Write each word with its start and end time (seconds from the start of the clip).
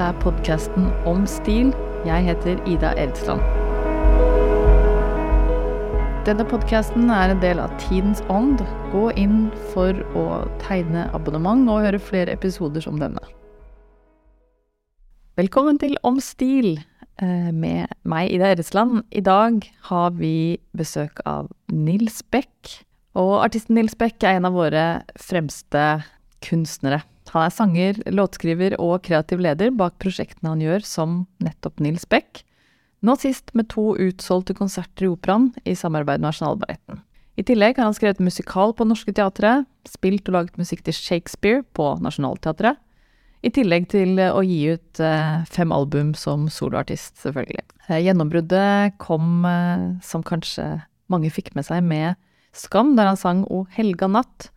Dette 0.00 0.14
er 0.16 0.22
podkasten 0.22 0.86
om 1.04 1.26
stil. 1.28 1.74
Jeg 2.08 2.24
heter 2.24 2.60
Ida 2.64 2.94
Eldsland. 2.96 3.42
Denne 6.24 6.46
podkasten 6.48 7.10
er 7.12 7.34
en 7.34 7.42
del 7.42 7.60
av 7.60 7.74
Tidens 7.82 8.22
ånd. 8.32 8.62
Gå 8.94 9.10
inn 9.20 9.50
for 9.74 9.92
å 10.16 10.24
tegne 10.62 11.02
abonnement 11.12 11.68
og 11.68 11.84
høre 11.84 12.00
flere 12.00 12.32
episoder 12.32 12.80
som 12.80 12.96
denne. 12.96 13.20
Velkommen 15.36 15.76
til 15.84 16.00
Om 16.00 16.16
stil 16.24 16.78
eh, 17.20 17.52
med 17.52 17.92
meg, 18.00 18.32
Ida 18.32 18.54
Eresland. 18.54 19.02
I 19.12 19.20
dag 19.20 19.60
har 19.92 20.16
vi 20.16 20.56
besøk 20.72 21.20
av 21.28 21.52
Nils 21.68 22.22
Beck. 22.32 22.78
Og 23.20 23.42
artisten 23.44 23.76
Nils 23.76 24.00
Beck 24.00 24.16
er 24.24 24.40
en 24.40 24.48
av 24.48 24.56
våre 24.56 24.88
fremste 25.20 25.90
kunstnere. 26.40 27.02
Han 27.30 27.46
er 27.46 27.54
sanger, 27.54 27.98
låtskriver 28.10 28.74
og 28.82 29.04
kreativ 29.06 29.42
leder 29.42 29.70
bak 29.70 29.98
prosjektene 30.02 30.50
han 30.50 30.64
gjør, 30.64 30.86
som 30.86 31.20
nettopp 31.42 31.78
Nils 31.82 32.06
Beck. 32.10 32.42
Nå 33.06 33.14
sist 33.20 33.54
med 33.56 33.70
to 33.72 33.92
utsolgte 33.94 34.56
konserter 34.58 35.06
i 35.06 35.12
Operaen 35.12 35.52
i 35.64 35.76
samarbeid 35.78 36.20
med 36.20 36.28
Nasjonalballetten. 36.28 37.00
I 37.38 37.44
tillegg 37.46 37.78
har 37.78 37.86
han 37.88 37.96
skrevet 37.96 38.20
musikal 38.20 38.74
på 38.76 38.84
Norske 38.84 39.14
Teatret, 39.16 39.64
spilt 39.88 40.26
og 40.28 40.36
laget 40.36 40.58
musikk 40.60 40.82
til 40.84 40.96
Shakespeare 40.96 41.62
på 41.76 41.94
Nationaltheatret, 42.04 42.80
i 43.40 43.48
tillegg 43.56 43.86
til 43.88 44.18
å 44.20 44.42
gi 44.44 44.58
ut 44.74 45.00
eh, 45.00 45.44
fem 45.48 45.70
album 45.72 46.10
som 46.18 46.44
soloartist, 46.52 47.14
selvfølgelig. 47.22 47.62
Eh, 47.86 48.02
gjennombruddet 48.04 48.98
kom, 49.00 49.46
eh, 49.48 49.86
som 50.04 50.24
kanskje 50.26 50.66
mange 51.08 51.30
fikk 51.32 51.54
med 51.56 51.64
seg, 51.64 51.80
med 51.86 52.18
Skam, 52.52 52.96
der 52.98 53.06
han 53.06 53.16
sang 53.16 53.44
O 53.48 53.62
helga 53.72 54.10
natt, 54.10 54.50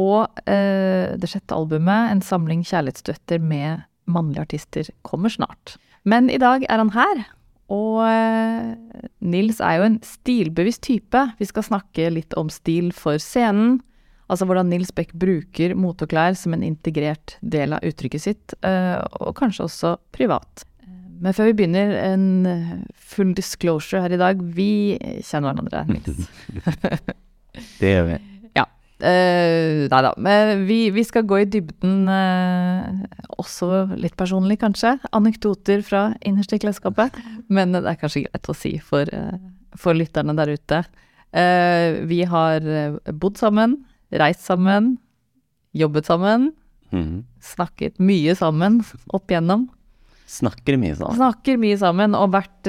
og 0.00 0.26
eh, 0.50 1.14
det 1.20 1.30
sjette 1.30 1.54
albumet, 1.54 2.10
en 2.10 2.22
samling 2.24 2.64
kjærlighetsduetter 2.66 3.42
med 3.42 3.84
mannlige 4.10 4.48
artister, 4.48 4.90
kommer 5.06 5.32
snart. 5.32 5.76
Men 6.04 6.28
i 6.32 6.40
dag 6.40 6.66
er 6.68 6.82
han 6.82 6.92
her, 6.96 7.24
og 7.72 8.02
eh, 8.04 8.74
Nils 9.24 9.62
er 9.64 9.78
jo 9.78 9.86
en 9.88 9.98
stilbevisst 10.04 10.84
type. 10.84 11.22
Vi 11.38 11.48
skal 11.48 11.66
snakke 11.70 12.10
litt 12.12 12.36
om 12.36 12.50
stil 12.52 12.90
for 12.96 13.22
scenen. 13.22 13.78
Altså 14.28 14.48
hvordan 14.48 14.70
Nils 14.72 14.92
Beck 14.96 15.12
bruker 15.20 15.74
moteklær 15.76 16.36
som 16.38 16.56
en 16.56 16.64
integrert 16.64 17.36
del 17.40 17.76
av 17.76 17.84
uttrykket 17.86 18.24
sitt, 18.24 18.54
eh, 18.66 18.98
og 19.20 19.34
kanskje 19.38 19.68
også 19.68 19.96
privat. 20.16 20.66
Men 21.24 21.36
før 21.36 21.52
vi 21.52 21.56
begynner, 21.60 21.94
en 22.02 22.84
full 22.98 23.30
disclosure 23.38 24.02
her 24.02 24.12
i 24.12 24.20
dag. 24.20 24.40
Vi 24.56 24.98
kjenner 25.24 25.54
hverandre, 25.54 25.86
Nils. 25.94 26.28
Det 27.80 27.94
gjør 27.94 28.08
vi. 28.10 28.22
Uh, 29.02 29.84
nei 29.90 30.00
da. 30.06 30.12
Men 30.22 30.64
vi, 30.68 30.78
vi, 30.94 31.02
skal 31.06 31.26
gå 31.26 31.40
i 31.42 31.48
dybden 31.50 32.06
uh, 32.06 33.02
også 33.42 33.86
litt 33.98 34.14
personlig, 34.18 34.60
kanskje. 34.62 34.94
Anekdoter 35.16 35.82
fra 35.86 36.06
innerst 36.24 36.54
i 36.54 36.60
klesskapet. 36.62 37.16
Men 37.52 37.74
det 37.74 37.82
er 37.90 37.98
kanskje 38.00 38.26
greit 38.28 38.50
å 38.50 38.56
si 38.56 38.76
for, 38.78 39.10
uh, 39.10 39.34
for 39.78 39.98
lytterne 39.98 40.36
der 40.38 40.54
ute. 40.54 40.84
vi 42.06 42.20
har 42.30 42.62
bodd 43.10 43.40
sammen, 43.42 43.72
reist 44.14 44.44
sammen, 44.46 44.92
jobbet 45.74 46.06
sammen. 46.06 46.52
Mhm. 46.92 47.24
Snakket 47.42 47.98
mye 47.98 48.36
sammen 48.38 48.78
opp 49.10 49.30
igjennom. 49.32 49.66
Snakker 50.30 50.78
mye 50.80 50.94
sammen. 50.96 51.18
Snakker 51.18 51.58
mye 51.60 51.76
sammen 51.80 52.14
og 52.16 52.30
vært, 52.32 52.68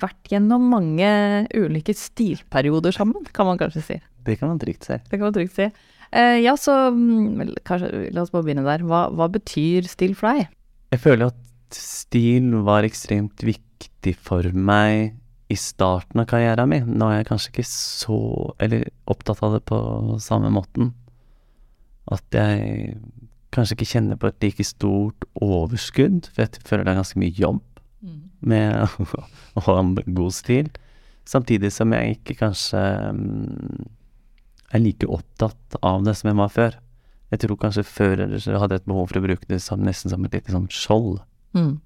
vært 0.00 0.30
gjennom 0.32 0.70
mange 0.72 1.10
ulike 1.52 1.92
stilperioder 1.96 2.94
sammen, 2.96 3.26
kan 3.36 3.46
man 3.50 3.60
kanskje 3.60 3.82
si. 3.84 3.98
Det 4.24 4.38
kan 4.40 4.52
man 4.52 4.60
trygt 4.62 4.88
si. 4.88 4.96
Det 5.10 5.18
kan 5.18 5.26
man 5.28 5.36
trygt 5.36 5.56
si. 5.58 5.68
Uh, 6.12 6.36
ja, 6.42 6.52
så 6.60 6.74
mm, 6.92 7.54
kanskje, 7.64 8.10
la 8.12 8.24
oss 8.24 8.32
bare 8.32 8.44
begynne 8.44 8.66
der. 8.66 8.84
Hva, 8.84 9.06
hva 9.16 9.28
betyr 9.32 9.88
stil 9.88 10.12
for 10.18 10.32
deg? 10.32 10.50
Jeg 10.92 11.00
føler 11.00 11.32
at 11.32 11.76
stil 11.76 12.50
var 12.66 12.84
ekstremt 12.84 13.40
viktig 13.46 14.14
for 14.20 14.44
meg 14.52 15.16
i 15.52 15.56
starten 15.56 16.20
av 16.20 16.28
karrieren 16.28 16.68
min. 16.68 16.90
Nå 17.00 17.08
er 17.08 17.22
jeg 17.22 17.30
kanskje 17.30 17.52
ikke 17.54 17.68
så 17.68 18.18
eller 18.62 18.84
opptatt 19.10 19.40
av 19.44 19.56
det 19.56 19.62
på 19.68 19.78
samme 20.22 20.52
måten. 20.52 20.92
At 22.12 22.36
jeg 22.36 22.98
kanskje 23.52 23.76
ikke 23.76 23.90
kjenner 23.92 24.18
på 24.18 24.30
et 24.30 24.44
like 24.44 24.64
stort 24.64 25.26
overskudd, 25.36 26.30
for 26.32 26.44
jeg 26.44 26.64
føler 26.66 26.86
det 26.86 26.94
er 26.94 27.02
ganske 27.02 27.20
mye 27.20 27.36
jobb 27.36 27.60
med 28.42 28.78
å, 29.56 29.64
ha 29.66 29.78
en 29.80 29.94
god 30.06 30.34
stil. 30.34 30.70
Samtidig 31.28 31.70
som 31.74 31.92
jeg 31.94 32.16
ikke 32.16 32.38
kanskje 32.40 32.80
um, 33.12 33.84
er 34.74 34.82
like 34.82 35.06
opptatt 35.06 35.78
av 35.86 36.02
det 36.06 36.16
som 36.18 36.32
jeg 36.32 36.40
var 36.40 36.52
før. 36.52 36.78
Jeg 37.32 37.44
tror 37.44 37.60
kanskje 37.60 37.86
før 37.88 38.24
jeg 38.26 38.60
hadde 38.60 38.80
et 38.80 38.88
behov 38.88 39.08
for 39.08 39.20
å 39.20 39.24
bruke 39.24 39.48
det 39.48 39.62
som, 39.64 39.80
nesten 39.84 40.12
som 40.12 40.24
et 40.26 40.34
lite 40.36 40.52
sånn 40.52 40.68
skjold. 40.72 41.22
Mm. 41.56 41.78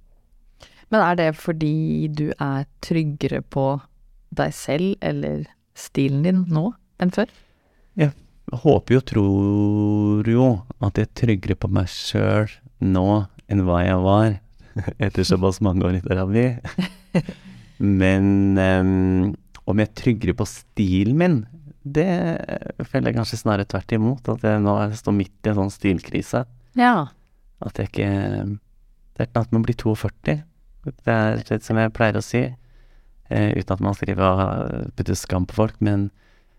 Men 0.91 1.03
er 1.03 1.19
det 1.19 1.29
fordi 1.39 2.09
du 2.11 2.31
er 2.33 2.67
tryggere 2.85 3.43
på 3.43 3.69
deg 4.37 4.55
selv 4.55 4.97
eller 5.05 5.45
stilen 5.79 6.25
din 6.27 6.45
nå 6.51 6.71
enn 7.03 7.13
før? 7.15 7.31
Jeg 8.47 8.61
håper 8.63 8.95
jo, 8.95 9.03
tror 9.11 10.29
jo, 10.31 10.49
at 10.79 10.99
jeg 10.99 11.09
er 11.09 11.17
tryggere 11.19 11.57
på 11.59 11.71
meg 11.73 11.89
sjøl 11.91 12.51
nå 12.85 13.07
enn 13.51 13.63
hva 13.67 13.81
jeg 13.83 14.03
var 14.05 14.37
etter 15.03 15.27
såpass 15.27 15.59
mange 15.65 15.87
år 15.87 15.99
i 15.99 16.03
terapi. 16.05 16.47
Men 18.01 18.57
um, 18.57 19.33
om 19.67 19.81
jeg 19.83 19.89
er 19.89 19.97
tryggere 19.99 20.37
på 20.39 20.47
stilen 20.49 21.19
min, 21.19 21.39
det 21.87 22.07
føler 22.89 23.11
jeg 23.11 23.19
kanskje 23.19 23.41
snarere 23.41 23.69
tvert 23.69 23.95
imot. 23.97 24.31
At 24.31 24.45
jeg 24.47 24.63
nå 24.63 24.77
står 24.99 25.17
midt 25.17 25.47
i 25.47 25.53
en 25.53 25.59
sånn 25.61 25.75
stilkrise. 25.75 26.45
Ja. 26.79 27.09
At 27.65 27.81
jeg 27.81 27.91
ikke 27.91 28.13
Det 29.17 29.25
er 29.25 29.29
ikke 29.31 29.43
noe 29.47 29.57
med 29.57 29.63
å 29.63 29.67
bli 29.67 29.77
42. 29.81 30.37
Det 30.87 31.13
er 31.13 31.43
det 31.49 31.63
som 31.65 31.79
jeg 31.81 31.95
pleier 31.97 32.19
å 32.19 32.23
si, 32.23 32.45
uh, 32.47 33.51
uten 33.57 33.75
at 33.75 33.83
man 33.83 33.97
skriver 33.97 34.27
og 34.29 34.95
putter 34.95 35.19
skam 35.19 35.49
på 35.49 35.57
folk, 35.57 35.79
men 35.81 36.11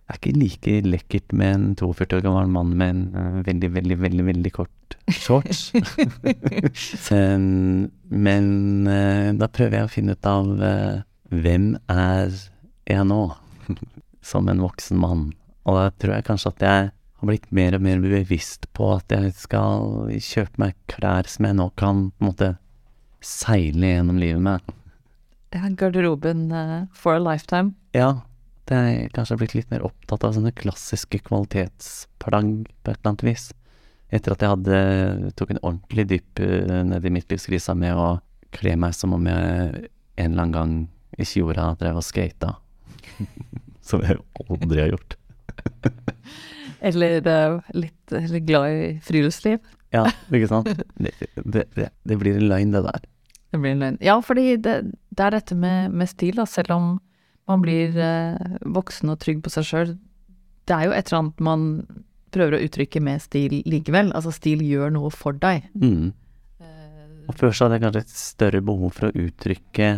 det 0.08 0.16
er 0.16 0.20
ikke 0.22 0.40
like 0.40 0.74
lekkert 0.88 1.34
med 1.36 1.54
en 1.54 1.64
42 1.76 2.16
år 2.16 2.22
gammel 2.24 2.52
mann 2.54 2.70
med 2.80 2.92
en 2.94 3.00
uh, 3.12 3.40
veldig, 3.44 3.70
veldig, 3.76 3.96
veldig 4.00 4.24
veldig 4.24 4.52
kort 4.56 4.94
shorts. 5.12 5.74
um, 7.12 7.90
men 8.28 8.48
uh, 8.88 9.34
da 9.36 9.50
prøver 9.52 9.82
jeg 9.82 9.88
å 9.88 9.92
finne 9.92 10.16
ut 10.16 10.30
av 10.32 10.48
uh, 10.62 11.02
hvem 11.36 11.74
er 11.92 12.32
jeg 12.88 13.04
nå? 13.10 13.20
som 14.28 14.48
en 14.48 14.64
voksen 14.64 15.00
mann. 15.00 15.26
Og 15.68 15.76
da 15.76 15.90
tror 16.00 16.16
jeg 16.16 16.28
kanskje 16.30 16.54
at 16.54 16.64
jeg 16.64 16.88
har 16.88 17.28
blitt 17.28 17.52
mer 17.52 17.76
og 17.76 17.84
mer 17.84 18.00
bevisst 18.00 18.70
på 18.76 18.94
at 18.96 19.12
jeg 19.12 19.34
skal 19.36 20.08
kjøpe 20.24 20.64
meg 20.64 20.80
klær 20.92 21.28
som 21.28 21.50
jeg 21.50 21.60
nå 21.60 21.68
kan 21.80 22.06
på 22.14 22.24
en 22.24 22.30
måte 22.30 22.50
seile 23.20 23.92
gjennom 23.92 24.24
livet 24.24 24.44
med. 24.48 24.74
Ja, 25.52 25.68
garderoben 25.68 26.48
for 26.96 27.20
a 27.20 27.24
lifetime. 27.24 27.76
Ja. 27.96 28.27
Det 28.68 28.78
jeg 28.84 29.12
kanskje 29.16 29.38
blitt 29.40 29.56
litt 29.56 29.70
mer 29.72 29.86
opptatt 29.88 30.26
av 30.28 30.36
sånne 30.36 30.52
klassiske 30.56 31.22
kvalitetsplagg 31.24 32.50
på 32.68 32.92
et 32.92 32.98
eller 32.98 33.12
annet 33.14 33.26
vis. 33.28 33.50
Etter 34.12 34.34
at 34.34 34.44
jeg 34.44 34.54
hadde 34.54 35.32
tok 35.40 35.54
en 35.54 35.62
ordentlig 35.62 36.08
dypp 36.12 36.42
nedi 36.42 36.84
ned 36.92 37.08
i 37.08 37.14
midtlivskrisa 37.16 37.76
med 37.80 37.96
å 37.96 38.10
kle 38.56 38.76
meg 38.80 38.96
som 38.96 39.16
om 39.16 39.28
jeg 39.28 39.88
en 40.18 40.32
eller 40.32 40.44
annen 40.44 40.56
gang 40.56 40.76
i 41.18 41.26
Tjora 41.28 41.72
drev 41.80 42.02
og 42.02 42.06
skata. 42.06 42.56
Som 43.88 44.04
jeg 44.04 44.20
aldri 44.50 44.84
har 44.84 44.92
gjort. 44.92 45.16
Eller 46.88 47.22
uh, 47.26 47.60
litt, 47.74 48.12
litt, 48.12 48.46
glad 48.48 48.72
i 48.72 48.86
friluftsliv. 49.04 49.64
Ja, 49.96 50.02
ikke 50.36 50.50
sant. 50.52 50.68
Det, 51.00 51.14
det, 51.48 51.62
det, 51.72 51.86
det, 52.04 52.16
blir 52.20 52.36
en 52.36 52.50
løgn, 52.52 52.74
det 52.74 52.82
der. 52.84 53.06
Det 53.56 53.60
blir 53.64 53.72
en 53.72 53.84
løgn. 53.86 54.00
Ja, 54.04 54.18
fordi 54.20 54.58
det, 54.60 54.74
er 55.16 55.32
dette 55.32 55.56
med, 55.56 55.94
med, 55.96 56.10
stil, 56.12 56.36
da. 56.36 56.44
Selv 56.44 56.74
om 56.76 56.90
man 57.48 57.64
blir 57.64 57.96
uh, 57.96 58.60
voksen 58.68 59.14
og 59.14 59.20
trygg 59.24 59.42
på 59.46 59.54
seg 59.54 59.68
sjøl. 59.68 59.96
Det 60.68 60.76
er 60.76 60.90
jo 60.90 60.96
et 60.96 61.10
eller 61.10 61.22
annet 61.22 61.44
man 61.48 61.68
prøver 62.36 62.58
å 62.58 62.64
uttrykke 62.66 63.02
med 63.04 63.24
stil 63.24 63.62
likevel. 63.66 64.12
Altså, 64.18 64.34
stil 64.36 64.64
gjør 64.66 64.92
noe 64.98 65.12
for 65.16 65.38
deg. 65.40 65.70
Mm. 65.80 66.12
Og 67.28 67.36
før 67.36 67.52
så 67.52 67.66
hadde 67.66 67.78
jeg 67.78 67.84
kanskje 67.84 68.04
et 68.06 68.16
større 68.16 68.64
behov 68.64 68.94
for 68.96 69.10
å 69.10 69.26
uttrykke 69.26 69.90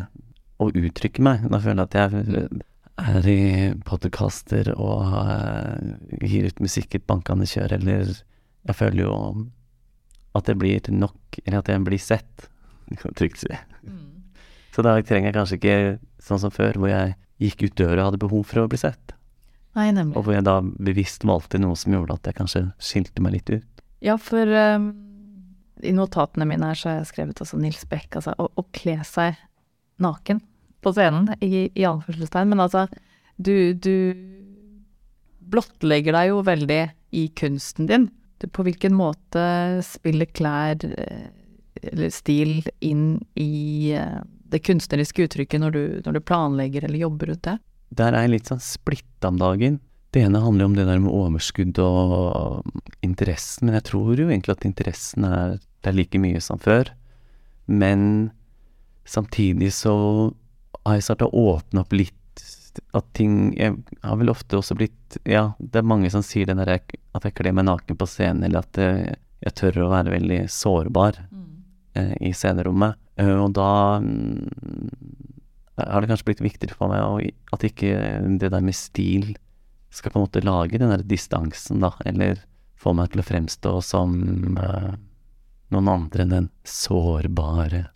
å 0.60 0.68
uttrykke 0.76 1.24
meg. 1.24 1.46
Da 1.52 1.62
føler 1.64 1.86
jeg 1.86 1.90
at 1.90 1.98
jeg 2.00 2.64
er 3.00 3.30
i 3.32 3.44
podkaster 3.88 4.74
og 4.76 5.14
uh, 5.14 5.78
gir 6.20 6.50
ut 6.50 6.60
musikk 6.64 6.96
i 6.96 7.00
et 7.00 7.08
bankende 7.08 7.48
kjør, 7.48 7.78
eller 7.78 8.12
jeg 8.12 8.76
føler 8.76 9.06
jo 9.06 9.14
at 10.38 10.50
det 10.50 10.58
blir 10.60 10.92
nok, 10.92 11.40
eller 11.46 11.62
at 11.62 11.72
jeg 11.72 11.86
blir 11.86 12.02
sett, 12.04 12.50
kan 13.00 13.16
trygt 13.20 13.46
si. 13.46 13.62
Mm. 13.86 14.20
Så 14.76 14.84
da 14.86 14.98
trenger 15.00 15.32
jeg 15.32 15.38
kanskje 15.38 15.60
ikke 15.60 15.80
sånn 16.24 16.44
som 16.44 16.54
før, 16.54 16.82
hvor 16.82 16.92
jeg 16.92 17.16
gikk 17.40 17.66
ut 17.66 17.78
døra 17.80 18.04
og 18.04 18.12
hadde 18.12 18.22
behov 18.22 18.46
for 18.50 18.64
å 18.64 18.70
bli 18.72 18.80
sett. 18.82 19.16
Nei, 19.78 19.90
nemlig. 19.96 20.18
Og 20.18 20.26
hvor 20.26 20.36
jeg 20.36 20.48
da 20.48 20.60
bevisst 20.62 21.26
valgte 21.28 21.62
noe 21.62 21.78
som 21.80 21.94
gjorde 21.96 22.18
at 22.18 22.30
jeg 22.30 22.40
kanskje 22.40 22.64
skilte 22.84 23.24
meg 23.24 23.38
litt 23.38 23.52
ut. 23.54 23.84
Ja, 24.04 24.16
for 24.22 24.48
um, 24.48 24.90
i 25.86 25.94
notatene 25.96 26.48
mine 26.50 26.72
her 26.72 26.80
så 26.80 26.92
har 26.92 27.00
jeg 27.00 27.12
skrevet 27.12 27.42
også 27.44 27.60
Nils 27.62 27.86
Beck, 27.90 28.10
altså 28.18 28.34
å, 28.40 28.50
å 28.50 28.66
kle 28.76 28.98
seg 29.08 29.40
naken 30.00 30.42
på 30.84 30.94
scenen, 30.96 31.34
i, 31.44 31.68
i 31.76 31.88
anførselstegn, 31.88 32.54
men 32.54 32.64
altså 32.64 32.86
du, 33.36 33.76
du 33.76 34.16
blottlegger 35.52 36.16
deg 36.16 36.32
jo 36.32 36.42
veldig 36.48 36.82
i 37.20 37.26
kunsten 37.40 37.90
din. 37.90 38.08
Du, 38.40 38.48
på 38.48 38.64
hvilken 38.68 38.96
måte 38.96 39.44
spiller 39.84 40.30
klær 40.32 40.80
eh, 40.88 41.30
eller 41.84 42.12
stil 42.14 42.62
inn 42.86 43.20
i 43.40 43.96
eh, 43.96 44.20
det 44.50 44.64
kunstneriske 44.66 45.28
uttrykket 45.28 45.62
når 45.62 45.76
du, 45.76 45.84
når 46.06 46.18
du 46.18 46.26
planlegger 46.26 46.88
eller 46.88 47.06
jobber 47.06 47.34
ut 47.36 47.44
det? 47.46 47.58
Der 47.96 48.14
er 48.14 48.26
jeg 48.26 48.36
litt 48.36 48.52
sånn 48.52 48.62
splitta 48.64 49.32
om 49.32 49.40
dagen. 49.42 49.80
Det 50.14 50.24
ene 50.26 50.42
handler 50.42 50.66
jo 50.66 50.70
om 50.72 50.78
det 50.78 50.88
der 50.90 51.02
med 51.02 51.14
overskudd 51.14 51.80
og 51.84 52.70
interessen, 53.06 53.68
men 53.68 53.78
jeg 53.78 53.88
tror 53.92 54.18
jo 54.18 54.30
egentlig 54.30 54.56
at 54.56 54.66
interessen 54.66 55.26
er, 55.28 55.60
er 55.86 55.98
like 55.98 56.22
mye 56.22 56.42
som 56.42 56.62
før. 56.62 56.90
Men 57.70 58.32
samtidig 59.06 59.72
så 59.78 59.94
har 60.86 60.98
jeg 60.98 61.06
starta 61.06 61.30
å 61.30 61.46
åpne 61.54 61.84
opp 61.84 61.94
litt 61.94 62.16
at 62.96 63.06
ting 63.18 63.52
Jeg 63.58 63.76
har 64.06 64.18
vel 64.22 64.30
ofte 64.32 64.56
også 64.60 64.76
blitt 64.78 65.18
Ja, 65.28 65.52
det 65.60 65.82
er 65.82 65.88
mange 65.90 66.10
som 66.14 66.24
sier 66.24 66.48
det 66.48 66.56
der 66.62 66.70
jeg, 66.78 67.00
at 67.18 67.26
jeg 67.26 67.36
kler 67.36 67.56
meg 67.58 67.66
naken 67.68 67.98
på 68.00 68.08
scenen, 68.08 68.46
eller 68.46 68.64
at 68.64 68.80
jeg, 68.80 69.18
jeg 69.44 69.56
tør 69.58 69.82
å 69.84 69.92
være 69.92 70.14
veldig 70.14 70.40
sårbar 70.54 71.18
eh, 71.20 71.49
i 71.98 72.32
scenerommet. 72.36 73.00
Eh, 73.20 73.36
og 73.36 73.54
da 73.58 74.00
mm, 74.04 74.48
har 75.80 76.02
det 76.02 76.12
kanskje 76.12 76.30
blitt 76.32 76.44
viktigere 76.44 76.78
for 76.78 76.92
meg 76.92 77.32
at 77.56 77.66
ikke 77.68 77.94
det 78.42 78.52
der 78.52 78.64
med 78.64 78.78
stil 78.78 79.34
skal 79.94 80.14
på 80.14 80.20
en 80.20 80.26
måte 80.28 80.46
lage 80.46 80.78
den 80.78 80.92
der 80.94 81.04
distansen, 81.06 81.82
da, 81.82 81.92
eller 82.06 82.44
få 82.80 82.94
meg 82.96 83.12
til 83.12 83.24
å 83.24 83.28
fremstå 83.28 83.76
som 83.84 84.20
eh, 84.62 84.92
noen 85.74 85.92
andre 85.92 86.26
enn 86.26 86.36
den 86.36 86.50
sårbare 86.68 87.88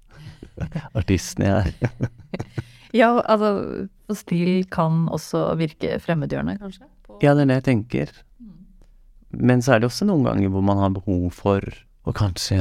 artisten 0.99 1.47
jeg 1.49 1.73
er. 1.73 1.97
Ja, 2.93 3.07
altså, 3.25 3.87
stil 4.13 4.67
kan 4.69 5.07
også 5.09 5.55
virke 5.57 5.95
fremmedgjørende, 5.97 6.59
kanskje? 6.61 6.85
Ja, 7.25 7.31
det 7.33 7.47
er 7.47 7.49
det 7.49 7.55
jeg 7.55 7.65
tenker. 7.65 8.11
Men 9.33 9.63
så 9.65 9.73
er 9.73 9.81
det 9.81 9.87
også 9.89 10.05
noen 10.05 10.27
ganger 10.27 10.51
hvor 10.53 10.61
man 10.61 10.77
har 10.77 10.93
behov 10.93 11.31
for 11.33 11.65
å 12.05 12.13
kanskje 12.13 12.59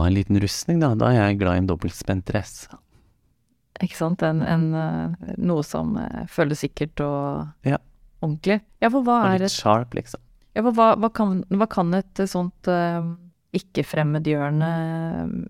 ha 0.00 0.06
en 0.08 0.14
liten 0.14 0.40
rustning, 0.42 0.80
da. 0.80 0.94
Da 0.94 1.10
er 1.12 1.20
jeg 1.28 1.38
glad 1.40 1.54
i 1.54 1.62
en 1.62 1.66
dobbeltspent 1.70 2.24
dress. 2.26 2.66
Ikke 3.82 3.96
sant? 3.98 4.22
En, 4.22 4.40
en, 4.42 4.68
eh, 4.74 5.34
noe 5.42 5.62
som 5.66 5.96
eh, 5.98 6.24
føles 6.30 6.60
sikkert 6.62 7.00
og 7.04 7.48
Ja. 7.66 7.78
ordentlig. 8.22 8.60
Ja, 8.80 8.88
for 8.90 9.02
hva 9.02 9.20
Og 9.24 9.34
er 9.34 9.38
litt 9.44 9.50
sharp, 9.50 9.94
liksom. 9.98 10.20
ja, 10.54 10.62
for 10.62 10.72
hva, 10.72 10.94
hva, 10.96 11.10
kan, 11.12 11.42
hva 11.50 11.66
kan 11.68 11.92
et 11.94 12.22
sånt 12.30 12.68
uh, 12.70 13.02
ikke-fremmedgjørende, 13.54 14.70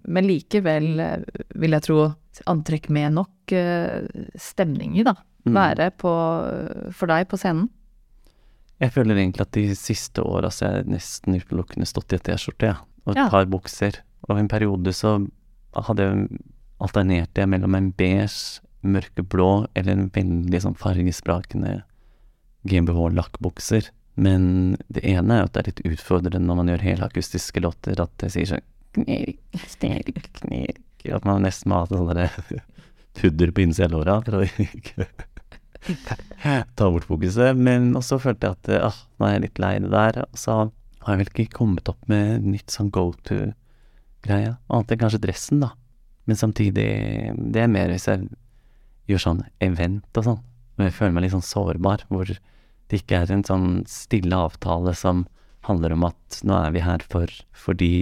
men 0.08 0.26
likevel, 0.28 0.88
eh, 1.00 1.22
vil 1.54 1.76
jeg 1.76 1.82
tro, 1.86 1.98
antrekk 2.50 2.88
med 2.90 3.12
nok 3.14 3.52
uh, 3.54 4.02
stemning 4.40 4.96
i, 4.98 5.04
da, 5.06 5.14
Mm. 5.44 5.52
være 5.58 5.90
på, 6.00 6.10
for 6.96 7.06
deg 7.06 7.26
på 7.28 7.36
scenen? 7.36 7.66
Jeg 8.80 8.92
føler 8.94 9.18
egentlig 9.20 9.42
at 9.44 9.50
de 9.52 9.74
siste 9.76 10.22
åra 10.24 10.48
så 10.48 10.64
er 10.64 10.78
jeg 10.78 10.86
nesten 10.94 11.36
utelukkende 11.36 11.84
stått 11.86 12.14
i 12.14 12.16
et 12.16 12.24
T-skjorte, 12.24 12.70
ja. 12.70 12.78
Og 13.04 13.12
et 13.12 13.18
Ja. 13.20 13.28
par 13.28 13.44
bukser. 13.44 13.98
Og 14.28 14.38
en 14.38 14.50
periode 14.50 14.92
så 14.96 15.16
hadde 15.74 16.06
jeg 16.06 16.42
alternerte 16.84 17.42
jeg 17.42 17.50
mellom 17.50 17.76
en 17.76 17.90
beige, 17.96 18.60
mørkeblå 18.84 19.66
eller 19.72 19.94
en 19.94 20.10
veldig 20.12 20.58
sånn 20.60 20.76
fargesprakende 20.76 21.78
GmbH-lakkbukser. 22.68 23.88
Men 24.20 24.42
det 24.92 25.00
ene 25.08 25.38
er 25.38 25.42
jo 25.42 25.48
at 25.48 25.54
det 25.54 25.62
er 25.62 25.70
litt 25.70 25.86
utfordrende 25.94 26.44
når 26.44 26.58
man 26.60 26.70
gjør 26.70 26.86
helakustiske 26.90 27.62
låter, 27.64 28.02
at 28.02 28.12
det 28.22 28.30
sier 28.34 28.50
sånn 28.52 28.66
knirk, 28.94 30.28
knirk, 30.38 30.82
At 31.10 31.24
man 31.26 31.42
nesten 31.42 31.72
må 31.72 31.80
ha 31.80 31.88
sånn 31.90 32.10
derre 32.12 32.28
pudder 33.18 33.54
på 33.54 33.64
innsida 33.64 33.88
av 33.88 33.96
låra 33.96 34.14
for 34.22 34.38
å 34.38 34.44
ta 36.76 36.90
bort 36.92 37.08
fokuset. 37.08 37.56
Men 37.56 37.96
også 37.98 38.20
følte 38.22 38.52
jeg 38.52 38.60
at 38.60 38.92
ah, 38.92 38.98
nå 39.18 39.26
er 39.26 39.36
jeg 39.36 39.44
litt 39.48 39.62
lei 39.64 39.74
det 39.82 39.92
der. 39.96 40.22
Og 40.28 40.40
så 40.40 40.60
har 41.04 41.16
jeg 41.16 41.24
vel 41.24 41.32
ikke 41.32 41.58
kommet 41.58 41.90
opp 41.90 42.02
med 42.10 42.46
nytt 42.46 42.72
sånn 42.72 42.92
go 42.94 43.10
to-greie. 44.24 44.56
Annet 44.72 44.94
enn 44.94 45.02
kanskje 45.02 45.20
dressen, 45.22 45.60
da. 45.60 45.74
Men 46.24 46.40
samtidig, 46.40 46.88
det 47.52 47.60
er 47.60 47.70
mer 47.70 47.92
hvis 47.92 48.08
jeg 48.08 48.26
gjør 49.10 49.20
sånn 49.20 49.44
event 49.60 50.16
og 50.16 50.24
sånn. 50.24 50.42
Hvor 50.74 50.88
jeg 50.88 50.96
føler 50.96 51.14
meg 51.14 51.26
litt 51.26 51.34
sånn 51.36 51.44
sårbar. 51.44 52.06
Hvor 52.08 52.26
det 52.28 53.00
ikke 53.00 53.20
er 53.20 53.32
en 53.32 53.44
sånn 53.44 53.68
stille 53.90 54.36
avtale 54.36 54.94
som 54.96 55.26
handler 55.64 55.94
om 55.94 56.04
at 56.10 56.40
nå 56.44 56.56
er 56.58 56.72
vi 56.74 56.82
her 56.84 57.04
for 57.08 57.30
fordi 57.56 57.92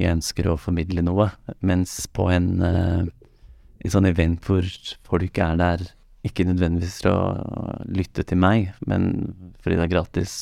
jeg 0.00 0.16
ønsker 0.16 0.48
å 0.50 0.58
formidle 0.58 1.04
noe. 1.06 1.30
Mens 1.60 2.06
på 2.10 2.28
en, 2.34 2.62
eh, 2.62 3.06
en 3.82 3.94
sånn 3.94 4.08
event 4.10 4.42
hvor 4.46 4.66
folk 5.06 5.38
er 5.38 5.58
der 5.58 5.84
ikke 6.26 6.46
nødvendigvis 6.46 7.00
for 7.02 7.10
å 7.10 7.86
lytte 7.90 8.22
til 8.26 8.38
meg, 8.38 8.72
men 8.86 9.34
fordi 9.62 9.78
det 9.78 9.86
er 9.86 9.94
gratis 9.94 10.34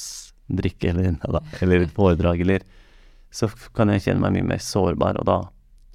drikke 0.49 0.91
eller, 0.93 1.17
eller 1.63 1.87
foredrag, 1.97 2.41
eller 2.45 2.65
Så 3.31 3.49
kan 3.77 3.89
jeg 3.93 4.03
kjenne 4.07 4.21
meg 4.25 4.35
mye 4.39 4.49
mer 4.55 4.63
sårbar, 4.65 5.19
og 5.21 5.27
da 5.29 5.39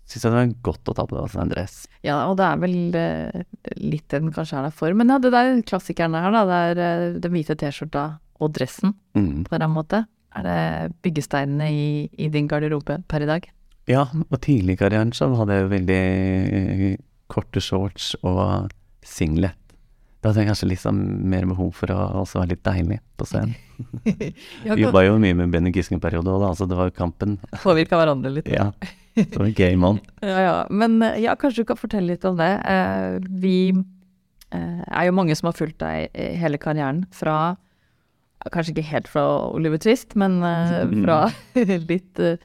syns 0.05 0.23
jeg 0.27 0.31
det 0.35 0.41
er 0.43 0.51
godt 0.63 0.91
å 0.91 0.93
ta 0.95 1.03
på 1.09 1.17
altså, 1.17 1.39
en 1.41 1.49
dress. 1.51 1.77
Ja, 2.05 2.19
og 2.29 2.37
det 2.39 2.45
er 2.45 2.59
vel 2.61 2.75
eh, 2.99 3.39
litt 3.81 4.05
det 4.13 4.21
den 4.21 4.31
kanskje 4.35 4.59
er 4.59 4.67
der 4.69 4.75
for. 4.77 4.93
Men 4.93 5.09
ja, 5.09 5.17
det 5.19 5.31
der 5.33 5.61
klassikerne 5.65 6.21
her, 6.21 6.31
da. 6.35 6.43
Det 6.45 6.59
er 6.69 6.83
eh, 6.85 7.17
den 7.23 7.33
hvite 7.33 7.57
T-skjorta 7.59 8.05
og 8.43 8.53
dressen, 8.55 8.93
Mm. 9.15 9.45
på 9.47 9.55
en 9.55 9.71
måte. 9.71 10.03
Er 10.35 10.43
det 10.43 10.93
byggesteinene 11.05 11.69
i, 11.71 11.85
i 12.19 12.27
din 12.29 12.47
garderobe 12.51 12.97
per 13.07 13.23
i 13.23 13.29
dag? 13.29 13.45
Ja, 13.87 14.01
og 14.11 14.39
tidlig 14.43 14.75
i 14.75 14.79
karrieren 14.81 15.13
så 15.15 15.29
hadde 15.39 15.55
jeg 15.55 15.63
jo 15.63 15.69
veldig 15.71 15.99
eh, 16.59 16.97
korte 17.31 17.61
shorts 17.63 18.13
og 18.27 18.69
singlet. 19.05 19.55
Da 20.25 20.31
hadde 20.31 20.41
jeg 20.41 20.47
kanskje 20.49 20.67
litt 20.71 20.81
sånn 20.81 20.99
mer 21.29 21.43
behov 21.45 21.67
for 21.77 21.91
å 21.93 21.95
også 22.23 22.39
være 22.39 22.55
litt 22.55 22.63
deilig 22.65 22.95
på 23.13 23.27
scenen. 23.29 23.51
Ja, 24.65 24.73
Jobba 24.79 25.03
jo 25.05 25.19
mye 25.21 25.35
med 25.37 25.51
Benny 25.53 25.69
Gisken-periode 25.75 26.31
òg, 26.31 26.39
da, 26.41 26.47
altså 26.55 26.65
det 26.65 26.77
var 26.79 26.87
jo 26.89 26.95
kampen. 26.97 27.35
Påvirka 27.61 27.99
hverandre 27.99 28.31
litt. 28.33 28.49
Ja. 28.49 28.71
Det 29.13 29.27
var 29.37 29.45
en 29.67 29.83
on. 29.85 29.99
Ja, 30.25 30.39
ja. 30.41 30.55
Men 30.73 30.95
eh, 31.05 31.19
ja, 31.27 31.35
kanskje 31.37 31.61
du 31.61 31.69
kan 31.69 31.77
fortelle 31.77 32.15
litt 32.15 32.25
om 32.25 32.39
det. 32.41 32.49
Eh, 32.65 33.19
vi 33.43 33.53
eh, 33.69 34.81
er 34.87 35.05
jo 35.11 35.13
mange 35.19 35.37
som 35.37 35.51
har 35.51 35.59
fulgt 35.59 35.77
deg 35.85 36.09
hele 36.41 36.57
karrieren 36.57 37.05
fra 37.13 37.37
Kanskje 38.49 38.75
ikke 38.75 38.89
helt 38.91 39.07
fra 39.09 39.21
Oliver 39.53 39.79
Twist, 39.81 40.17
men 40.17 40.39
eh, 40.45 40.81
fra 41.05 41.19
litt 41.91 42.19
eh, 42.21 42.41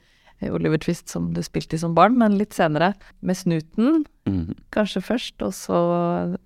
Oliver 0.53 0.77
Twist 0.81 1.09
som 1.09 1.31
du 1.33 1.41
spilte 1.45 1.77
i 1.77 1.81
som 1.81 1.97
barn, 1.97 2.15
men 2.21 2.37
litt 2.37 2.53
senere 2.57 2.93
med 3.25 3.41
Snuten, 3.41 4.03
Mm. 4.29 4.53
kanskje 4.69 5.01
først, 5.01 5.41
og 5.41 5.49
så 5.57 5.77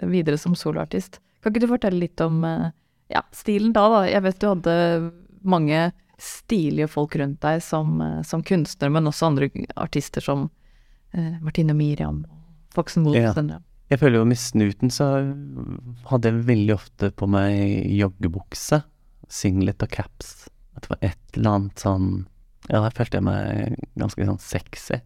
videre 0.07 0.37
som 0.39 0.53
soloartist. 0.55 1.17
Kan 1.45 1.53
ikke 1.53 1.61
du 1.61 1.69
fortelle 1.69 2.01
litt 2.01 2.21
om 2.25 2.39
eh, 2.41 2.71
ja, 3.13 3.21
stilen 3.29 3.69
da, 3.75 3.83
da? 3.93 3.99
Jeg 4.09 4.23
vet 4.25 4.39
du 4.41 4.47
hadde 4.49 4.75
mange 5.45 5.91
stilige 6.17 6.87
folk 6.89 7.13
rundt 7.21 7.37
deg 7.45 7.59
som, 7.61 7.99
eh, 8.01 8.23
som 8.25 8.41
kunstner, 8.41 8.89
men 8.89 9.05
også 9.05 9.27
andre 9.29 9.51
artister 9.77 10.25
som 10.25 10.47
eh, 11.13 11.35
Martine 11.45 11.75
Miriam, 11.77 12.23
Foxen 12.73 13.05
Wolf. 13.05 13.19
Ja. 13.21 13.35
ja. 13.37 13.59
Jeg 13.93 14.01
føler 14.01 14.23
jo 14.23 14.25
med 14.25 14.41
snuten 14.41 14.89
så 14.89 15.11
hadde 16.09 16.31
jeg 16.31 16.47
veldig 16.47 16.73
ofte 16.73 17.11
på 17.13 17.29
meg 17.29 17.91
joggebukse, 17.93 18.81
singlet 19.29 19.85
og 19.85 19.93
caps. 19.93 20.47
At 20.73 20.87
det 20.87 20.95
var 20.95 21.05
et 21.11 21.37
eller 21.37 21.59
annet 21.59 21.85
sånn 21.85 22.07
Ja, 22.65 22.79
der 22.81 22.95
følte 22.97 23.19
jeg 23.19 23.27
meg 23.27 23.75
ganske 23.93 24.25
sånn 24.25 24.41
sexy 24.41 24.97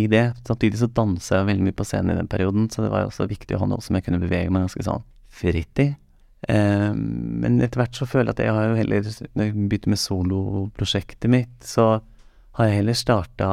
i 0.00 0.06
det. 0.08 0.30
Samtidig 0.48 0.80
så 0.80 0.88
dansa 0.88 1.42
jeg 1.42 1.50
veldig 1.50 1.68
mye 1.68 1.76
på 1.76 1.84
scenen 1.84 2.14
i 2.14 2.18
den 2.22 2.32
perioden, 2.32 2.70
så 2.72 2.86
det 2.86 2.88
var 2.94 3.04
jo 3.04 3.10
også 3.12 3.28
viktig 3.28 3.58
å 3.58 3.60
ha 3.66 3.68
noe 3.68 3.84
som 3.84 3.98
jeg 3.98 4.08
kunne 4.08 4.22
bevege 4.22 4.48
meg 4.48 4.64
ganske 4.64 4.88
sånn 4.88 5.04
fritt 5.38 5.82
i. 5.84 5.88
Eh, 6.48 6.90
men 6.94 7.60
etter 7.64 7.82
hvert 7.82 7.98
så 7.98 8.06
føler 8.06 8.30
jeg 8.30 8.36
at 8.36 8.44
jeg 8.44 8.54
har 8.54 8.68
jo 8.68 8.76
heller 8.78 9.08
Når 9.34 9.48
jeg 9.48 9.54
begynte 9.68 9.90
med 9.90 9.98
soloprosjektet 9.98 11.32
mitt, 11.32 11.56
så 11.66 11.88
har 12.58 12.68
jeg 12.68 12.80
heller 12.80 12.98
starta 12.98 13.48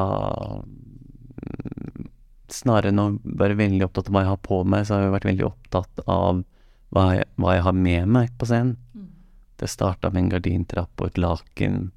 snarere 2.51 2.91
enn 2.93 3.01
å 3.01 3.07
være 3.37 3.57
veldig 3.59 3.87
opptatt 3.87 4.09
av 4.09 4.15
hva 4.15 4.23
jeg 4.23 4.31
har 4.31 4.41
på 4.45 4.59
meg, 4.69 4.85
så 4.85 4.95
har 4.95 5.05
jeg 5.05 5.15
vært 5.15 5.27
veldig 5.29 5.47
opptatt 5.47 6.03
av 6.05 6.43
hva 6.95 7.05
jeg, 7.17 7.27
hva 7.41 7.55
jeg 7.55 7.65
har 7.65 7.77
med 7.77 8.11
meg 8.15 8.33
på 8.39 8.47
scenen. 8.49 8.77
Det 9.59 9.69
starta 9.71 10.11
med 10.11 10.25
en 10.25 10.31
gardintrapp 10.35 11.01
og 11.01 11.09
et 11.09 11.19
laken. 11.21 11.89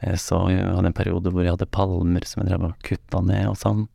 Eh, 0.00 0.16
Så 0.16 0.38
jeg 0.52 0.64
hadde 0.64 0.92
en 0.92 0.96
periode 0.96 1.32
hvor 1.32 1.44
jeg 1.44 1.56
hadde 1.56 1.70
palmer 1.70 2.26
som 2.28 2.42
jeg 2.42 2.50
drev 2.50 2.68
og 2.70 2.82
kutta 2.86 3.22
ned 3.26 3.48
og 3.50 3.58
sånn. 3.60 3.86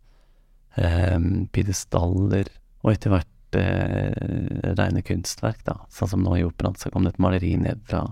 Um, 0.78 1.48
Pidestaller. 1.51 2.48
Og 2.84 2.94
etter 2.94 3.12
hvert 3.13 3.31
eh, 3.60 4.72
rene 4.77 5.01
kunstverk, 5.05 5.63
da. 5.67 5.79
Sånn 5.93 6.13
som 6.13 6.24
nå 6.25 6.38
i 6.38 6.46
operaen, 6.48 6.77
så 6.79 6.91
kom 6.93 7.08
det 7.08 7.15
et 7.15 7.24
maleri 7.24 7.55
ned 7.60 7.84
fra 7.89 8.05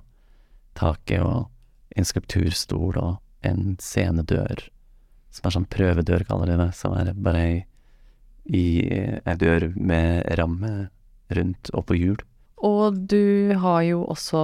taket, 0.80 1.24
og 1.24 1.50
en 1.98 2.08
skulpturstol 2.08 3.00
og 3.00 3.48
en 3.48 3.76
scenedør 3.82 4.68
som 5.34 5.48
er 5.48 5.56
sånn 5.56 5.68
prøvedør, 5.70 6.26
kaller 6.28 6.52
de 6.52 6.58
det, 6.60 6.72
som 6.78 6.96
er 6.98 7.12
bare 7.18 7.44
ei, 7.46 7.58
i 8.50 8.66
ei 8.90 9.36
dør 9.40 9.70
med 9.78 10.26
ramme 10.40 10.90
rundt 11.38 11.70
og 11.78 11.86
på 11.90 11.98
hjul. 12.00 12.18
Og 12.66 12.98
du 13.08 13.54
har 13.62 13.84
jo 13.88 14.02
også 14.10 14.42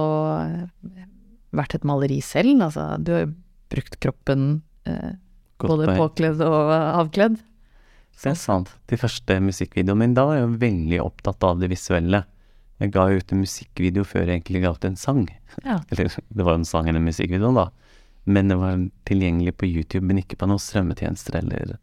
vært 1.56 1.76
et 1.76 1.86
maleri 1.88 2.20
selv, 2.24 2.62
altså 2.68 2.94
du 3.02 3.12
har 3.12 3.26
jo 3.26 3.34
brukt 3.72 3.98
kroppen 4.00 4.46
eh, 4.86 5.16
både 5.60 5.96
påkledd 5.98 6.40
og 6.44 6.72
avkledd. 6.72 7.40
Det 8.16 8.32
er 8.32 8.38
sant. 8.40 8.70
De 8.90 8.96
første 8.98 9.36
musikkvideoene 9.44 10.00
mine, 10.00 10.16
da 10.16 10.24
var 10.26 10.38
jeg 10.38 10.46
jo 10.46 10.60
veldig 10.62 11.00
opptatt 11.04 11.44
av 11.46 11.60
det 11.60 11.68
visuelle. 11.72 12.22
Jeg 12.80 12.92
ga 12.92 13.06
jo 13.08 13.20
ut 13.20 13.32
en 13.32 13.42
musikkvideo 13.44 14.04
før 14.04 14.24
jeg 14.24 14.40
egentlig 14.40 14.62
ga 14.64 14.72
ut 14.76 14.86
en 14.88 14.98
sang. 15.00 15.24
Ja. 15.64 15.78
Eller, 15.92 16.12
det 16.12 16.46
var 16.46 16.56
jo 16.56 16.62
en 16.62 16.68
sang 16.68 16.88
eller 16.88 17.00
en 17.00 17.08
musikkvideo, 17.08 17.52
da. 17.56 17.68
Men 18.26 18.50
det 18.50 18.56
var 18.58 18.80
tilgjengelig 19.06 19.54
på 19.60 19.68
YouTube, 19.68 20.04
men 20.08 20.20
ikke 20.20 20.38
på 20.40 20.48
noen 20.50 20.60
strømmetjenester 20.60 21.38
eller 21.38 21.76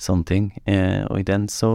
sånne 0.00 0.28
ting. 0.28 0.50
Eh, 0.68 1.06
og 1.06 1.22
i 1.22 1.26
den 1.26 1.46
så 1.48 1.70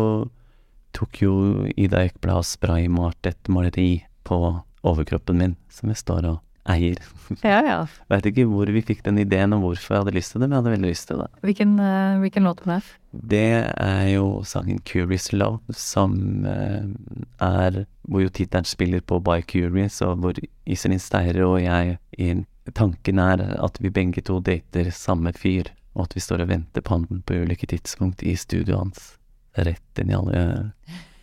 tok 0.96 1.22
jo 1.24 1.34
Ida 1.74 2.04
Ekblad 2.06 2.46
spraymalt 2.46 3.25
et 3.25 3.50
maleri 3.52 4.06
på 4.28 4.38
overkroppen 4.86 5.42
min, 5.42 5.56
som 5.74 5.90
jeg 5.90 6.04
står 6.04 6.30
og 6.30 6.38
eier. 6.70 7.02
Ja, 7.42 7.60
ja. 7.66 7.78
Veit 8.12 8.28
ikke 8.30 8.46
hvor 8.50 8.70
vi 8.74 8.84
fikk 8.86 9.04
den 9.06 9.20
ideen 9.22 9.54
og 9.56 9.64
hvorfor 9.64 9.96
jeg 9.96 10.04
hadde 10.04 10.16
lyst 10.18 10.34
til 10.34 10.42
det, 10.42 10.50
men 10.50 10.56
jeg 10.56 10.64
hadde 10.64 10.74
veldig 10.76 10.92
lyst 10.92 11.08
til 11.10 11.22
det. 11.22 11.28
Hvilken, 11.46 11.76
uh, 11.80 12.18
hvilken 12.24 12.48
låt 12.50 12.64
var 12.66 12.82
det? 12.82 12.96
Det 13.16 13.52
er 13.64 14.08
jo 14.12 14.44
sangen 14.44 14.82
'Curious 14.84 15.32
Love', 15.32 15.62
som 15.72 16.46
uh, 16.46 16.84
er 17.40 17.86
Hvor 18.06 18.22
jo 18.22 18.30
tittelen 18.30 18.66
spiller 18.66 19.02
på 19.02 19.20
'By 19.20 19.42
Curious', 19.42 20.02
og 20.06 20.18
hvor 20.18 20.34
Iselin 20.66 21.00
Steire 21.00 21.46
og 21.46 21.62
jeg 21.64 21.98
i 22.18 22.44
Tanken 22.74 23.20
er 23.20 23.42
at 23.62 23.78
vi 23.80 23.90
begge 23.90 24.22
to 24.22 24.40
dater 24.40 24.90
samme 24.90 25.34
fyr, 25.34 25.70
og 25.94 26.08
at 26.08 26.16
vi 26.16 26.20
står 26.20 26.42
og 26.42 26.50
venter 26.50 26.82
på 26.82 26.98
han 26.98 27.22
på 27.22 27.34
ulike 27.34 27.68
tidspunkt 27.70 28.24
i 28.24 28.36
studioet 28.36 28.80
hans. 28.80 29.18
Rett 29.56 30.02
inn 30.02 30.10
i 30.10 30.18
alle 30.18 30.72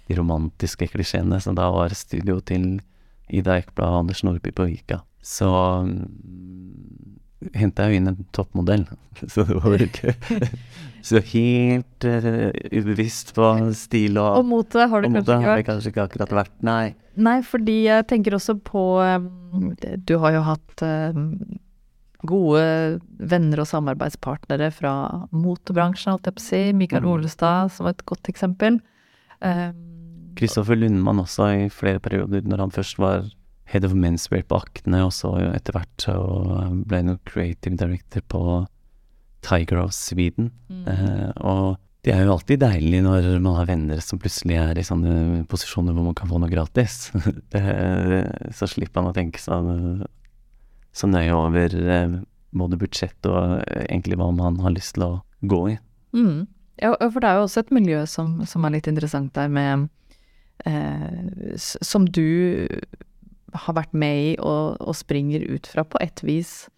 de 0.08 0.16
romantiske 0.16 0.86
klisjeene 0.88 1.40
som 1.40 1.54
da 1.58 1.68
var 1.74 1.94
studio 1.98 2.38
til 2.40 2.80
Ida 3.28 3.58
Ekblad 3.58 3.88
og 3.88 4.04
Anders 4.04 4.22
Nordby 4.22 4.52
på 4.54 4.68
Vika. 4.70 5.02
Så 5.22 5.48
mm, 5.86 7.52
henta 7.54 7.86
jeg 7.86 7.94
jo 7.94 8.00
inn 8.00 8.10
en 8.12 8.24
toppmodell, 8.34 8.86
så 9.32 9.46
det 9.48 9.58
var 9.62 9.76
jo 9.76 9.86
ikke 9.86 10.14
så 11.08 11.22
helt 11.32 12.06
uh, 12.06 12.50
ubevisst 12.70 13.32
på 13.36 13.48
stil 13.78 14.18
og, 14.22 14.42
Og 14.42 14.48
motet 14.50 14.90
har 14.90 15.02
det 15.02 15.12
kanskje 15.12 15.22
ikke 15.22 15.38
ikke 15.38 15.48
har 15.50 15.60
jeg 15.60 15.68
kanskje 15.70 15.92
ikke 15.94 16.06
akkurat 16.06 16.36
vært, 16.42 16.54
nei. 16.66 16.84
Nei, 17.22 17.40
fordi 17.44 17.82
jeg 17.88 18.06
tenker 18.08 18.38
også 18.38 18.56
på 18.64 18.84
um, 19.02 19.74
Du 20.08 20.14
har 20.22 20.32
jo 20.38 20.44
hatt 20.46 20.84
um, 20.86 21.26
gode 22.22 22.62
venner 23.18 23.62
og 23.62 23.68
samarbeidspartnere 23.68 24.70
fra 24.74 24.94
motebransjen, 25.34 26.14
holdt 26.14 26.30
jeg 26.30 26.36
på 26.38 26.42
å 26.42 26.46
si. 26.46 26.62
Mikael 26.78 27.02
Mm. 27.02 27.10
Olestad 27.16 27.72
som 27.74 27.88
et 27.90 28.04
godt 28.06 28.30
eksempel. 28.30 28.78
Um, 29.42 30.32
Kristoffer 30.38 30.78
Lundmann 30.78 31.20
også 31.20 31.48
i 31.50 31.68
flere 31.68 32.00
perioder, 32.00 32.46
når 32.46 32.64
han 32.64 32.74
først 32.74 33.00
var 33.02 33.26
head 33.72 33.86
of 33.88 33.94
menswear 33.96 34.44
på 34.48 34.60
Akne, 34.60 35.04
og 35.06 35.14
så 35.16 35.32
etter 35.52 35.76
hvert 35.76 36.04
så 36.04 36.16
ble 36.84 37.00
jeg 37.00 37.08
noen 37.08 37.22
creative 37.28 37.78
director 37.80 38.24
på 38.32 38.42
Tiger 39.42 39.80
of 39.82 39.94
Sweden. 39.96 40.52
mm. 40.68 40.84
Eh, 40.88 41.30
og 41.40 41.78
det 42.02 42.10
er 42.10 42.24
jo 42.26 42.32
alltid 42.34 42.58
deilig 42.64 42.98
når 43.04 43.26
man 43.38 43.54
har 43.60 43.68
venner 43.68 44.00
som 44.02 44.18
plutselig 44.18 44.56
er 44.58 44.78
i 44.78 44.82
sånne 44.82 45.44
posisjoner 45.50 45.94
hvor 45.94 46.08
man 46.08 46.16
kan 46.18 46.30
få 46.30 46.40
noe 46.42 46.50
gratis. 46.50 47.10
Eh, 47.58 48.50
så 48.50 48.66
slipper 48.66 49.02
man 49.02 49.12
å 49.12 49.16
tenke 49.16 49.38
så, 49.38 49.58
så 50.96 51.08
nøye 51.10 51.34
over 51.36 51.76
eh, 51.78 52.16
både 52.58 52.78
budsjett 52.80 53.28
og 53.30 53.60
eh, 53.60 53.84
egentlig 53.84 54.18
hva 54.18 54.30
man 54.34 54.58
har 54.64 54.74
lyst 54.74 54.96
til 54.96 55.06
å 55.06 55.12
gå 55.46 55.60
i. 55.74 55.76
Mm. 56.16 56.48
Ja, 56.82 56.94
for 57.04 57.22
det 57.22 57.28
er 57.28 57.38
jo 57.38 57.46
også 57.46 57.62
et 57.62 57.74
miljø 57.76 58.02
som, 58.10 58.40
som 58.48 58.64
er 58.66 58.74
litt 58.74 58.88
interessant 58.90 59.30
der 59.36 59.50
med 59.52 59.86
eh, 60.66 61.54
Som 61.60 62.08
du 62.08 62.66
har 63.52 63.74
vært 63.76 63.92
med 63.92 64.20
i 64.22 64.30
og, 64.40 64.78
og 64.80 64.96
springer 64.96 65.44
ut 65.48 65.66
fra 65.68 65.84
på 65.84 66.00
et 66.00 66.22
vis. 66.24 66.68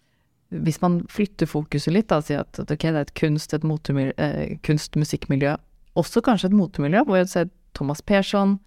Hvis 0.51 0.81
man 0.83 1.01
flytter 1.11 1.49
fokuset 1.49 1.93
litt, 1.93 2.11
og 2.11 2.27
sier 2.27 2.43
at 2.43 2.59
at 2.61 2.71
okay, 2.71 2.91
det 2.91 3.01
er 3.01 3.07
et 3.07 3.15
kunst, 3.17 3.53
et 3.53 3.63
eh, 4.17 4.57
kunst-musikkmiljø, 4.63 5.55
også 5.95 6.21
kanskje 6.21 6.51
et 6.51 6.57
motemiljø, 6.57 7.03
hvor 7.07 7.17
jeg 7.17 7.31
ser 7.31 7.49
Thomas 7.73 8.01
Persson, 8.01 8.59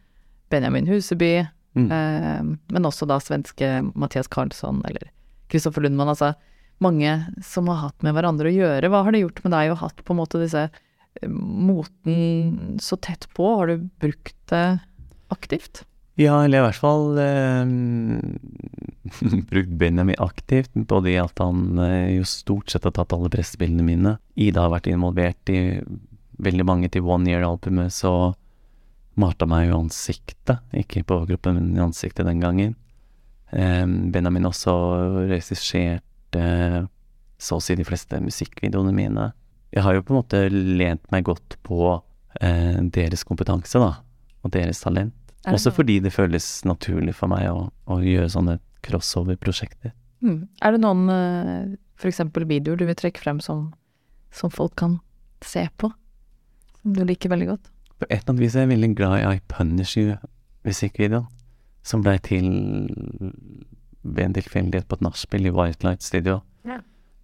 Benjamin 0.51 0.89
Huseby, 0.89 1.47
Mm. 1.79 1.91
eh, 1.93 2.57
men 2.73 2.87
også 2.89 3.07
da 3.07 3.19
svenske 3.23 3.69
Mathias 3.95 4.27
Karlsson 4.33 4.81
eller 4.89 5.11
Kristoffer 5.53 5.85
Lundmann. 5.85 6.09
Altså 6.09 6.33
mange 6.83 7.13
som 7.45 7.69
har 7.71 7.83
hatt 7.89 8.03
med 8.07 8.17
hverandre 8.17 8.51
å 8.51 8.55
gjøre. 8.55 8.91
Hva 8.91 9.05
har 9.07 9.15
det 9.15 9.23
gjort 9.25 9.43
med 9.45 9.55
deg 9.55 9.71
å 9.73 9.77
ha 9.79 9.89
hatt 9.89 10.03
på 10.07 10.15
en 10.15 10.21
måte 10.23 10.41
disse 10.43 10.65
eh, 10.69 11.29
moten 11.29 12.79
så 12.83 12.99
tett 13.01 13.29
på? 13.37 13.47
Har 13.61 13.71
du 13.71 13.89
brukt 14.01 14.37
det 14.53 14.67
aktivt? 15.35 15.85
Ja, 16.19 16.41
eller 16.43 16.59
i 16.59 16.65
hvert 16.67 16.81
fall 16.83 17.19
eh, 17.23 17.69
brukt 19.53 19.75
Benjamin 19.79 20.19
aktivt, 20.19 20.73
både 20.75 21.13
i 21.13 21.19
at 21.23 21.39
han 21.39 21.79
eh, 21.79 22.17
jo 22.17 22.27
stort 22.27 22.73
sett 22.73 22.89
har 22.89 22.97
tatt 22.97 23.15
alle 23.15 23.31
pressebildene 23.31 23.87
mine. 23.87 24.17
Ida 24.35 24.65
har 24.65 24.75
vært 24.75 24.91
involvert 24.91 25.53
i 25.55 25.79
veldig 26.43 26.67
mange 26.67 26.91
til 26.91 27.07
One 27.07 27.31
Year-albumet, 27.31 27.95
så 27.95 28.33
malte 29.19 29.47
han 29.47 29.53
meg 29.53 29.69
jo 29.69 29.79
ansiktet, 29.79 30.59
ikke 30.75 31.05
på 31.07 31.21
kroppen, 31.31 31.59
men 31.61 31.79
i 31.79 31.85
ansiktet 31.87 32.27
den 32.27 32.43
gangen. 32.43 32.75
Eh, 33.55 33.87
Benjamin 33.87 34.51
også 34.51 34.75
regisserte 35.31 36.45
så 37.39 37.61
å 37.61 37.63
si 37.63 37.79
de 37.79 37.87
fleste 37.87 38.19
musikkvideoene 38.19 38.91
mine. 38.95 39.31
Jeg 39.71 39.87
har 39.87 39.95
jo 39.95 40.03
på 40.03 40.15
en 40.15 40.19
måte 40.19 40.43
lent 40.51 41.07
meg 41.15 41.31
godt 41.31 41.61
på 41.63 41.95
eh, 42.43 42.83
deres 42.91 43.23
kompetanse, 43.23 43.79
da, 43.79 44.01
og 44.43 44.55
deres 44.55 44.83
talent. 44.83 45.15
Også 45.55 45.71
noe- 45.71 45.77
fordi 45.79 45.99
det 46.05 46.13
føles 46.15 46.47
naturlig 46.69 47.15
for 47.19 47.31
meg 47.33 47.49
å, 47.51 47.69
å 47.89 48.01
gjøre 48.03 48.31
sånne 48.35 48.59
crossover-prosjekter. 48.87 49.93
Mm. 50.25 50.49
Er 50.63 50.75
det 50.75 50.81
noen 50.83 51.09
f.eks. 51.09 51.79
for 51.99 52.11
eksempel 52.11 52.47
videoer 52.51 52.79
du 52.81 52.87
vil 52.89 52.99
trekke 52.99 53.23
frem 53.23 53.41
som, 53.43 53.69
som 54.35 54.51
folk 54.51 54.77
kan 54.79 54.99
se 55.45 55.69
på? 55.79 55.91
Som 56.83 56.95
du 56.95 57.05
liker 57.07 57.31
veldig 57.33 57.49
godt? 57.53 57.71
På 57.99 58.07
et 58.09 58.21
eller 58.21 58.35
annet 58.35 58.45
vis 58.45 58.55
er 58.57 58.67
jeg 58.67 58.73
veldig 58.75 58.93
glad 58.99 59.17
i 59.19 59.37
I 59.37 59.41
Punish 59.51 59.99
You-musikkvideoen, 59.99 61.27
som 61.87 62.03
blei 62.05 62.19
til 62.23 62.47
ved 64.03 64.25
en 64.25 64.37
tilfeldighet 64.37 64.87
på 64.89 64.99
et 64.99 65.03
nachspiel 65.05 65.49
i 65.49 65.55
White 65.55 65.87
Light 65.87 66.05
Studio. 66.07 66.41
Ja. 66.69 66.79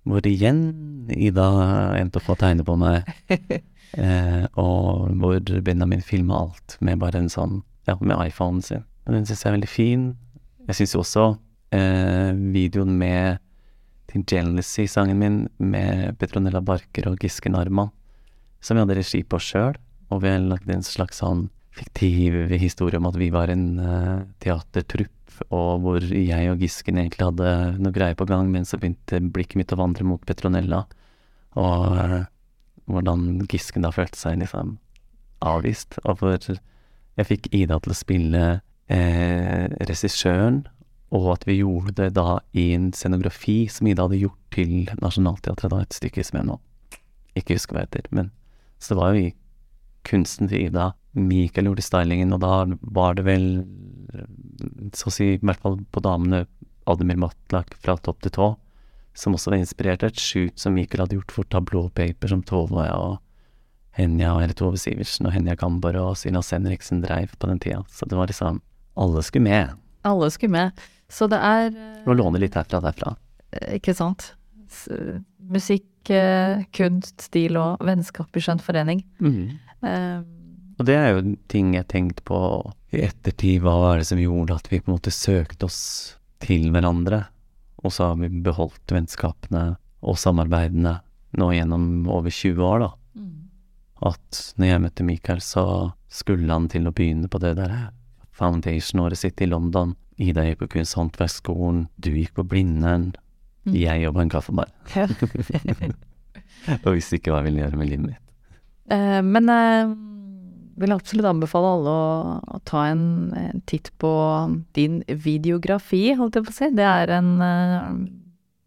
Hvor 0.05 0.27
igjen 0.29 0.59
Ida 1.15 1.47
endte 1.97 2.21
opp 2.21 2.27
med 2.29 2.35
å 2.35 2.41
tegne 2.43 2.67
på 2.67 2.75
meg, 2.81 3.07
eh, 4.05 4.45
og 4.61 5.15
hvor 5.21 5.39
Benjamin 5.65 6.03
filma 6.05 6.43
alt 6.45 6.77
med 6.85 7.01
bare 7.01 7.23
en 7.23 7.31
sånn 7.33 7.63
Ja, 7.89 7.97
med 8.01 8.17
iPhonen 8.29 8.63
sin. 8.65 8.85
Og 9.05 9.13
den 9.13 9.27
syns 9.29 9.45
jeg 9.45 9.51
er 9.51 9.57
veldig 9.59 9.71
fin. 9.71 10.05
Jeg 10.69 10.79
syns 10.79 10.95
også 10.97 11.25
eh, 11.75 12.33
videoen 12.55 12.95
med 12.99 13.43
til 14.11 14.25
Jealousy-sangen 14.31 15.19
min 15.19 15.39
med 15.59 16.17
Petronella 16.21 16.63
Barker 16.65 17.11
og 17.11 17.19
Giske 17.21 17.51
Narman, 17.53 17.91
som 18.65 18.77
jeg 18.77 18.87
hadde 18.87 18.99
regi 19.01 19.21
på 19.27 19.41
sjøl, 19.43 19.77
og 20.13 20.23
vi 20.23 20.31
lagde 20.31 20.51
lagd 20.53 20.71
en 20.71 20.87
slags 20.87 21.21
sånn 21.23 21.49
fiktiv 21.75 22.37
historie 22.61 23.01
om 23.01 23.09
at 23.09 23.19
vi 23.19 23.33
var 23.35 23.51
en 23.51 23.65
uh, 23.81 24.23
teatertrupp, 24.45 25.41
og 25.49 25.83
hvor 25.83 26.05
jeg 26.05 26.53
og 26.53 26.63
Gisken 26.63 27.01
egentlig 27.01 27.27
hadde 27.27 27.49
noe 27.83 27.95
greier 27.95 28.15
på 28.15 28.29
gang, 28.31 28.53
men 28.53 28.69
så 28.69 28.79
begynte 28.79 29.19
blikket 29.35 29.59
mitt 29.59 29.75
å 29.75 29.81
vandre 29.81 30.07
mot 30.07 30.23
Petronella, 30.29 30.85
og 31.59 31.99
uh, 31.99 32.21
hvordan 32.87 33.43
Gisken 33.51 33.87
da 33.87 33.91
følte 33.95 34.21
seg 34.21 34.39
liksom 34.45 34.77
avvist, 35.45 35.99
hvor 36.05 36.39
jeg 37.19 37.29
fikk 37.31 37.51
Ida 37.55 37.79
til 37.83 37.95
å 37.95 37.99
spille 37.99 38.45
eh, 38.91 39.67
regissøren, 39.89 40.65
og 41.15 41.29
at 41.37 41.47
vi 41.47 41.61
gjorde 41.61 41.95
det 42.01 42.11
da 42.17 42.41
i 42.59 42.73
en 42.75 42.91
scenografi 42.97 43.65
som 43.71 43.87
Ida 43.87 44.09
hadde 44.09 44.25
gjort 44.25 44.41
til 44.55 44.91
Nationaltheatret, 45.03 45.71
da 45.71 45.83
et 45.85 45.95
stykke 45.97 46.25
som 46.27 46.41
jeg 46.41 46.49
nå 46.49 46.59
ikke 47.39 47.57
husker 47.57 47.77
hva 47.77 47.85
heter, 47.87 48.07
men 48.15 48.31
så 48.83 48.95
det 48.95 49.01
var 49.01 49.15
jo 49.15 49.25
i 49.29 49.33
kunsten 50.05 50.51
til 50.51 50.69
Ida. 50.69 50.93
Mikael 51.17 51.71
gjorde 51.71 51.87
stylingen, 51.87 52.35
og 52.35 52.43
da 52.43 52.65
var 52.95 53.17
det 53.19 53.25
vel, 53.27 53.47
så 54.95 55.09
å 55.11 55.15
si, 55.15 55.31
i 55.37 55.41
hvert 55.43 55.63
fall 55.63 55.81
på 55.95 56.03
damene, 56.05 56.45
Admir 56.91 57.17
Matlak 57.17 57.79
fra 57.81 57.95
topp 57.97 58.21
til 58.27 58.35
tå, 58.35 58.49
som 59.17 59.37
også 59.37 59.55
var 59.55 59.63
inspirert 59.63 60.03
av 60.05 60.11
et 60.11 60.21
shoot 60.21 60.59
som 60.61 60.75
Mikael 60.77 61.05
hadde 61.05 61.17
gjort 61.17 61.33
for 61.33 61.49
Tableau 61.49 61.89
Paper, 61.95 62.29
som 62.29 62.43
Tove 62.45 62.77
og 62.77 62.85
jeg 62.85 62.99
og 62.99 63.15
Henja, 63.95 64.33
og 64.35 64.43
eller 64.43 64.57
Tove 64.59 64.79
Sivertsen 64.81 65.27
og 65.29 65.33
Henja 65.37 65.55
Kamber 65.57 65.97
og 66.01 66.17
Silas 66.19 66.51
Henriksen 66.55 67.03
dreiv 67.05 67.35
på 67.39 67.47
den 67.51 67.61
tida. 67.63 67.83
Så 67.91 68.09
det 68.11 68.17
var 68.19 68.27
liksom 68.31 68.61
Alle 68.97 69.23
skulle 69.27 69.45
med. 69.49 69.75
Alle 70.05 70.31
skulle 70.35 70.53
med. 70.55 70.83
Så 71.11 71.29
det 71.31 71.39
er 71.39 71.69
eh, 71.71 72.01
Og 72.07 72.17
låne 72.19 72.41
litt 72.43 72.55
herfra 72.59 72.79
og 72.81 72.89
derfra. 72.89 73.15
Ikke 73.77 73.95
sant? 73.95 74.33
Musikk, 75.55 76.11
eh, 76.11 76.65
kunst, 76.75 77.21
stil 77.29 77.57
og 77.61 77.83
vennskap 77.87 78.35
i 78.37 78.43
skjønn 78.43 78.63
forening. 78.63 79.05
Eh, 79.23 80.21
Og 80.79 80.87
det 80.89 80.97
er 80.99 81.13
jo 81.15 81.37
ting 81.49 81.75
jeg 81.77 81.87
tenkte 81.87 82.25
på 82.27 82.39
i 82.95 83.05
ettertid. 83.07 83.61
Hva 83.63 83.75
var 83.79 83.99
det 84.01 84.09
som 84.09 84.19
gjorde 84.19 84.57
at 84.57 84.67
vi 84.73 84.81
på 84.81 84.91
en 84.91 84.97
måte 84.97 85.13
søkte 85.15 85.69
oss 85.69 86.17
til 86.43 86.71
hverandre? 86.75 87.27
Og 87.85 87.93
så 87.95 88.09
har 88.11 88.17
vi 88.19 88.29
beholdt 88.43 88.91
vennskapene 88.91 89.77
og 90.03 90.19
samarbeidene 90.19 90.97
nå 91.39 91.51
gjennom 91.55 92.09
over 92.11 92.31
20 92.31 92.59
år, 92.65 92.79
da. 92.87 92.91
At 94.03 94.41
når 94.59 94.67
jeg 94.67 94.83
møtte 94.83 95.07
Mikael, 95.07 95.43
så 95.45 95.93
skulle 96.11 96.51
han 96.51 96.67
til 96.73 96.89
å 96.89 96.95
begynne 96.95 97.31
på 97.31 97.39
det 97.43 97.55
der 97.59 97.93
foundation-året 98.35 99.21
sitt 99.21 99.43
i 99.45 99.51
London. 99.51 99.95
Ida 100.19 100.45
gikk 100.47 100.65
på 100.65 100.71
Kunsthåndverksskolen, 100.77 101.87
du 102.03 102.11
gikk 102.15 102.35
på 102.39 102.47
Blindern. 102.47 103.13
Mm. 103.65 103.77
Jeg 103.79 104.03
jobba 104.05 104.21
i 104.21 104.27
en 104.27 104.33
kaffebar 104.33 104.69
og 106.85 106.91
visste 106.93 107.17
ikke 107.17 107.33
hva 107.33 107.41
jeg 107.41 107.49
ville 107.49 107.63
gjøre 107.63 107.79
med 107.81 107.89
livet 107.89 108.09
mitt. 108.11 108.21
Uh, 108.93 109.23
men 109.25 109.49
jeg 109.49 109.87
vil 110.83 110.93
absolutt 110.93 111.31
anbefale 111.31 111.71
alle 111.77 111.95
å, 111.95 112.37
å 112.57 112.61
ta 112.69 112.85
en, 112.91 113.07
en 113.39 113.63
titt 113.71 113.93
på 114.03 114.13
din 114.77 115.01
videografi, 115.09 116.11
holdt 116.19 116.37
jeg 116.39 116.47
på 116.47 116.53
å 116.53 116.57
si. 116.59 116.71
Det 116.77 116.87
er 116.89 117.15
en 117.17 117.31
uh, 117.41 117.95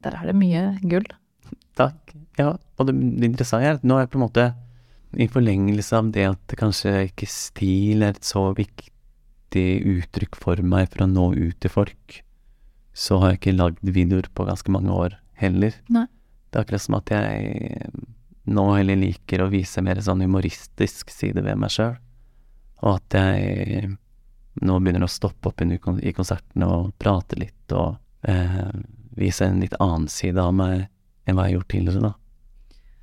Der 0.05 0.17
er 0.17 0.31
det 0.31 0.37
mye 0.39 0.63
gull. 0.87 1.05
Takk. 1.77 2.15
Ja, 2.39 2.55
og 2.55 2.89
det, 2.89 2.95
det 3.19 3.29
interessante 3.29 3.67
er 3.67 3.77
at 3.79 3.85
nå 3.85 3.97
er 3.97 4.05
jeg 4.05 4.13
på 4.13 4.19
en 4.19 4.25
måte 4.27 4.47
i 5.15 5.27
forlengelse 5.31 5.97
av 5.97 6.11
det 6.15 6.25
at 6.27 6.55
kanskje 6.59 6.93
ikke 7.07 7.29
stil 7.31 8.03
er 8.03 8.17
et 8.17 8.27
så 8.27 8.49
viktig 8.57 9.65
uttrykk 9.87 10.37
for 10.39 10.61
meg 10.65 10.89
for 10.91 11.05
å 11.05 11.09
nå 11.11 11.29
ut 11.37 11.57
til 11.63 11.71
folk, 11.71 12.19
så 12.97 13.21
har 13.21 13.33
jeg 13.33 13.41
ikke 13.41 13.57
lagd 13.57 13.93
videoer 13.95 14.27
på 14.33 14.47
ganske 14.47 14.73
mange 14.73 14.93
år 14.93 15.17
heller. 15.39 15.75
Nei. 15.93 16.07
Det 16.49 16.59
er 16.59 16.65
akkurat 16.65 16.83
som 16.83 16.97
at 16.97 17.11
jeg 17.13 17.91
nå 18.47 18.65
heller 18.73 18.99
liker 18.99 19.43
å 19.43 19.51
vise 19.51 19.83
mer 19.83 19.99
sånn 20.03 20.23
humoristisk 20.23 21.11
side 21.11 21.43
ved 21.43 21.59
meg 21.59 21.73
sjøl, 21.73 21.97
og 22.83 22.93
at 22.97 23.17
jeg 23.19 23.95
nå 24.57 24.77
begynner 24.81 25.05
å 25.05 25.11
stoppe 25.11 25.51
opp 25.51 25.61
i 25.61 26.13
konsertene 26.15 26.69
og 26.71 26.93
prate 26.97 27.37
litt 27.37 27.73
og 27.77 27.97
eh, 28.25 28.71
vise 29.17 29.45
en 29.45 29.59
litt 29.61 29.75
annen 29.83 30.07
side 30.09 30.41
av 30.41 30.55
meg 30.55 30.87
enn 31.27 31.35
hva 31.35 31.45
jeg 31.45 31.51
har 31.51 31.57
gjort 31.57 31.71
tidligere, 31.73 32.01
da. 32.07 32.13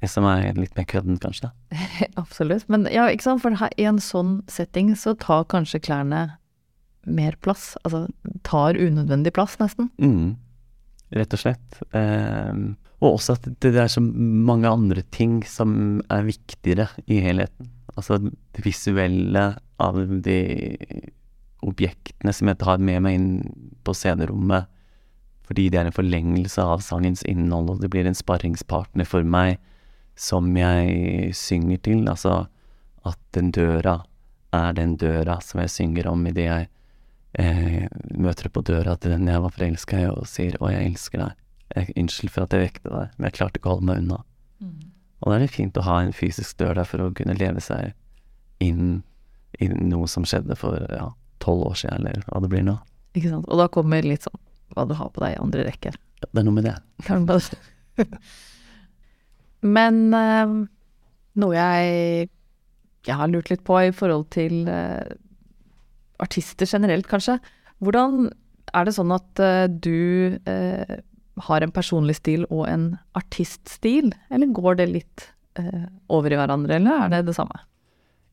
Det 0.04 0.10
som 0.12 0.26
er 0.28 0.52
litt 0.58 0.74
mer 0.76 0.84
kødden, 0.90 1.16
kanskje. 1.22 1.48
Absolutt. 2.20 2.66
Men 2.68 2.84
ja, 2.92 3.06
ikke 3.08 3.24
sant, 3.30 3.40
for 3.40 3.56
i 3.80 3.86
en 3.88 4.00
sånn 4.02 4.42
setting 4.52 4.92
så 5.00 5.14
tar 5.16 5.46
kanskje 5.48 5.80
klærne 5.86 6.26
mer 7.08 7.36
plass. 7.44 7.72
Altså 7.84 8.06
tar 8.44 8.76
unødvendig 8.76 9.32
plass, 9.36 9.56
nesten. 9.62 9.88
Mm. 9.96 10.34
Rett 11.14 11.36
og 11.36 11.40
slett. 11.40 11.80
Ehm, 11.96 12.74
og 13.00 13.16
også 13.16 13.38
at 13.38 13.48
det 13.64 13.74
er 13.80 13.90
så 13.92 14.02
mange 14.04 14.68
andre 14.68 15.04
ting 15.14 15.38
som 15.48 16.02
er 16.12 16.28
viktigere 16.28 16.88
i 17.08 17.20
helheten. 17.24 17.70
Altså 17.94 18.18
det 18.20 18.64
visuelle 18.64 19.50
av 19.80 19.98
de 20.24 20.38
objektene 21.64 22.32
som 22.34 22.50
jeg 22.50 22.60
tar 22.60 22.80
med 22.82 23.04
meg 23.04 23.18
inn 23.18 23.28
på 23.86 23.94
scenerommet, 23.96 24.68
fordi 25.44 25.68
det 25.72 25.80
er 25.80 25.88
en 25.88 25.96
forlengelse 25.96 26.60
av 26.60 26.82
sangens 26.84 27.22
innhold, 27.28 27.70
og 27.72 27.80
det 27.82 27.90
blir 27.92 28.08
en 28.08 28.16
sparringspartner 28.16 29.08
for 29.08 29.24
meg 29.24 29.58
som 30.16 30.50
jeg 30.56 31.34
synger 31.36 31.80
til. 31.84 32.04
Altså 32.10 32.44
at 33.04 33.18
den 33.36 33.50
døra 33.54 34.00
er 34.54 34.76
den 34.76 34.96
døra 34.96 35.40
som 35.42 35.60
jeg 35.64 35.72
synger 35.72 36.08
om 36.12 36.26
idet 36.30 36.46
jeg 36.46 36.68
eh, 37.38 37.88
møter 38.14 38.48
på 38.52 38.62
døra 38.64 38.96
til 38.96 39.16
den 39.16 39.28
jeg 39.28 39.42
var 39.42 39.54
forelska 39.54 40.00
i, 40.00 40.06
og 40.12 40.28
sier 40.30 40.56
'Å, 40.60 40.70
jeg 40.70 40.92
elsker 40.92 41.18
deg'. 41.18 41.40
Jeg, 41.74 41.92
'Unnskyld 41.96 42.30
for 42.30 42.44
at 42.44 42.54
jeg 42.54 42.68
vekte 42.68 42.92
deg, 42.92 43.10
men 43.16 43.26
jeg 43.28 43.36
klarte 43.40 43.58
ikke 43.58 43.70
å 43.70 43.74
holde 43.74 43.88
meg 43.90 44.02
unna'. 44.04 44.22
Og 45.24 45.30
da 45.30 45.36
er 45.36 45.44
det 45.44 45.54
fint 45.54 45.76
å 45.80 45.84
ha 45.86 46.00
en 46.02 46.12
fysisk 46.12 46.58
dør 46.60 46.74
der 46.78 46.88
for 46.88 47.00
å 47.00 47.12
kunne 47.16 47.36
leve 47.38 47.60
seg 47.64 47.94
inn 48.60 49.02
i 49.62 49.68
noe 49.68 50.08
som 50.10 50.26
skjedde 50.28 50.56
for 50.58 50.76
ja, 50.92 51.12
tolv 51.40 51.70
år 51.70 51.78
siden, 51.80 52.04
eller 52.04 52.24
hva 52.28 52.42
det 52.44 52.50
blir 52.52 52.64
nå. 52.66 52.76
Ikke 53.14 53.30
sant. 53.30 53.46
Og 53.48 53.60
da 53.60 53.68
kommer 53.72 54.04
litt 54.04 54.26
sånn 54.26 54.40
hva 54.74 54.84
du 54.88 54.94
har 54.98 55.12
på 55.14 55.22
deg 55.22 55.36
i 55.36 55.40
andre 55.40 55.64
rekke. 55.68 55.94
Ja, 55.94 56.28
det 56.30 56.42
er 56.42 56.46
noe 56.46 56.58
med 56.58 56.66
det. 56.68 56.74
Kan 57.06 57.26
bare 57.28 57.40
Men 59.64 60.00
eh, 60.14 60.54
noe 61.40 61.56
jeg, 61.56 62.30
jeg 63.08 63.18
har 63.20 63.32
lurt 63.32 63.50
litt 63.52 63.64
på 63.66 63.80
i 63.86 63.92
forhold 63.96 64.28
til 64.34 64.68
eh, 64.70 65.14
artister 66.22 66.68
generelt, 66.68 67.08
kanskje. 67.10 67.38
Hvordan 67.84 68.28
er 68.74 68.86
det 68.86 68.96
sånn 68.96 69.12
at 69.14 69.42
eh, 69.42 69.66
du 69.68 70.38
eh, 70.50 70.96
har 71.48 71.64
en 71.64 71.74
personlig 71.74 72.18
stil 72.20 72.46
og 72.50 72.66
en 72.68 72.88
artiststil, 73.18 74.12
eller 74.30 74.52
går 74.54 74.80
det 74.80 74.90
litt 74.92 75.28
eh, 75.60 75.86
over 76.12 76.32
i 76.32 76.38
hverandre, 76.38 76.78
eller 76.78 77.06
er 77.06 77.14
det 77.16 77.24
det 77.30 77.36
samme? 77.38 77.64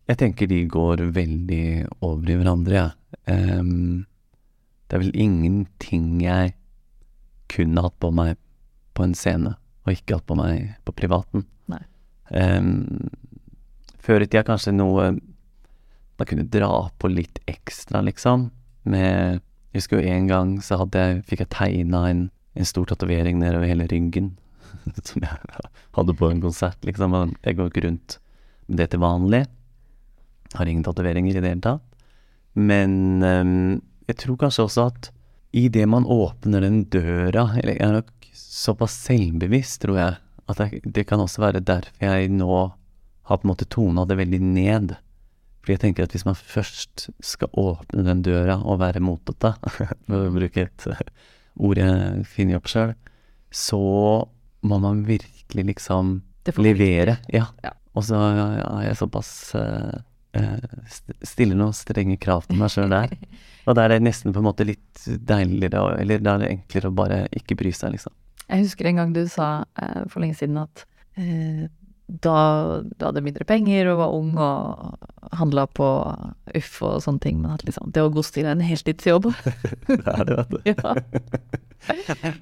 Jeg 0.10 0.20
tenker 0.20 0.50
de 0.50 0.64
går 0.68 1.06
veldig 1.16 1.66
over 2.04 2.32
i 2.32 2.38
hverandre, 2.40 2.74
jeg. 2.76 3.20
Ehm, 3.32 4.06
det 4.90 4.98
er 4.98 5.04
vel 5.06 5.20
ingenting 5.24 6.20
jeg 6.24 6.56
kunne 7.52 7.84
hatt 7.86 7.98
på 8.02 8.10
meg 8.16 8.40
på 8.98 9.06
en 9.06 9.16
scene, 9.16 9.54
og 9.86 9.94
ikke 9.96 10.18
hatt 10.18 10.28
på 10.30 10.38
meg 10.38 10.76
på 10.86 10.94
privaten. 10.96 11.46
Ehm, 12.32 13.10
før 14.02 14.24
i 14.24 14.28
tida 14.30 14.46
kanskje 14.48 14.74
noe 14.76 15.12
man 15.12 16.28
kunne 16.30 16.48
dra 16.54 16.90
på 17.02 17.10
litt 17.12 17.42
ekstra, 17.50 18.04
liksom. 18.06 18.52
Med 18.84 19.42
Jeg 19.72 19.80
husker 19.80 20.02
jo 20.02 20.12
en 20.12 20.26
gang 20.28 20.50
så 20.60 20.82
jeg, 20.92 21.22
fikk 21.30 21.46
jeg 21.46 21.50
tegna 21.54 22.02
en, 22.10 22.26
en 22.60 22.68
stor 22.68 22.90
tatovering 22.90 23.40
nedover 23.40 23.70
hele 23.70 23.88
ryggen. 23.88 24.34
som 25.08 25.24
jeg 25.24 25.62
hadde 25.96 26.16
på 26.20 26.30
en 26.30 26.42
konsert, 26.44 26.78
liksom. 26.84 27.16
Jeg 27.42 27.56
går 27.56 27.72
ikke 27.72 27.86
rundt 27.88 28.18
med 28.68 28.82
det 28.82 28.90
til 28.92 29.00
vanlig. 29.00 29.46
Har 30.56 30.68
ingen 30.68 30.84
tatoveringer 30.84 31.38
i 31.38 31.40
det 31.40 31.54
hele 31.54 31.64
tatt. 31.64 31.88
Men 32.54 33.24
um, 33.24 33.82
jeg 34.10 34.20
tror 34.26 34.42
kanskje 34.42 34.68
også 34.68 34.90
at 34.92 35.12
i 35.56 35.70
det 35.72 35.86
man 35.88 36.04
åpner 36.04 36.64
den 36.64 36.84
døra 36.92 37.46
Eller 37.60 37.76
jeg 37.76 37.84
har 37.86 37.96
nok 37.98 38.21
såpass 38.34 38.96
selvbevisst, 39.08 39.82
tror 39.84 40.00
jeg, 40.00 40.20
at 40.52 40.62
jeg, 40.64 40.82
det 40.86 41.06
kan 41.10 41.22
også 41.24 41.44
være 41.46 41.64
derfor 41.64 42.06
jeg 42.06 42.32
nå 42.34 42.52
har 43.30 43.40
på 43.40 43.46
en 43.46 43.52
måte 43.54 43.70
tona 43.70 44.06
det 44.08 44.18
veldig 44.20 44.42
ned. 44.44 44.96
Fordi 45.62 45.76
jeg 45.76 45.84
tenker 45.84 46.08
at 46.08 46.16
hvis 46.16 46.26
man 46.26 46.38
først 46.38 47.10
skal 47.24 47.52
åpne 47.60 48.06
den 48.08 48.24
døra 48.26 48.58
og 48.66 48.82
være 48.82 49.04
motete, 49.04 49.54
for 50.08 50.18
å 50.18 50.34
bruke 50.34 50.66
et 50.66 50.88
eh, 50.90 51.04
ord 51.62 51.82
jeg 51.82 52.26
finner 52.30 52.58
opp 52.58 52.70
sjøl, 52.72 52.96
så 53.54 53.82
må 54.62 54.80
man 54.82 55.06
virkelig 55.08 55.68
liksom 55.74 56.20
levere. 56.58 57.20
Ja. 57.34 57.52
Ja. 57.64 57.76
Og 57.94 58.08
så 58.08 58.18
er 58.18 58.88
jeg 58.88 58.98
såpass 59.02 59.30
eh, 59.60 60.00
Stiller 61.28 61.58
noen 61.60 61.76
strenge 61.76 62.16
krav 62.22 62.46
til 62.48 62.56
meg 62.56 62.72
sjøl 62.72 62.94
der. 62.94 63.12
Og 63.68 63.76
da 63.76 63.84
er 63.84 63.94
det 63.94 64.06
nesten 64.06 64.34
på 64.34 64.40
en 64.40 64.48
måte 64.48 64.66
litt 64.66 65.04
deiligere, 65.06 66.00
eller 66.00 66.24
da 66.24 66.38
er 66.38 66.46
det 66.46 66.52
enklere 66.56 66.90
å 66.90 66.96
bare 66.96 67.18
ikke 67.36 67.58
bry 67.60 67.74
seg, 67.76 67.94
liksom. 67.98 68.14
Jeg 68.52 68.66
husker 68.68 68.90
en 68.90 69.00
gang 69.00 69.14
du 69.16 69.24
sa 69.32 69.64
eh, 69.80 70.04
for 70.12 70.24
lenge 70.24 70.36
siden 70.40 70.60
at 70.60 70.84
eh, 71.20 71.70
da 72.12 72.82
du 72.84 73.06
hadde 73.06 73.24
mindre 73.24 73.46
penger 73.48 73.88
og 73.94 74.02
var 74.02 74.16
ung 74.16 74.32
og 74.36 75.36
handla 75.40 75.64
på 75.72 75.88
Uff 76.58 76.82
og 76.84 76.98
sånne 77.06 77.24
ting, 77.24 77.38
men 77.40 77.54
at 77.56 77.64
liksom 77.64 77.94
det 77.96 78.04
å 78.04 78.12
godstille 78.12 78.52
en 78.52 78.64
heltidsjobb 78.66 79.30
Det 79.88 80.02
er 80.02 80.26
det, 80.28 80.36
vet 80.36 80.52
du. 80.52 80.58
Ja. 80.68 80.96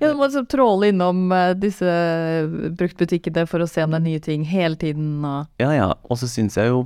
ja, 0.02 0.10
du 0.10 0.18
må 0.18 0.26
liksom 0.26 0.50
tråle 0.50 0.90
innom 0.90 1.30
eh, 1.36 1.54
disse 1.60 1.92
bruktbutikkene 2.80 3.46
for 3.50 3.62
å 3.62 3.70
se 3.70 3.86
om 3.86 3.94
det 3.94 4.02
er 4.02 4.08
nye 4.08 4.24
ting 4.26 4.48
hele 4.50 4.80
tiden 4.80 5.22
og 5.22 5.62
Ja, 5.62 5.72
ja. 5.76 5.94
Og 6.10 6.22
så 6.22 6.32
syns 6.32 6.58
jeg 6.58 6.74
jo 6.74 6.84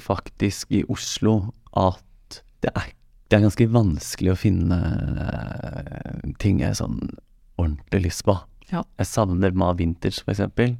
faktisk 0.00 0.72
i 0.74 0.82
Oslo 0.90 1.52
at 1.76 2.40
det 2.64 2.72
er, 2.72 2.88
det 3.28 3.36
er 3.36 3.44
ganske 3.44 3.68
vanskelig 3.68 4.32
å 4.32 4.40
finne 4.40 4.80
eh, 5.28 6.32
ting 6.40 6.64
jeg 6.64 6.80
sånn 6.80 6.98
ordentlig 7.60 8.08
lyst 8.08 8.24
på. 8.26 8.34
Ja. 8.72 8.84
Jeg 9.00 9.10
savner 9.10 9.54
Ma 9.56 9.72
Vintage, 9.76 10.22
for 10.22 10.34
eksempel. 10.34 10.76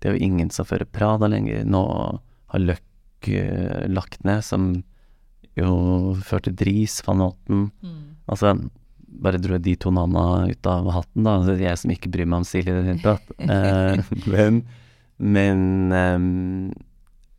Det 0.00 0.10
er 0.10 0.16
jo 0.16 0.26
ingen 0.26 0.50
som 0.52 0.68
fører 0.68 0.88
Prada 0.88 1.30
lenger. 1.32 1.64
Nå 1.68 1.82
har 2.52 2.62
Løkk 2.62 3.30
uh, 3.32 3.86
lagt 3.90 4.24
ned, 4.26 4.44
som 4.44 4.72
jo 5.56 6.16
førte 6.20 6.52
Dris, 6.52 6.98
van 7.06 7.22
Houten 7.24 7.70
Altså, 8.28 8.50
bare 9.06 9.38
dro 9.40 9.56
de 9.62 9.72
to 9.80 9.88
navna 9.94 10.44
ut 10.50 10.68
av 10.68 10.90
hatten, 10.92 11.24
da. 11.24 11.38
Er 11.54 11.62
jeg 11.62 11.80
som 11.80 11.92
ikke 11.94 12.10
bryr 12.12 12.28
meg 12.28 12.42
om 12.42 12.48
stil 12.48 12.66
i 12.66 12.74
det 12.74 12.84
hele 12.90 13.04
tatt. 13.04 13.30
Uh, 13.40 14.02
men 14.34 14.66
men 15.16 15.92
um, 15.92 16.72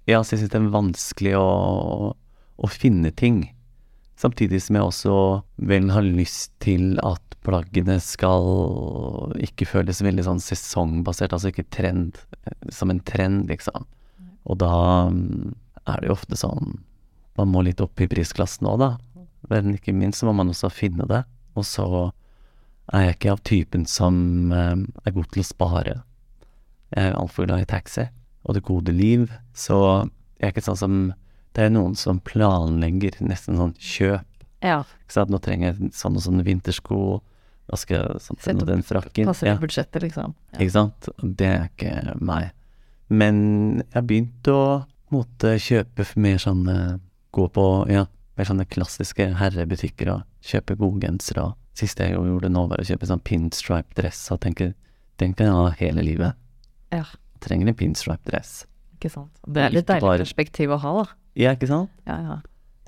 ja, 0.08 0.24
så 0.24 0.34
jeg 0.34 0.42
syns 0.42 0.54
det 0.54 0.60
er 0.60 0.72
vanskelig 0.74 1.36
å, 1.38 2.13
å 2.58 2.70
finne 2.72 3.12
ting. 3.13 3.44
Samtidig 4.18 4.63
som 4.66 4.80
jeg 4.80 4.88
også 4.88 5.18
vel 5.70 5.92
har 5.94 6.06
lyst 6.06 6.56
til 6.63 6.96
at 7.06 7.27
plaggene 7.48 7.98
skal 8.04 9.32
ikke 9.44 9.68
føles 9.70 10.04
veldig 10.04 10.26
sånn 10.28 10.44
sesongbasert, 10.44 11.34
altså 11.34 11.54
ikke 11.54 11.68
trend, 11.74 12.20
eh, 12.44 12.68
som 12.74 12.92
en 12.92 13.02
trend, 13.08 13.48
liksom. 13.52 13.88
Og 14.48 14.60
da 14.62 14.74
mm, 15.12 15.56
er 15.88 16.02
det 16.02 16.10
jo 16.10 16.16
ofte 16.16 16.38
sånn 16.40 16.78
Man 17.38 17.52
må 17.54 17.62
litt 17.62 17.82
opp 17.84 18.02
i 18.02 18.08
prisklassen 18.10 18.66
òg, 18.66 18.80
da. 18.82 18.92
Men 19.52 19.76
ikke 19.76 19.94
minst 19.94 20.24
så 20.24 20.26
må 20.26 20.34
man 20.34 20.50
også 20.50 20.72
finne 20.74 21.06
det. 21.06 21.20
Og 21.54 21.68
så 21.70 21.86
er 22.96 23.04
jeg 23.04 23.18
ikke 23.18 23.34
av 23.36 23.44
typen 23.46 23.84
som 23.86 24.16
eh, 24.50 24.80
er 25.06 25.14
god 25.14 25.30
til 25.34 25.44
å 25.44 25.46
spare. 25.46 25.94
Jeg 26.96 27.12
er 27.12 27.20
altfor 27.20 27.46
glad 27.46 27.62
i 27.62 27.70
taxi 27.70 28.08
og 28.48 28.56
det 28.56 28.64
gode 28.66 28.94
liv, 28.96 29.28
så 29.54 30.08
jeg 30.40 30.48
er 30.48 30.54
ikke 30.54 30.68
sånn 30.70 30.84
som 30.84 31.00
Det 31.58 31.64
er 31.66 31.72
noen 31.74 31.96
som 31.98 32.20
planlegger 32.22 33.16
nesten 33.26 33.58
sånn 33.58 33.72
kjøp. 33.82 34.44
Ja. 34.62 34.84
Ikke 35.02 35.16
sant? 35.16 35.32
Nå 35.34 35.40
trenger 35.42 35.72
jeg 35.72 35.88
sånn 35.98 36.20
og 36.20 36.22
sånn 36.22 36.44
vintersko, 36.46 37.00
da 37.68 37.78
skal 37.80 37.98
jeg 38.00 38.22
sånn, 38.24 38.40
Sett 38.44 38.62
og 38.62 38.68
den 38.70 38.84
frakken. 38.86 39.28
Passer 39.28 39.48
til 39.48 39.52
Ja, 39.54 39.62
budsjettet, 39.62 40.04
liksom. 40.06 40.36
Ja. 40.54 40.60
ikke 40.64 40.76
sant? 40.76 41.10
Det 41.22 41.48
er 41.48 41.66
ikke 41.68 42.16
meg. 42.24 42.52
Men 43.10 43.38
jeg 43.84 43.94
har 43.96 44.06
begynt 44.08 44.50
å 44.52 44.62
måtte 45.14 45.54
kjøpe 45.64 46.06
mer 46.20 46.40
sånne 46.44 46.78
Gå 47.38 47.44
på 47.54 47.64
ja, 47.92 48.06
mer 48.40 48.48
sånne 48.48 48.66
klassiske 48.66 49.28
herrebutikker 49.38 50.10
og 50.10 50.24
kjøpe 50.42 50.78
gode 50.80 51.04
gensere. 51.04 51.52
Siste 51.78 52.08
jeg 52.08 52.16
gjorde 52.16 52.50
nå, 52.50 52.64
var 52.72 52.82
å 52.82 52.86
kjøpe 52.88 53.06
sånn 53.06 53.22
pinstripe 53.22 53.94
dress 54.00 54.24
og 54.34 54.40
tenker 54.42 54.72
den 55.22 55.36
kan 55.38 55.50
jeg 55.50 55.58
ha 55.58 55.70
hele 55.78 56.06
livet. 56.06 56.40
Ja. 56.94 57.04
Trenger 57.44 57.70
en 57.70 57.78
pinstripe 57.78 58.26
dress. 58.32 58.64
Ikke 58.96 59.12
sant. 59.14 59.30
Det 59.46 59.62
er 59.68 59.76
litt 59.76 59.90
deilig 59.92 60.24
perspektiv 60.24 60.74
å 60.74 60.80
ha, 60.82 60.94
da. 61.04 61.06
Ja, 61.38 61.54
ikke 61.54 61.70
sant? 61.70 61.92
Ja, 62.08 62.18
ja. 62.24 62.38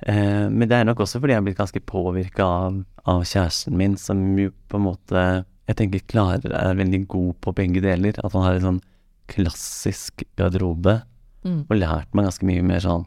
Eh, 0.08 0.48
men 0.50 0.68
det 0.70 0.78
er 0.78 0.86
nok 0.88 1.00
også 1.04 1.20
fordi 1.20 1.34
jeg 1.36 1.42
er 1.42 1.46
blitt 1.50 1.58
ganske 1.60 1.82
påvirka 1.86 2.44
av, 2.46 2.78
av 3.06 3.24
kjæresten 3.28 3.76
min, 3.78 3.98
som 4.00 4.18
jo 4.40 4.50
på 4.70 4.76
en 4.80 4.86
måte 4.88 5.46
jeg 5.70 5.76
tenker 5.78 6.00
klarer 6.10 6.52
er 6.56 6.74
veldig 6.80 7.04
god 7.12 7.34
på 7.42 7.52
begge 7.54 7.82
deler. 7.84 8.14
At 8.24 8.34
han 8.34 8.42
har 8.46 8.54
en 8.58 8.68
sånn 8.68 8.82
klassisk 9.28 10.24
garderobe, 10.40 11.02
Mm. 11.40 11.62
Og 11.72 11.78
lært 11.80 12.12
meg 12.14 12.26
ganske 12.28 12.44
mye 12.44 12.60
mer 12.68 12.82
sånn 12.84 13.06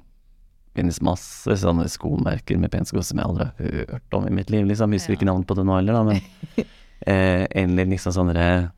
Finnes 0.73 1.03
masse 1.05 1.53
sånne 1.61 1.85
skomerker 1.93 2.57
med 2.57 2.71
pensko 2.73 3.03
som 3.05 3.19
jeg 3.21 3.29
aldri 3.29 3.45
har 3.45 3.53
hørt 3.91 4.15
om 4.17 4.25
i 4.25 4.33
mitt 4.33 4.49
liv, 4.49 4.65
liksom. 4.65 4.89
Husker 4.97 5.13
Ja. 5.13 5.17
ikke 5.19 5.29
navnet 5.29 5.45
på 5.47 5.53
det 5.59 5.67
nå 5.69 5.75
heller, 5.77 5.93
da, 5.93 6.03
men 6.03 6.17
eh, 7.07 7.45
Eller 7.51 7.85
liksom 7.93 8.13
sånne 8.17 8.73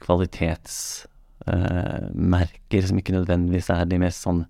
kvalitetsmerker 0.00 2.86
som 2.88 2.98
ikke 3.00 3.14
nødvendigvis 3.18 3.70
er 3.74 3.84
de 3.90 3.98
mest 4.00 4.24
sånn 4.24 4.42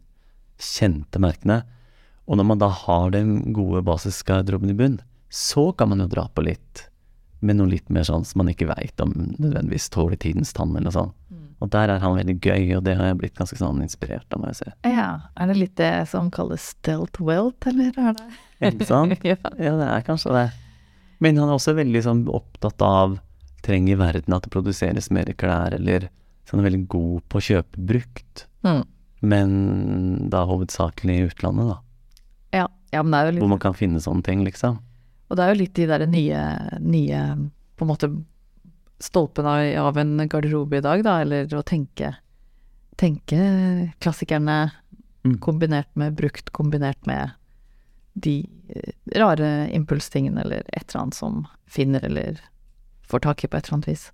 kjente 0.61 1.19
merkene. 1.23 1.63
Og 2.29 2.37
når 2.39 2.47
man 2.47 2.59
da 2.63 2.69
har 2.69 3.11
den 3.15 3.53
gode 3.57 3.83
basisgarderoben 3.87 4.71
i 4.71 4.77
bunn, 4.79 5.01
så 5.31 5.71
kan 5.77 5.89
man 5.93 6.03
jo 6.05 6.07
dra 6.11 6.27
på 6.35 6.43
litt 6.47 6.87
med 7.41 7.57
noe 7.57 7.71
litt 7.73 7.89
mer 7.89 8.05
sånn 8.05 8.25
som 8.29 8.43
man 8.43 8.51
ikke 8.53 8.67
veit 8.69 9.01
om 9.01 9.15
nødvendigvis 9.39 9.89
tåler 9.95 10.19
tidens 10.21 10.53
tann 10.53 10.75
eller 10.75 10.91
noe 10.91 10.93
sånt. 10.93 11.15
Og 11.61 11.69
der 11.73 11.91
er 11.93 11.99
han 12.01 12.15
veldig 12.17 12.35
gøy, 12.41 12.71
og 12.79 12.85
det 12.87 12.95
har 12.97 13.11
jeg 13.11 13.19
blitt 13.21 13.35
ganske 13.37 13.57
sånn 13.61 13.83
inspirert 13.85 14.25
av, 14.33 14.41
må 14.41 14.49
jeg 14.49 14.59
si. 14.63 14.71
Ja. 14.89 15.09
Er 15.37 15.51
det 15.51 15.57
litt 15.59 15.75
det 15.77 15.91
som 16.09 16.31
kalles 16.33 16.71
stealth 16.73 17.21
wealth, 17.21 17.69
eller 17.69 17.93
er 18.01 18.15
det 18.17 18.71
Ikke 18.71 18.87
sant? 18.89 19.13
ja. 19.29 19.37
Ja, 19.61 19.75
det 19.77 19.89
er 19.93 20.07
kanskje 20.07 20.33
det. 20.37 20.47
Men 21.21 21.37
han 21.37 21.51
er 21.53 21.59
også 21.59 21.75
veldig 21.77 22.01
sånn 22.07 22.23
opptatt 22.33 22.81
av 22.85 23.19
trenger 23.65 24.01
verden 24.01 24.33
at 24.33 24.47
det 24.47 24.53
produseres 24.55 25.11
mer 25.13 25.29
klær, 25.37 25.77
eller 25.77 26.09
så 26.49 26.57
han 26.57 26.63
er 26.65 26.71
veldig 26.71 26.87
god 26.97 27.27
på 27.29 27.41
å 27.41 27.47
kjøpe 27.51 27.85
brukt, 27.93 28.47
Mm. 28.65 28.83
men 29.25 30.29
da 30.33 30.43
hovedsakelig 30.49 31.15
i 31.19 31.29
utlandet, 31.29 31.69
da. 31.75 31.79
Ja. 32.93 33.03
Er 33.03 33.33
litt 33.33 33.43
Hvor 33.43 33.49
man 33.53 33.59
kan 33.63 33.75
finne 33.75 34.01
sånne 34.03 34.23
ting, 34.27 34.45
liksom. 34.45 34.79
Og 35.31 35.37
det 35.39 35.45
er 35.45 35.55
jo 35.55 35.61
litt 35.61 35.75
de 35.75 35.87
der 35.87 36.07
nye, 36.11 36.41
nye 36.81 37.21
på 37.77 37.87
en 37.87 37.89
måte 37.93 38.11
stolpene 39.01 39.77
av- 39.79 39.97
en 39.97 40.17
garderobe 40.29 40.79
i 40.79 40.85
dag, 40.85 41.03
da, 41.07 41.21
eller 41.23 41.47
å 41.47 41.63
tenke 41.65 42.17
tenke 43.01 43.93
klassikerne 44.01 44.73
Mm. 45.25 45.39
kombinert 45.39 45.89
med 45.95 46.15
brukt, 46.17 46.51
kombinert 46.53 47.07
med 47.07 47.31
de 48.17 48.49
eh, 48.75 48.93
rare 49.19 49.69
impulstingene 49.71 50.41
eller 50.41 50.63
et 50.73 50.89
eller 50.95 51.03
annet 51.03 51.15
som 51.15 51.47
finner 51.69 52.05
eller 52.05 52.41
får 53.07 53.21
tak 53.21 53.45
i 53.45 53.49
på 53.49 53.57
et 53.59 53.67
eller 53.69 53.75
annet 53.79 53.89
vis. 53.89 54.11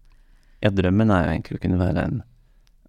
Ja, 0.63 0.71
drømmen 0.71 1.11
er 1.11 1.25
jo 1.25 1.31
egentlig 1.37 1.59
å 1.59 1.63
kunne 1.63 1.79
være 1.79 2.05
en 2.05 2.23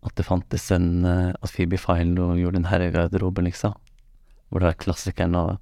At 0.03 0.15
det 0.15 0.25
fantes 0.25 0.71
en 0.71 1.05
At 1.05 1.49
Phoebe 1.51 1.77
Philo 1.77 2.35
gjorde 2.37 2.55
en 2.57 2.69
herregarderobe, 2.69 3.41
liksom. 3.43 3.73
Hvor 4.49 4.59
det 4.61 4.69
er 4.69 4.83
klassikeren 4.85 5.35
og 5.35 5.59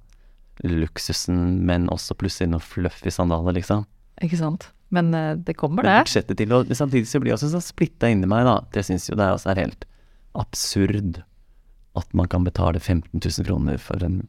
luksusen, 0.64 1.66
men 1.68 1.90
også 1.92 2.16
plutselig 2.18 2.50
noen 2.52 2.64
fluffy 2.64 3.12
sandaler, 3.12 3.58
liksom. 3.58 3.84
Ikke 4.24 4.38
sant? 4.40 4.70
Men 4.94 5.12
eh, 5.14 5.34
det 5.36 5.56
kommer, 5.58 5.84
det. 5.84 5.98
budsjettet 6.06 6.38
til. 6.38 6.54
Og 6.56 6.70
samtidig 6.76 7.08
så 7.10 7.20
blir 7.20 7.34
jeg 7.34 7.40
også 7.40 7.52
så 7.56 7.62
splitta 7.64 8.10
inni 8.12 8.28
meg, 8.30 8.46
da. 8.48 8.60
Det 8.72 8.86
syns 8.86 9.08
jo 9.10 9.18
det 9.18 9.28
også 9.34 9.52
er 9.52 9.64
helt 9.66 9.86
absurd 10.36 11.22
at 11.96 12.12
man 12.16 12.28
kan 12.28 12.44
betale 12.44 12.80
15 12.80 13.20
000 13.24 13.46
kroner 13.46 13.80
for, 13.80 14.02
en, 14.04 14.20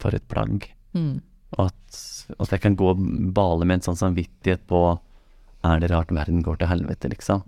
for 0.00 0.16
et 0.16 0.24
plagg. 0.32 0.64
Mm. 0.96 1.20
Og 1.58 1.66
at, 1.68 2.00
at 2.38 2.54
jeg 2.54 2.62
kan 2.64 2.76
gå 2.78 2.92
og 2.94 3.00
bale 3.36 3.66
med 3.68 3.80
en 3.80 3.90
sånn 3.90 3.98
samvittighet 4.00 4.62
på 4.70 4.98
Er 5.66 5.80
det 5.82 5.90
rart 5.90 6.12
verden 6.14 6.40
går 6.40 6.56
til 6.56 6.70
helvete, 6.70 7.10
liksom? 7.12 7.42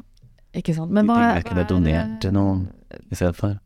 Ikke 0.53 0.75
sant. 0.77 0.91
De 0.91 0.99
Men 0.99 1.09
hva 1.09 1.17
pengene 1.17 1.31
er, 1.31 1.39
er 1.39 1.45
ikke 1.47 1.57
det 1.57 1.69
donert 1.71 2.17
til 2.21 2.35
noen 2.37 2.67
i 3.09 3.17
stedet 3.17 3.39
for. 3.39 3.57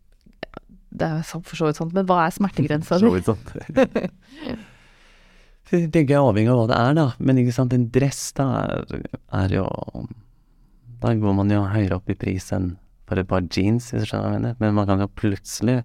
Det 0.90 1.06
er 1.06 1.22
for 1.26 1.58
så 1.58 1.68
vidt 1.68 1.80
sant, 1.80 1.94
men 1.96 2.06
hva 2.08 2.22
er 2.26 2.34
smertegrensa 2.34 2.98
Så 3.02 3.10
vidt 3.12 3.28
sant. 3.28 3.52
Så 5.66 5.80
jeg 5.80 5.90
tenker 5.90 6.14
jeg 6.14 6.22
avhengig 6.22 6.52
av 6.52 6.60
hva 6.60 6.66
det 6.70 6.78
er, 6.78 6.92
da. 6.94 7.06
Men 7.18 7.40
ikke 7.42 7.54
sant, 7.56 7.74
en 7.74 7.88
dress 7.90 8.20
da 8.38 8.46
er, 8.62 9.06
er 9.34 9.54
jo 9.56 9.66
Da 11.02 11.14
går 11.18 11.34
man 11.40 11.50
jo 11.50 11.64
høyere 11.66 11.98
opp 11.98 12.12
i 12.12 12.18
pris 12.18 12.52
enn 12.54 12.76
for 13.06 13.20
et 13.22 13.28
par 13.30 13.44
jeans, 13.54 13.92
hvis 13.92 14.02
du 14.02 14.08
skjønner 14.08 14.24
hva 14.24 14.32
jeg 14.32 14.40
mener. 14.40 14.56
Men 14.62 14.74
man 14.78 14.88
kan 14.88 15.02
jo 15.02 15.10
plutselig 15.18 15.80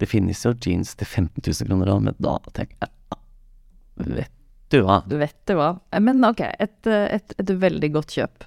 Det 0.00 0.08
finnes 0.08 0.44
jo 0.44 0.54
jeans 0.56 0.94
til 0.96 1.08
15 1.08 1.44
000 1.44 1.68
kroner 1.68 1.92
òg, 1.92 2.04
men 2.08 2.16
da 2.20 2.36
tenker 2.56 2.76
jeg 2.80 2.92
ah, 3.12 3.20
Vet 4.00 4.36
du 4.72 4.80
hva. 4.86 5.00
Du 5.10 5.16
vet 5.20 5.36
det 5.50 5.56
hva. 5.58 5.74
Men 6.00 6.24
ok, 6.24 6.44
et, 6.46 6.78
et, 6.86 7.34
et 7.42 7.52
veldig 7.64 7.90
godt 7.96 8.14
kjøp. 8.14 8.46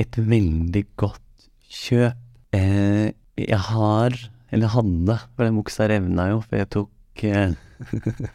Et 0.00 0.18
veldig 0.18 0.84
godt 1.00 1.48
kjøp. 1.66 2.20
Eh, 2.54 3.10
jeg 3.34 3.58
har, 3.68 4.14
eller 4.54 4.70
hadde, 4.70 5.18
for 5.34 5.46
den 5.46 5.58
buksa 5.58 5.88
revna 5.90 6.28
jo, 6.30 6.40
for 6.46 6.60
jeg 6.60 6.70
tok 6.74 7.24
eh, 7.28 7.56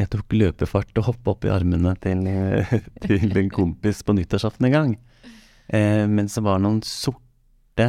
Jeg 0.00 0.08
tok 0.08 0.32
løpefart 0.32 0.96
og 0.98 1.04
hoppa 1.10 1.34
opp 1.34 1.44
i 1.44 1.50
armene 1.52 1.92
til, 2.00 2.22
til 3.04 3.34
en 3.36 3.50
kompis 3.52 4.00
på 4.06 4.14
nyttårsaften 4.16 4.70
en 4.70 4.72
gang. 4.74 4.94
Eh, 5.68 6.06
men 6.08 6.30
så 6.32 6.40
var 6.44 6.58
det 6.58 6.64
noen 6.64 6.80
sorte, 6.86 7.88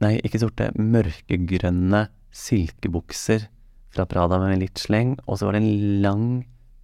nei, 0.00 0.12
ikke 0.22 0.40
sorte, 0.44 0.70
mørkegrønne 0.78 2.04
silkebukser 2.30 3.48
fra 3.90 4.06
Prada 4.06 4.38
med 4.38 4.62
litt 4.62 4.78
sleng, 4.78 5.16
og 5.26 5.40
så 5.40 5.48
var 5.48 5.58
det 5.58 5.64
en 5.64 5.98
lang 6.06 6.28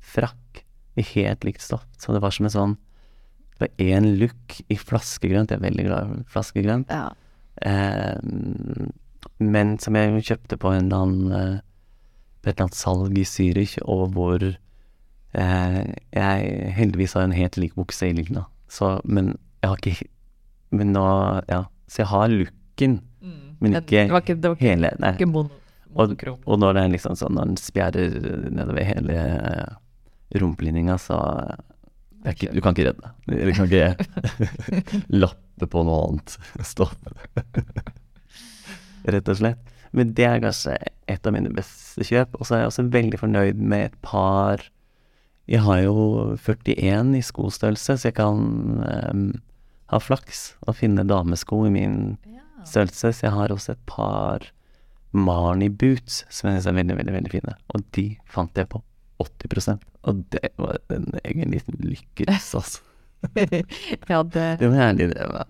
frakk 0.03 0.65
i 0.99 1.07
helt 1.15 1.47
likt 1.47 1.63
stoff. 1.63 1.87
Så 2.03 2.15
det 2.15 2.25
var 2.25 2.35
som 2.35 2.49
en 2.49 2.57
sånn 2.57 2.77
Det 3.57 3.63
var 3.63 3.81
én 3.81 4.11
look 4.21 4.59
i 4.69 4.77
flaskegrønt, 4.77 5.49
jeg 5.49 5.63
er 5.63 5.65
veldig 5.65 5.85
glad 5.87 6.11
i 6.13 6.25
flaskegrønt. 6.29 6.91
Ja. 6.93 7.07
Eh, 7.65 8.19
men 9.39 9.77
som 9.83 9.97
jeg 9.99 10.25
kjøpte 10.31 10.59
på 10.61 10.73
en 10.73 10.87
eller 10.87 11.05
annen 11.05 11.33
eh, 11.33 11.57
et 12.47 12.53
eller 12.55 12.69
annet 12.69 12.79
salg 12.79 13.19
i 13.19 13.25
Zürich, 13.27 13.75
og 13.83 14.13
hvor 14.15 14.43
eh, 14.47 15.81
jeg 16.15 16.73
heldigvis 16.77 17.17
har 17.19 17.27
en 17.27 17.35
helt 17.35 17.59
lik 17.59 17.75
bukse 17.75 18.07
i 18.07 18.15
Ligna. 18.15 18.47
Så, 18.71 18.97
men 19.05 19.35
jeg 19.63 19.71
har 19.71 19.83
ikke 19.83 20.09
Men 20.75 20.93
nå 20.93 21.07
Ja. 21.49 21.65
Så 21.87 22.03
jeg 22.03 22.11
har 22.11 22.29
looken, 22.29 22.97
men 23.63 23.77
ikke 23.79 24.03
det 24.09 24.11
var 24.11 24.25
ikke, 24.25 24.35
det 24.35 24.51
var 24.51 24.57
ikke, 24.57 24.67
hele 24.67 24.89
Nei. 24.99 25.13
ikke 25.15 25.29
mono, 25.31 25.55
Og, 25.95 26.17
og 26.45 26.59
når 26.59 26.75
det 26.75 26.83
er 26.83 26.91
liksom 26.97 27.15
sånn 27.17 27.37
når 27.39 27.53
den 27.53 27.61
spjærer 27.63 28.17
nedover 28.51 28.83
hele 28.85 29.15
eh, 29.15 29.77
rumpelinninga, 30.35 30.99
så 30.99 31.21
det 32.25 32.35
ikke, 32.35 32.51
Du 32.57 32.61
kan 32.61 32.75
ikke 32.75 32.89
redde 32.89 33.07
deg. 33.07 33.13
Du 33.47 33.53
kan 33.55 33.71
ikke 33.71 34.99
lappe 35.23 35.69
på 35.71 35.85
noe 35.87 36.09
annet 36.09 36.35
stoff. 36.67 36.97
Rett 39.07 39.29
og 39.31 39.39
slett. 39.41 39.75
Men 39.97 40.13
det 40.17 40.27
er 40.27 40.43
kanskje 40.43 40.77
et 41.09 41.27
av 41.27 41.35
mine 41.35 41.53
beste 41.55 42.05
kjøp. 42.07 42.35
Og 42.39 42.49
så 42.49 42.57
er 42.57 42.65
jeg 42.65 42.73
også 42.73 42.87
veldig 42.95 43.21
fornøyd 43.23 43.61
med 43.61 43.91
et 43.91 44.01
par 44.03 44.65
Jeg 45.47 45.63
har 45.63 45.79
jo 45.85 46.35
41 46.43 47.13
i 47.15 47.23
skostørrelse, 47.23 47.95
så 47.95 48.09
jeg 48.09 48.17
kan 48.17 48.41
um, 48.83 49.29
ha 49.93 50.01
flaks 50.03 50.57
og 50.67 50.75
finne 50.81 51.05
damesko 51.07 51.61
i 51.69 51.71
min 51.71 52.17
størrelse. 52.67 53.13
Så 53.15 53.29
jeg 53.29 53.35
har 53.37 53.55
også 53.55 53.77
et 53.77 53.85
par 53.87 54.49
Marnie 55.17 55.71
boots 55.71 56.25
som 56.35 56.51
jeg 56.51 56.65
er 56.67 56.77
veldig, 56.81 56.97
veldig, 56.99 57.15
veldig 57.15 57.33
fine. 57.33 57.55
Og 57.75 57.87
de 57.97 58.09
fant 58.31 58.59
jeg 58.59 58.69
på 58.73 58.83
80% 59.23 59.87
Og 60.11 60.25
det 60.35 60.51
var 60.61 60.77
en 60.93 61.07
egen 61.25 61.55
liten 61.55 61.79
lykkes, 61.81 62.51
altså. 62.59 62.83
ja, 64.11 64.23
det 64.23 64.59
Det 64.61 64.69
var 64.69 64.83
ærlig, 64.91 65.09
det. 65.15 65.29
Var. 65.31 65.47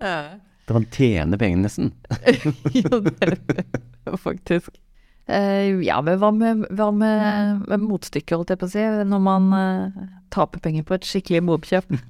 Det 0.67 0.75
man 0.75 0.85
tjene 0.91 1.39
pengene, 1.39 1.67
nesten. 1.67 1.93
jo, 2.75 2.99
det 2.99 4.19
faktisk. 4.19 4.75
Uh, 5.27 5.79
ja, 5.83 5.99
men 6.03 6.19
hva 6.19 6.31
med, 6.31 6.65
hva 6.75 6.87
med, 6.95 7.63
med 7.67 7.83
motstykket, 7.83 8.35
holdt 8.35 8.51
jeg 8.53 8.59
på 8.61 8.67
å 8.67 8.71
si, 8.71 8.83
når 9.07 9.23
man 9.23 9.47
uh, 9.55 10.05
taper 10.31 10.63
penger 10.63 10.85
på 10.87 10.95
et 10.97 11.07
skikkelig 11.07 11.43
mobkjøp? 11.49 11.91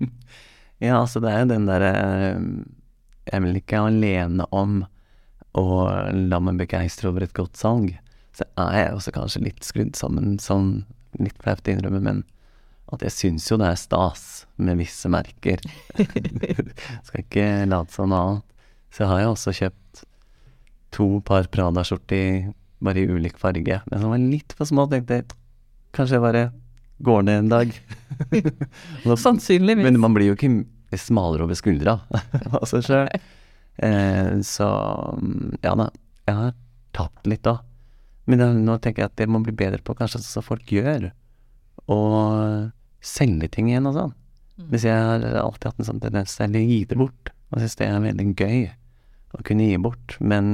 Ja, 0.78 1.00
altså 1.00 1.18
det 1.24 1.32
er 1.34 1.40
jo 1.42 1.48
den 1.50 1.64
derre 1.66 1.88
Jeg 3.26 3.42
vil 3.42 3.56
ikke 3.58 3.80
alene 3.88 4.46
om 4.54 4.84
å 5.58 5.64
la 6.14 6.38
meg 6.38 6.60
begeistre 6.60 7.10
over 7.10 7.26
et 7.26 7.34
godt 7.34 7.58
salg. 7.58 7.96
Så 8.38 8.46
er 8.62 8.76
jeg 8.78 8.92
også 8.94 9.14
kanskje 9.16 9.42
litt 9.48 9.66
skrudd 9.66 9.98
sammen, 9.98 10.36
sånn 10.38 10.84
litt 11.18 11.34
flaut 11.42 11.66
å 11.66 11.74
innrømme, 11.74 12.04
men 12.06 12.22
at 12.94 13.02
jeg 13.04 13.12
syns 13.14 13.48
jo 13.52 13.58
det 13.60 13.68
er 13.72 13.80
stas 13.80 14.22
med 14.64 14.78
visse 14.80 15.10
merker. 15.12 15.60
Skal 17.08 17.24
ikke 17.24 17.48
late 17.68 17.94
som 17.94 18.10
noe 18.12 18.22
annet. 18.24 18.46
Så 18.96 19.08
har 19.10 19.20
jeg 19.22 19.32
også 19.34 19.54
kjøpt 19.58 20.04
to 20.96 21.08
par 21.28 21.50
Prada-skjorter 21.52 22.48
bare 22.80 23.02
i 23.04 23.10
ulik 23.10 23.36
farge, 23.42 23.82
men 23.90 24.00
som 24.02 24.14
var 24.14 24.22
litt 24.22 24.54
for 24.56 24.70
små. 24.70 24.86
Tenkte 24.90 25.18
jeg 25.20 25.28
kanskje 25.98 26.18
jeg 26.18 26.24
bare 26.24 26.46
går 27.04 27.26
ned 27.28 27.44
en 27.44 27.52
dag. 27.52 27.74
Da- 29.04 29.18
Sannsynligvis. 29.20 29.84
men 29.86 30.00
man 30.02 30.16
blir 30.16 30.32
jo 30.32 30.38
ikke 30.38 30.98
smalere 30.98 31.44
over 31.46 31.58
skuldra 31.60 31.98
av 32.56 32.64
seg 32.72 32.86
sjøl. 32.88 33.12
Eh, 33.84 34.32
så 34.48 34.68
mm, 35.20 35.58
ja 35.66 35.76
da, 35.78 35.90
jeg 36.26 36.38
har 36.40 36.56
tapt 36.98 37.28
litt 37.30 37.44
da. 37.46 37.58
Men 38.28 38.42
da, 38.42 38.48
nå 38.56 38.78
tenker 38.84 39.04
jeg 39.04 39.12
at 39.12 39.20
det 39.20 39.28
må 39.32 39.44
bli 39.44 39.54
bedre 39.56 39.84
på 39.86 39.94
kanskje 40.00 40.22
sånn 40.24 40.32
som 40.40 40.48
folk 40.48 40.72
gjør. 40.74 41.12
Å 41.92 41.98
selge 43.04 43.50
ting 43.54 43.70
igjen 43.72 43.90
og 43.90 43.96
sånn. 43.98 44.14
Hvis 44.72 44.88
jeg 44.88 44.98
har 44.98 45.24
alltid 45.38 45.70
hatt 45.70 45.82
en 45.82 45.90
sånn 45.92 46.02
tendens 46.02 46.34
til 46.38 46.56
å 46.58 46.62
gi 46.66 46.80
det 46.90 46.98
bort, 46.98 47.32
og 47.52 47.62
syns 47.62 47.78
det 47.78 47.88
er 47.88 48.00
veldig 48.04 48.28
gøy 48.34 48.62
å 49.38 49.44
kunne 49.46 49.68
gi 49.68 49.78
bort. 49.82 50.16
Men 50.20 50.48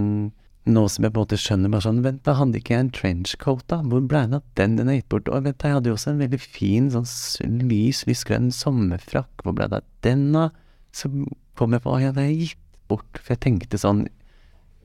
nå 0.64 0.84
som 0.92 1.06
jeg 1.06 1.14
på 1.14 1.20
en 1.20 1.26
måte 1.26 1.40
skjønner 1.40 1.72
bare 1.74 1.84
sånn 1.84 2.02
Vent, 2.06 2.22
da 2.24 2.36
hadde 2.40 2.60
ikke 2.60 2.76
jeg 2.76 2.86
en 2.86 2.92
trenchcoat, 2.96 3.64
da? 3.72 3.82
Hvor 3.84 4.04
ble 4.08 4.26
det 4.32 4.40
av 4.40 4.46
den 4.60 4.78
den 4.80 4.92
er 4.92 5.00
gitt 5.00 5.10
bort? 5.12 5.32
Og 5.32 5.48
vent, 5.48 5.60
da, 5.60 5.72
jeg 5.72 5.80
hadde 5.80 5.92
jo 5.92 5.98
også 5.98 6.12
en 6.14 6.22
veldig 6.24 6.42
fin 6.44 6.90
sånn 6.94 7.64
lys, 7.68 8.04
lysgrønn 8.10 8.52
sommerfrakk. 8.56 9.44
Hvor 9.44 9.58
ble 9.58 9.70
det 9.72 9.82
av 9.82 9.90
den, 10.08 10.30
da? 10.36 10.50
Så 10.96 11.12
kom 11.60 11.76
jeg 11.76 11.84
på 11.84 11.96
at 11.96 12.04
jeg 12.04 12.14
hadde 12.14 12.28
gitt 12.32 12.62
bort. 12.92 13.20
For 13.20 13.36
jeg 13.36 13.44
tenkte 13.48 13.82
sånn 13.82 14.06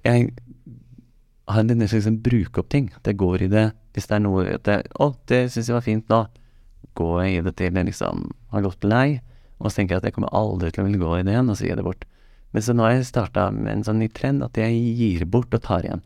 Jeg 0.07 0.31
har 1.49 1.63
en 1.63 1.71
tendens 1.71 1.91
til 1.91 1.99
å 1.99 2.03
liksom 2.03 2.21
bruke 2.25 2.63
opp 2.63 2.71
ting. 2.73 2.91
At 2.97 3.11
jeg 3.11 3.19
går 3.21 3.47
i 3.47 3.53
det 3.53 3.69
hvis 3.95 4.07
det 4.07 4.15
er 4.15 4.23
noe 4.23 4.45
at 4.55 4.69
jeg, 4.71 4.87
Å, 5.03 5.11
det 5.31 5.41
syns 5.53 5.71
jeg 5.71 5.75
var 5.75 5.87
fint 5.87 6.13
nå. 6.13 6.23
Jeg 6.97 7.39
i 7.39 7.41
det 7.47 7.57
til 7.57 7.75
jeg 7.75 7.87
liksom 7.91 8.31
har 8.53 8.63
gått 8.65 8.85
lei, 8.85 9.21
og 9.59 9.71
så 9.71 9.77
tenker 9.81 9.95
jeg 9.97 10.03
at 10.03 10.09
jeg 10.09 10.15
kommer 10.17 10.33
aldri 10.35 10.71
til 10.73 10.83
å 10.85 10.87
ville 10.89 10.99
gå 11.03 11.19
i 11.19 11.25
det 11.27 11.35
igjen, 11.35 11.51
og 11.51 11.57
så 11.59 11.67
gir 11.67 11.75
jeg 11.75 11.81
det 11.83 11.87
bort. 11.87 12.05
Men 12.57 12.65
så 12.65 12.73
nå 12.73 12.85
har 12.87 12.95
jeg 12.97 13.05
starta 13.05 13.51
med 13.53 13.69
en 13.69 13.83
sånn 13.85 13.99
ny 14.01 14.07
trend 14.09 14.41
at 14.43 14.57
jeg 14.57 14.73
gir 14.97 15.25
bort 15.29 15.53
og 15.53 15.61
tar 15.61 15.85
igjen. 15.85 16.01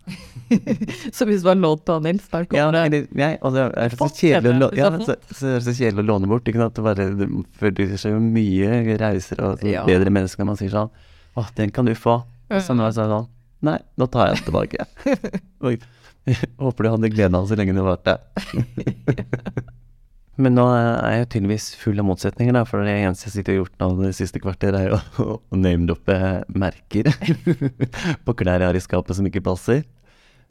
Så 1.16 1.22
hvis 1.28 1.44
du 1.44 1.48
har 1.52 1.54
lånt 1.54 1.86
av 1.92 2.00
Nils, 2.02 2.24
Ja, 2.32 2.40
kommer 2.42 2.72
det 2.74 2.80
eller, 2.82 3.04
jeg, 3.14 3.36
og 3.46 3.54
det 3.54 3.66
er 3.78 3.94
så 3.94 4.08
kjedelig 4.10 4.50
å, 4.50 4.56
det, 4.58 4.80
ja, 4.80 4.88
så, 4.98 5.14
så 5.30 5.52
så 5.62 5.74
kjedelig 5.78 6.02
å 6.02 6.08
låne 6.08 6.26
bort. 6.32 6.50
Ikke 6.50 6.58
sant? 6.64 6.74
Det 6.74 6.82
bare 6.82 7.06
det 7.20 7.28
føler 7.60 7.94
seg 7.94 8.16
jo 8.16 8.20
mye 8.24 8.98
rausere 8.98 9.52
og 9.52 9.62
Ja. 9.70 9.84
bedre 9.86 10.10
menneske 10.10 10.42
når 10.42 10.50
man 10.50 10.58
sier 10.58 10.74
sånn 10.74 10.90
Å, 11.38 11.46
den 11.56 11.70
kan 11.70 11.86
du 11.86 11.94
få. 11.94 12.18
Så 12.58 12.74
nå 12.74 12.88
er 12.88 12.90
jeg 12.90 12.98
sånn 12.98 13.30
Nei, 13.62 13.78
nå 13.94 14.10
tar 14.10 14.32
jeg 14.32 14.40
den 14.42 14.48
tilbake. 14.50 14.88
Oi. 15.70 15.76
Håper 16.58 16.82
du 16.82 16.90
hadde 16.96 17.12
glede 17.14 17.38
av 17.38 17.46
så 17.46 17.54
lenge 17.58 17.78
du 17.78 17.84
varte. 17.86 18.18
Men 20.42 20.56
nå 20.56 20.64
er 20.74 21.14
jeg 21.14 21.22
jo 21.22 21.30
tydeligvis 21.34 21.66
full 21.78 22.00
av 22.02 22.06
motsetninger, 22.08 22.56
da, 22.56 22.64
for 22.66 22.82
det 22.82 22.94
eneste 22.96 23.28
jeg 23.28 23.34
sitter 23.36 23.52
og 23.52 23.54
har 23.54 23.60
gjort 23.60 23.82
nå 23.82 23.88
det 24.00 24.12
siste 24.18 24.42
kvarteret, 24.42 24.78
er 24.80 24.90
jo 24.90 25.26
å 25.52 25.58
name-droppe 25.58 26.16
merker 26.58 27.10
på 28.26 28.36
klær 28.38 28.62
jeg 28.62 28.72
har 28.72 28.78
i 28.78 28.82
skapet 28.82 29.18
som 29.18 29.28
ikke 29.28 29.44
passer. 29.46 29.84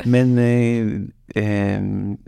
Men 0.08 0.38
eh, 0.42 0.88
eh, 1.38 1.82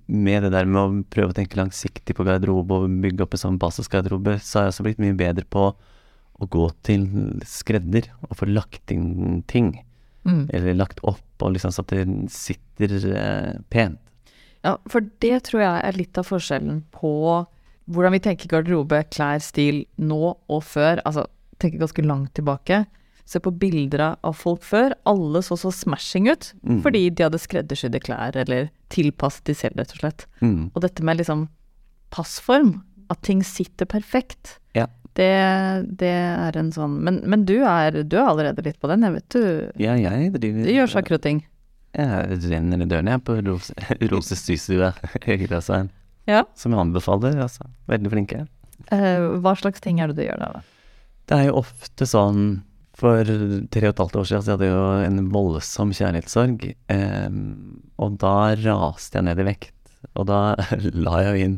med 0.06 0.45
det 0.45 0.52
der 0.54 0.67
med 0.69 0.82
å 0.82 1.06
prøve 1.13 1.34
å 1.34 1.38
tenke 1.38 1.58
langsiktig 1.58 2.15
på 2.17 2.26
garderobe 2.28 2.84
og 2.84 2.99
bygge 3.04 3.26
opp 3.26 3.38
en 3.38 3.43
sånn 3.45 3.60
basisgarderobe, 3.62 4.38
så 4.43 4.60
har 4.60 4.67
jeg 4.67 4.76
også 4.76 4.88
blitt 4.89 5.02
mye 5.02 5.17
bedre 5.17 5.47
på 5.49 5.71
å 5.73 6.49
gå 6.49 6.67
til 6.86 7.08
skredder 7.47 8.10
og 8.28 8.38
få 8.41 8.49
lagt 8.49 8.93
inn 8.93 9.41
ting. 9.49 9.76
Mm. 10.28 10.47
Eller 10.56 10.78
lagt 10.78 11.02
opp, 11.08 11.26
og 11.43 11.56
liksom 11.56 11.73
så 11.73 11.84
at 11.84 11.93
det 11.95 12.06
sitter 12.34 12.97
eh, 13.13 13.54
pent. 13.73 14.03
Ja, 14.63 14.78
for 14.88 15.02
det 15.19 15.41
tror 15.49 15.62
jeg 15.62 15.84
er 15.84 15.97
litt 15.99 16.17
av 16.17 16.28
forskjellen 16.30 16.84
på 16.95 17.13
hvordan 17.91 18.13
vi 18.15 18.19
tenker 18.23 18.47
garderobe, 18.47 19.02
klær, 19.12 19.41
stil 19.43 19.82
nå 19.99 20.38
og 20.47 20.62
før. 20.63 21.02
Altså, 21.06 21.26
tenker 21.60 21.82
ganske 21.82 22.06
langt 22.08 22.32
tilbake. 22.38 22.86
Se 23.28 23.39
på 23.43 23.52
bilder 23.60 24.02
av 24.23 24.34
folk 24.39 24.63
før. 24.63 24.93
Alle 25.08 25.41
så 25.43 25.56
så 25.60 25.71
smashing 25.71 26.30
ut 26.32 26.54
Mm. 26.63 26.82
fordi 26.84 27.10
de 27.10 27.23
hadde 27.23 27.39
skreddersydde 27.39 27.99
klær, 28.04 28.36
eller 28.39 28.69
tilpasset 28.89 29.43
de 29.45 29.54
selv, 29.56 29.76
rett 29.80 29.91
og 29.91 29.99
slett. 29.99 30.26
Mm. 30.41 30.71
Og 30.76 30.82
dette 30.82 31.04
med 31.04 31.17
liksom 31.19 31.47
passform, 32.12 32.84
at 33.10 33.21
ting 33.21 33.43
sitter 33.43 33.86
perfekt, 33.86 34.60
Ja. 34.76 34.88
det, 35.15 35.30
det 35.97 36.08
er 36.10 36.58
en 36.58 36.71
sånn 36.71 36.99
Men, 37.04 37.21
men 37.30 37.43
du, 37.45 37.60
er, 37.63 37.91
du 38.04 38.15
er 38.17 38.28
allerede 38.28 38.63
litt 38.65 38.80
på 38.82 38.88
den, 38.89 39.02
jeg 39.04 39.13
vet 39.13 39.30
du. 39.30 39.71
Ja, 39.78 39.95
jeg 39.95 40.32
driver 40.39 40.63
Du 40.65 40.71
gjør 40.73 40.88
saker 40.89 41.15
og 41.15 41.21
ting. 41.21 41.43
Jeg 41.94 42.40
renner 42.50 42.82
i 42.86 42.90
døren, 42.90 43.12
jeg, 43.12 43.24
på 43.26 43.38
Rose, 43.46 44.38
systue 44.40 44.92
i 45.28 45.38
Ja. 46.30 46.44
Som 46.56 46.74
jeg 46.74 46.82
anbefaler, 46.82 47.38
altså. 47.44 47.68
Veldig 47.92 48.12
flinke. 48.14 48.46
Uh, 48.92 49.40
hva 49.44 49.56
slags 49.60 49.84
ting 49.84 50.00
er 50.02 50.12
det 50.12 50.18
du 50.18 50.26
gjør 50.26 50.40
der, 50.42 50.60
da? 50.60 50.64
Det 51.30 51.38
er 51.38 51.46
jo 51.48 51.60
ofte 51.62 52.06
sånn 52.10 52.40
For 53.00 53.24
tre 53.24 53.88
og 53.88 53.94
et 53.94 54.02
halvt 54.02 54.18
år 54.20 54.26
siden 54.28 54.44
så 54.44 54.54
hadde 54.54 54.68
jeg 54.68 54.74
jo 54.76 54.90
en 55.08 55.30
voldsom 55.34 55.94
kjærlighetssorg. 55.98 56.68
Um, 56.94 57.40
og 57.98 58.20
da 58.22 58.54
raste 58.60 59.18
jeg 59.18 59.28
ned 59.30 59.42
i 59.42 59.48
vekt. 59.48 59.74
Og 60.14 60.28
da 60.30 60.42
la 61.06 61.16
jeg 61.24 61.32
jo 61.32 61.48
inn 61.48 61.58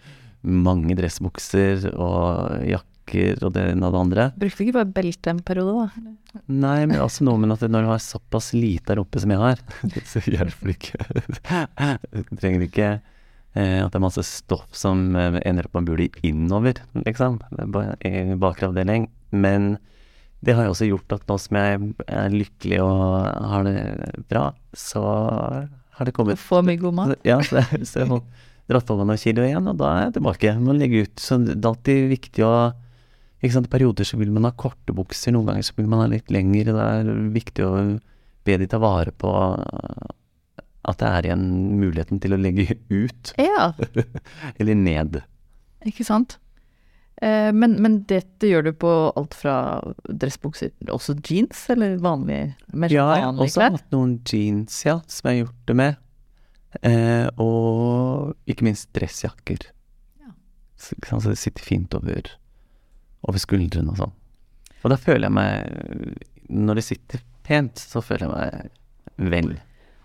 mange 0.68 0.96
dressbukser 0.96 1.90
og 1.92 2.64
jakker 2.64 2.88
og 3.14 3.52
det 3.54 3.64
ene 3.72 3.88
og 3.88 3.94
det 3.94 4.00
andre. 4.00 4.26
Brukte 4.40 4.60
du 4.60 4.64
ikke 4.66 4.78
bare 4.78 4.94
belte 4.96 5.32
en 5.32 5.42
periode, 5.46 5.86
da? 5.86 6.40
Nei, 6.46 6.78
men 6.86 6.96
altså 7.02 7.26
noe 7.26 7.40
med 7.40 7.54
at 7.56 7.64
når 7.66 7.86
du 7.86 7.90
har 7.92 8.02
såpass 8.04 8.52
lite 8.56 8.96
rumpe 8.98 9.22
som 9.22 9.34
jeg 9.34 9.42
har, 9.42 9.62
så 10.12 10.22
hjelper 10.24 10.70
det 10.70 10.76
ikke. 10.78 11.04
Du 12.30 12.34
trenger 12.40 12.66
ikke 12.66 12.90
eh, 12.90 13.78
at 13.82 13.90
det 13.90 14.00
er 14.00 14.04
masse 14.06 14.24
stoff 14.28 14.68
som 14.76 15.10
eh, 15.18 15.40
ender 15.48 15.68
opp 15.68 15.78
med 15.80 15.90
bule 15.90 16.10
innover, 16.26 16.82
liksom, 17.02 17.40
i 18.06 18.14
bakre 18.40 18.70
avdeling. 18.70 19.08
Men 19.30 19.74
det 20.40 20.56
har 20.56 20.66
jo 20.66 20.74
også 20.74 20.88
gjort 20.88 21.16
at 21.18 21.26
nå 21.28 21.36
som 21.40 21.58
jeg 21.60 21.80
er 22.08 22.32
lykkelig 22.32 22.78
og 22.84 23.48
har 23.52 23.66
det 23.66 23.80
bra, 24.30 24.46
så 24.72 25.02
har 26.00 26.08
det 26.08 26.14
kommet 26.16 26.40
Få 26.40 26.62
mye 26.64 26.80
god 26.80 26.96
mat? 26.96 27.18
ja, 27.28 27.36
så, 27.44 27.60
så 27.84 28.00
jeg 28.00 28.08
har 28.08 28.22
dratt 28.70 28.86
på 28.88 28.96
meg 28.96 29.10
noen 29.10 29.20
kilo 29.20 29.44
igjen, 29.44 29.68
og 29.68 29.80
da 29.80 29.90
er 29.92 30.06
jeg 30.06 30.14
tilbake. 30.16 30.54
Man 30.62 30.78
legger 30.80 31.08
ut, 31.08 31.20
så 31.20 31.36
det 31.42 31.58
er 31.58 31.68
alltid 31.72 32.06
viktig 32.14 32.46
å 32.46 32.54
ikke 33.40 33.54
sant, 33.56 33.66
I 33.70 33.72
perioder 33.72 34.04
så 34.08 34.18
vil 34.20 34.30
man 34.34 34.44
ha 34.48 34.52
korte 34.56 34.92
bukser, 34.96 35.32
noen 35.32 35.46
ganger 35.48 35.64
så 35.64 35.76
vil 35.78 35.88
man 35.88 36.02
ha 36.04 36.08
litt 36.12 36.28
lengre. 36.32 36.74
Det 36.76 36.86
er 36.92 37.10
viktig 37.34 37.64
å 37.66 37.72
be 38.44 38.56
de 38.60 38.66
ta 38.72 38.78
vare 38.82 39.12
på 39.16 39.30
at 40.90 40.96
det 41.00 41.08
er 41.08 41.26
igjen 41.28 41.42
muligheten 41.80 42.20
til 42.22 42.32
å 42.34 42.38
legge 42.40 42.76
ut, 42.88 43.32
Ja, 43.38 43.72
eller 44.56 44.74
ned. 44.80 45.20
ikke 45.86 46.04
sant? 46.08 46.38
Eh, 47.20 47.50
men, 47.52 47.74
men 47.84 47.98
dette 48.08 48.48
gjør 48.48 48.64
du 48.64 48.72
på 48.80 48.90
alt 49.12 49.36
fra 49.36 49.54
dressbukser, 50.08 50.72
også 50.88 51.18
jeans, 51.20 51.66
eller 51.72 51.98
vanlig, 52.00 52.38
mer 52.72 52.92
Ja, 52.94 53.10
jeg 53.12 53.26
har 53.26 53.28
vanlige 53.34 53.50
også 53.50 53.60
klær? 53.60 53.76
hatt 53.76 53.92
noen 53.92 54.14
jeans, 54.24 54.78
ja, 54.88 54.96
som 55.06 55.28
jeg 55.28 55.36
har 55.36 55.44
gjort 55.44 55.66
det 55.68 55.76
med. 55.82 56.00
Eh, 56.86 57.26
og 57.44 58.48
ikke 58.48 58.64
minst 58.70 58.88
dressjakker. 58.96 59.68
Ja. 60.24 60.32
Så, 60.80 60.96
så 61.10 61.20
det 61.28 61.36
sitter 61.42 61.66
fint 61.66 61.96
over, 61.98 62.32
over 63.28 63.42
skuldrene 63.42 63.92
og 63.92 64.00
sånn. 64.00 64.14
Og 64.80 64.92
da 64.92 64.96
føler 64.96 65.28
jeg 65.28 65.36
meg 65.36 66.14
Når 66.50 66.78
det 66.80 66.84
sitter 66.86 67.20
pent, 67.44 67.78
så 67.78 68.00
føler 68.02 68.26
jeg 68.26 68.70
meg 69.18 69.30
vel. 69.30 69.50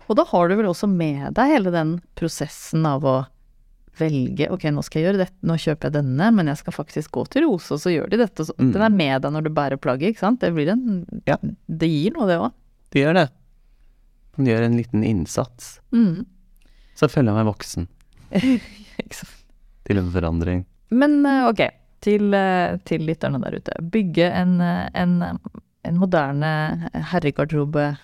Og 0.06 0.18
da 0.18 0.24
har 0.28 0.50
du 0.50 0.56
vel 0.58 0.68
også 0.70 0.88
med 0.90 1.32
deg 1.34 1.54
hele 1.54 1.72
den 1.74 1.96
prosessen 2.18 2.84
av 2.86 3.06
å 3.06 3.16
velge 3.96 4.50
Ok, 4.52 4.66
nå 4.70 4.82
skal 4.84 5.00
jeg 5.00 5.08
gjøre 5.08 5.22
dette, 5.24 5.38
nå 5.48 5.56
kjøper 5.56 5.88
jeg 5.88 5.94
denne, 5.96 6.28
men 6.36 6.50
jeg 6.50 6.60
skal 6.60 6.74
faktisk 6.76 7.14
gå 7.16 7.24
til 7.32 7.46
Rose, 7.46 7.72
og 7.72 7.80
så 7.80 7.94
gjør 7.94 8.10
de 8.12 8.20
dette. 8.20 8.44
Mm. 8.60 8.70
Den 8.74 8.84
er 8.84 8.92
med 8.92 9.24
deg 9.24 9.32
når 9.32 9.46
du 9.46 9.50
bærer 9.56 9.80
plagget, 9.80 10.12
ikke 10.12 10.24
sant? 10.26 10.42
Det 10.44 10.52
blir 10.54 10.68
en 10.74 11.04
Ja. 11.26 11.38
Det 11.40 11.88
gir 11.88 12.12
noe, 12.14 12.28
det 12.28 12.36
òg. 12.42 12.52
Det 12.92 13.02
gjør 13.02 13.16
det. 13.22 13.26
Man 14.36 14.50
gjør 14.50 14.66
en 14.66 14.76
liten 14.76 15.04
innsats. 15.08 15.78
Mm. 15.96 16.26
Så 16.96 17.08
føler 17.08 17.32
jeg 17.32 17.40
meg 17.40 17.48
voksen 17.48 17.88
til 19.86 20.00
en 20.00 20.12
forandring. 20.12 20.64
Men 20.92 21.18
eh, 21.26 21.48
ok, 21.48 21.62
til, 22.04 22.34
eh, 22.34 22.76
til 22.84 23.00
lytterne 23.06 23.40
der 23.42 23.56
ute. 23.58 23.72
Bygge 23.92 24.28
en, 24.30 24.60
eh, 24.60 24.88
en, 24.94 25.22
en 25.84 25.98
moderne 25.98 26.90
herregarderobe 27.12 27.96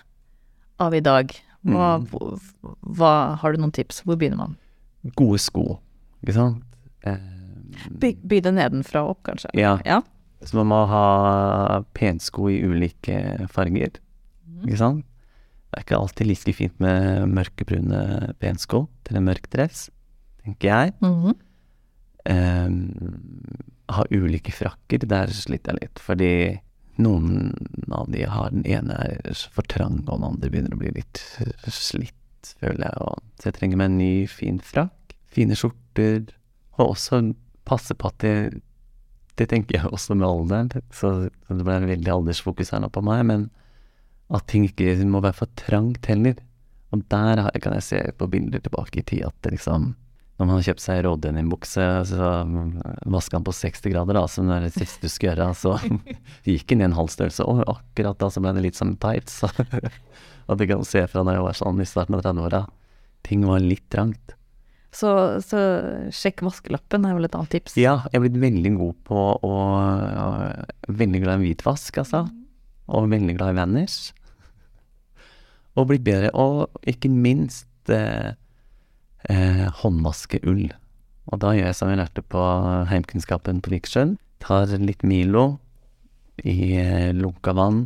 av 0.79 0.93
i 0.93 0.99
dag. 1.01 1.31
Hva, 1.63 1.93
Mm. 2.03 2.39
hva, 2.97 3.11
har 3.39 3.53
du 3.53 3.57
noen 3.61 3.71
tips? 3.71 4.01
Hvor 4.03 4.17
begynner 4.19 4.37
man? 4.37 4.57
Gode 5.15 5.39
sko, 5.39 5.79
ikke 6.23 6.33
sant? 6.35 6.63
Eh, 7.07 7.17
By, 7.99 8.13
Begynne 8.27 8.51
nedenfra 8.59 9.01
og 9.05 9.09
opp, 9.15 9.23
kanskje? 9.23 9.49
Ja. 9.57 9.77
Ja. 9.85 10.01
Så 10.43 10.53
man 10.59 10.67
må 10.67 10.81
ha 10.87 11.79
pensko 11.95 12.49
i 12.51 12.59
ulike 12.67 13.47
farger, 13.49 13.95
ikke 14.67 14.77
sant? 14.77 15.05
Det 15.71 15.79
er 15.79 15.83
ikke 15.87 15.97
alltid 16.01 16.27
like 16.27 16.53
fint 16.53 16.79
med 16.83 17.29
mørkebrune 17.31 18.33
pensko 18.43 18.83
til 19.07 19.17
en 19.17 19.25
mørk 19.25 19.47
dress, 19.49 19.87
tenker 20.43 20.67
jeg. 20.69 20.93
Mhm. 21.01 21.33
Ehm, 22.25 22.83
ha 23.97 24.05
ulike 24.11 24.53
frakker, 24.55 25.05
der 25.09 25.31
sliter 25.33 25.73
jeg 25.73 25.87
litt, 25.87 26.01
fordi 26.03 26.33
noen 27.01 27.53
av 27.91 28.09
de 28.13 28.25
har 28.29 28.51
Den 28.53 28.65
ene 28.69 28.97
er 29.01 29.39
for 29.53 29.65
trang, 29.65 30.03
og 30.05 30.19
den 30.19 30.27
andre 30.27 30.51
begynner 30.51 30.75
å 30.75 30.81
bli 30.81 30.91
litt 30.93 31.21
slitt, 31.65 32.53
føler 32.61 32.85
jeg. 32.85 32.99
Og, 33.01 33.23
så 33.39 33.49
jeg 33.49 33.57
trenger 33.57 33.81
meg 33.81 33.89
en 33.89 33.97
ny, 34.01 34.13
fin 34.29 34.59
frakk. 34.61 35.15
Fine 35.33 35.57
skjorter. 35.57 36.27
Og 36.77 36.93
også 36.93 37.23
passe 37.65 37.95
på 37.97 38.11
at 38.11 38.21
det 38.25 38.61
Det 39.33 39.47
tenker 39.49 39.79
jeg 39.79 39.89
også 39.89 40.13
med 40.13 40.27
alderen, 40.27 40.83
så 40.93 41.25
det 41.25 41.63
ble 41.65 41.73
en 41.73 41.87
veldig 41.89 42.11
aldersfokus 42.13 42.69
her 42.69 42.83
nå 42.83 42.91
på 42.93 43.01
meg, 43.01 43.23
men 43.25 43.47
at 44.29 44.45
ting 44.45 44.67
ikke 44.67 44.93
må 45.09 45.23
være 45.25 45.39
for 45.39 45.49
trangt 45.57 46.05
heller. 46.05 46.35
Og 46.93 47.01
der 47.09 47.41
kan 47.57 47.73
jeg 47.73 47.87
se 47.87 48.01
på 48.13 48.27
bilder 48.29 48.61
tilbake 48.61 49.01
i 49.01 49.05
tid 49.09 49.23
at 49.25 49.33
det 49.41 49.55
liksom 49.55 49.95
når 50.39 50.47
man 50.49 50.57
har 50.57 50.65
kjøpt 50.65 50.81
seg 50.81 51.01
rådenimbukse, 51.05 51.87
så 52.09 52.29
vaska 53.05 53.37
den 53.37 53.45
på 53.45 53.53
60 53.53 53.91
grader, 53.93 54.17
da, 54.17 54.23
som 54.31 54.49
det 54.49 54.55
er 54.55 54.65
det 54.65 54.73
siste 54.73 55.05
du 55.05 55.13
skal 55.13 55.29
gjøre, 55.29 55.49
så 55.57 55.75
gikk 56.49 56.71
den 56.71 56.81
i 56.81 56.87
en 56.87 56.95
halv 56.97 57.11
størrelse, 57.13 57.45
og 57.45 57.61
akkurat 57.69 58.17
da 58.21 58.31
så 58.33 58.41
ble 58.41 58.55
det 58.57 58.63
litt 58.65 58.79
som 58.79 58.95
tights. 58.97 59.43
At 60.49 60.59
jeg 60.59 60.71
kan 60.73 60.81
se 60.87 61.03
fra 61.07 61.23
da 61.23 61.37
jeg 61.37 61.45
var 61.45 61.59
sånn 61.59 61.83
i 61.83 61.87
starten 61.87 62.17
av 62.17 62.25
30-åra. 62.25 62.63
Ting 63.23 63.45
var 63.47 63.61
litt 63.63 63.85
trangt. 63.93 64.33
Så, 64.93 65.09
så 65.41 65.59
sjekk 66.13 66.43
vaskelappen 66.45 67.05
er 67.07 67.15
vel 67.17 67.29
et 67.29 67.37
annet 67.37 67.53
tips. 67.55 67.77
Ja, 67.81 67.95
jeg 68.11 68.19
er 68.19 68.25
blitt 68.25 68.41
veldig 68.41 68.73
god 68.77 68.99
på 69.07 69.21
å 69.41 69.53
Veldig 70.93 71.21
glad 71.23 71.39
i 71.39 71.47
hvitvask, 71.47 71.97
altså. 72.01 72.25
Og 72.93 73.07
veldig 73.09 73.37
glad 73.37 73.53
i 73.53 73.57
Vanish. 73.57 74.11
Og 75.79 75.87
blitt 75.89 76.03
bedre. 76.05 76.29
Og 76.37 76.67
ikke 76.89 77.09
minst 77.09 77.89
eh, 77.93 78.35
eh, 79.29 79.65
håndvaske 79.81 80.41
ull. 80.49 80.67
Og 81.31 81.39
da 81.39 81.53
gjør 81.55 81.69
jeg 81.69 81.77
som 81.77 81.91
jeg 81.91 82.01
lærte 82.01 82.23
på 82.25 82.43
heimkunnskapen 82.89 83.61
på 83.63 83.73
Vikersund. 83.73 84.17
Tar 84.43 84.71
litt 84.83 85.05
Milo 85.07 85.57
i 86.43 86.75
eh, 86.79 87.11
lunka 87.15 87.53
vann, 87.55 87.85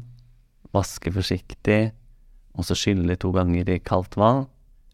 vasker 0.73 1.13
forsiktig, 1.13 1.81
og 2.57 2.65
så 2.65 2.77
skyller 2.77 3.19
to 3.21 3.31
ganger 3.35 3.69
i 3.69 3.81
kaldt 3.83 4.17
vann, 4.17 4.47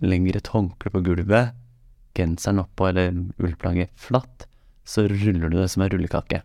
legger 0.03 0.39
et 0.39 0.51
håndkle 0.51 0.91
på 0.91 1.03
gulvet, 1.05 1.53
genseren 2.17 2.61
oppå 2.65 2.89
eller 2.89 3.13
ullplagget 3.39 3.93
flatt, 3.95 4.47
så 4.83 5.05
ruller 5.07 5.47
du 5.47 5.61
det 5.61 5.69
som 5.71 5.85
en 5.85 5.93
rullekake. 5.93 6.43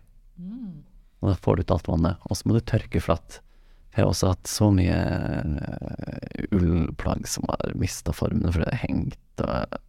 Og 1.19 1.33
da 1.33 1.35
får 1.35 1.57
du 1.57 1.65
ut 1.65 1.73
alt 1.75 1.89
vannet. 1.91 2.27
Og 2.29 2.37
så 2.37 2.47
må 2.47 2.55
du 2.55 2.63
tørke 2.63 3.01
flatt. 3.03 3.41
Jeg 3.91 4.03
har 4.03 4.11
også 4.11 4.31
hatt 4.31 4.47
så 4.47 4.69
mye 4.71 4.95
eh, 4.95 6.47
ullplagg 6.55 7.25
som 7.27 7.47
har 7.49 7.73
mista 7.79 8.13
formene 8.15 8.53
fordi 8.53 8.67
det 8.67 8.75
har 8.77 8.83
hengt 8.85 9.43
og 9.43 9.79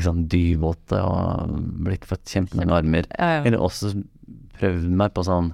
sant, 0.00 0.28
dyvåte 0.32 0.98
og 1.04 1.56
blitt 1.84 2.06
fått 2.08 2.30
kjempelange 2.32 2.78
armer. 2.78 3.08
Ja, 3.18 3.28
ja. 3.36 3.42
Eller 3.44 3.60
også 3.60 3.92
prøvd 4.56 4.88
meg 4.88 5.12
på 5.16 5.24
sånn 5.26 5.52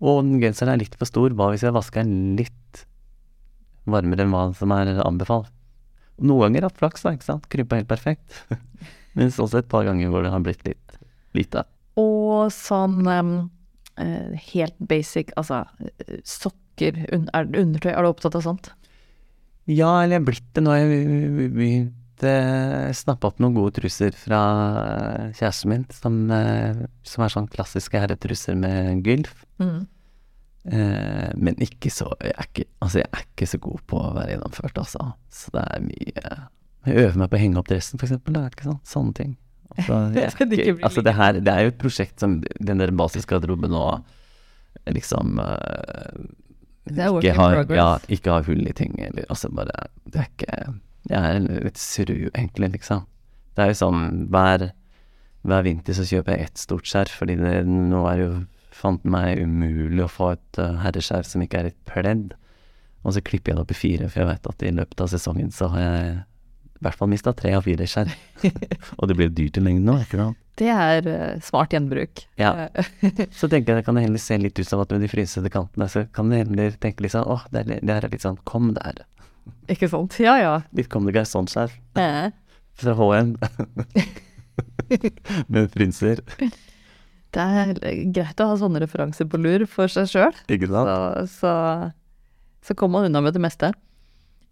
Å, 0.00 0.12
den 0.22 0.38
genseren 0.40 0.72
er 0.72 0.80
litt 0.80 0.94
for 0.96 1.08
stor. 1.08 1.34
Hva 1.36 1.50
hvis 1.52 1.66
jeg 1.66 1.76
vasker 1.76 2.06
den 2.06 2.38
litt 2.38 2.84
varmere 3.90 4.24
enn 4.24 4.32
hva 4.32 4.46
som 4.56 4.72
er 4.72 4.94
anbefalt? 5.04 5.52
Noen 6.20 6.48
ganger 6.48 6.68
hatt 6.68 6.80
flaks, 6.80 7.04
da, 7.04 7.12
ikke 7.16 7.26
sant. 7.26 7.48
Krympa 7.52 7.76
helt 7.76 7.90
perfekt. 7.90 8.38
Mens 9.18 9.36
også 9.40 9.60
et 9.60 9.68
par 9.68 9.84
ganger 9.84 10.08
hvor 10.12 10.24
det 10.24 10.32
har 10.32 10.40
blitt 10.44 10.64
litt 10.64 10.98
lite. 11.36 11.66
Og 12.00 12.48
sånn 12.54 13.04
eh, 13.04 14.40
helt 14.54 14.76
basic, 14.80 15.34
altså 15.40 15.66
sokker, 16.24 17.04
un 17.12 17.28
er, 17.36 17.48
undertøy, 17.48 17.92
er 17.92 18.04
du 18.04 18.10
opptatt 18.12 18.38
av 18.38 18.46
sånt? 18.46 18.72
Ja, 19.68 20.00
eller 20.00 20.16
jeg 20.16 20.22
er 20.22 20.28
blitt 20.30 20.48
det 20.56 20.64
nå. 20.64 20.74
Jeg 20.76 21.90
eh, 22.26 22.90
snappa 22.96 23.30
opp 23.30 23.40
noen 23.42 23.56
gode 23.56 23.78
truser 23.78 24.14
fra 24.16 24.40
eh, 24.80 25.24
kjæresten 25.38 25.72
min, 25.72 25.86
som, 25.94 26.20
eh, 26.34 26.84
som 27.06 27.24
er 27.24 27.32
sånn 27.32 27.48
klassiske 27.52 28.00
herretruser 28.02 28.58
med 28.58 29.04
gylf. 29.06 29.44
Mm. 29.62 29.84
Eh, 30.70 31.28
men 31.40 31.56
ikke 31.64 31.88
så 31.92 32.10
jeg 32.20 32.34
er 32.34 32.48
ikke, 32.50 32.66
altså 32.84 33.00
jeg 33.00 33.08
er 33.08 33.22
ikke 33.24 33.48
så 33.48 33.60
god 33.64 33.84
på 33.88 34.00
å 34.00 34.10
være 34.16 34.34
gjennomført, 34.34 34.82
altså. 34.82 35.12
Så 35.32 35.54
det 35.54 35.62
er 35.64 35.86
mye 35.86 36.24
Jeg 36.88 36.96
øver 37.04 37.16
meg 37.20 37.30
på 37.30 37.36
å 37.36 37.40
henge 37.40 37.60
opp 37.60 37.68
dressen, 37.68 38.00
for 38.00 38.08
eksempel. 38.08 38.36
Det 38.36 38.42
er 38.42 38.54
ikke 38.54 38.68
sånn, 38.68 38.82
sånne 38.88 39.16
ting. 39.16 39.32
Altså, 39.76 39.98
ikke 40.58 40.76
altså 40.86 41.04
det, 41.06 41.14
her, 41.16 41.40
det 41.40 41.52
er 41.52 41.66
jo 41.66 41.72
et 41.74 41.80
prosjekt 41.80 42.22
som 42.22 42.40
den 42.42 42.80
der 42.80 42.92
basisgarderoben 42.96 43.70
nå 43.70 43.84
liksom 44.90 45.38
uh, 45.42 46.22
ikke 46.88 47.34
har, 47.36 47.58
ja, 47.74 47.90
ikke 48.08 48.32
har 48.32 48.46
hull 48.48 48.62
i 48.66 48.72
ting, 48.76 48.94
eller 49.02 49.26
altså 49.28 49.50
bare 49.52 49.90
Det 50.08 50.22
er 50.22 50.30
ikke 50.30 50.56
Jeg 51.08 51.20
er 51.20 51.64
litt 51.64 51.80
sru, 51.80 52.14
egentlig, 52.30 52.72
liksom. 52.76 53.06
Det 53.56 53.64
er 53.64 53.72
jo 53.72 53.78
sånn 53.80 54.26
hver, 54.32 54.70
hver 55.48 55.64
vinter 55.66 55.96
så 55.96 56.06
kjøper 56.06 56.36
jeg 56.36 56.50
ett 56.50 56.60
stort 56.60 56.88
skjerf, 56.88 57.14
fordi 57.22 57.38
det, 57.40 57.54
nå 57.66 58.04
er 58.10 58.20
det 58.20 58.26
jo 58.26 58.34
fant 58.80 59.04
meg 59.08 59.40
umulig 59.42 60.04
å 60.04 60.10
få 60.10 60.34
et 60.36 60.60
uh, 60.60 60.78
herreskjerf 60.84 61.28
som 61.28 61.44
ikke 61.44 61.62
er 61.62 61.70
et 61.70 61.80
pledd. 61.88 62.34
Og 63.04 63.16
så 63.16 63.22
klipper 63.24 63.52
jeg 63.52 63.58
det 63.58 63.64
opp 63.64 63.72
i 63.74 63.78
fire, 63.78 64.10
for 64.10 64.22
jeg 64.22 64.30
vet 64.30 64.50
at 64.52 64.66
i 64.66 64.74
løpet 64.76 65.04
av 65.04 65.10
sesongen 65.12 65.52
så 65.54 65.70
har 65.72 65.84
jeg 65.84 66.10
i 66.80 66.84
hvert 66.86 66.96
fall 66.96 67.10
mista 67.12 67.32
tre 67.36 67.52
av 67.56 67.64
fire 67.66 67.86
skjerf. 67.88 68.14
og 68.98 69.08
det 69.08 69.16
blir 69.18 69.32
dyrt 69.36 69.58
i 69.60 69.64
lengden 69.64 69.88
nå, 69.88 69.98
ikke 70.04 70.20
sant? 70.20 70.38
Det 70.60 70.68
er 70.72 71.06
eh, 71.08 71.40
smart 71.44 71.72
gjenbruk. 71.72 72.22
Ja. 72.40 72.68
Eh, 72.68 72.88
Så 73.38 73.48
tenker 73.48 73.72
jeg 73.72 73.80
det 73.80 73.86
kan 73.86 74.00
heller 74.00 74.20
se 74.20 74.36
litt 74.40 74.58
ut 74.58 74.68
som 74.68 74.82
at 74.82 74.92
med 74.92 75.04
de 75.04 75.08
frysede 75.12 75.52
kantene, 75.52 75.88
så 75.92 76.04
kan 76.16 76.32
jeg 76.32 76.48
heller 76.48 76.76
tenke 76.80 77.04
litt 77.04 77.14
sånn 77.14 77.28
åh, 77.28 77.46
det, 77.52 77.64
er, 77.64 77.84
det 77.84 77.96
her 77.96 78.08
er 78.08 78.14
litt 78.14 78.24
sånn 78.24 78.40
kom 78.48 78.72
der. 78.76 79.04
Ikke 79.70 79.88
sant? 79.90 80.16
Ja, 80.22 80.34
ja. 80.40 80.54
Litt 80.76 80.90
garçonskjerf 80.90 81.76
Eh. 81.96 82.30
fra 82.80 82.94
HM. 82.98 83.36
med 85.52 85.70
prinser. 85.74 86.20
Det 87.30 87.42
er 87.44 87.74
greit 88.12 88.40
å 88.42 88.48
ha 88.50 88.56
sånne 88.58 88.80
referanser 88.82 89.28
på 89.30 89.38
lur 89.38 89.62
for 89.70 89.90
seg 89.92 90.08
sjøl. 90.10 90.34
Så, 90.50 91.26
så, 91.38 91.52
så 92.66 92.74
kommer 92.78 92.98
man 93.00 93.10
unna 93.10 93.22
med 93.22 93.36
det 93.36 93.42
meste. 93.44 93.70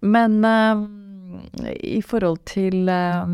Men 0.07 0.39
uh, 0.47 0.85
i 1.83 1.99
forhold 2.07 2.45
til 2.47 2.87
uh, 2.87 3.27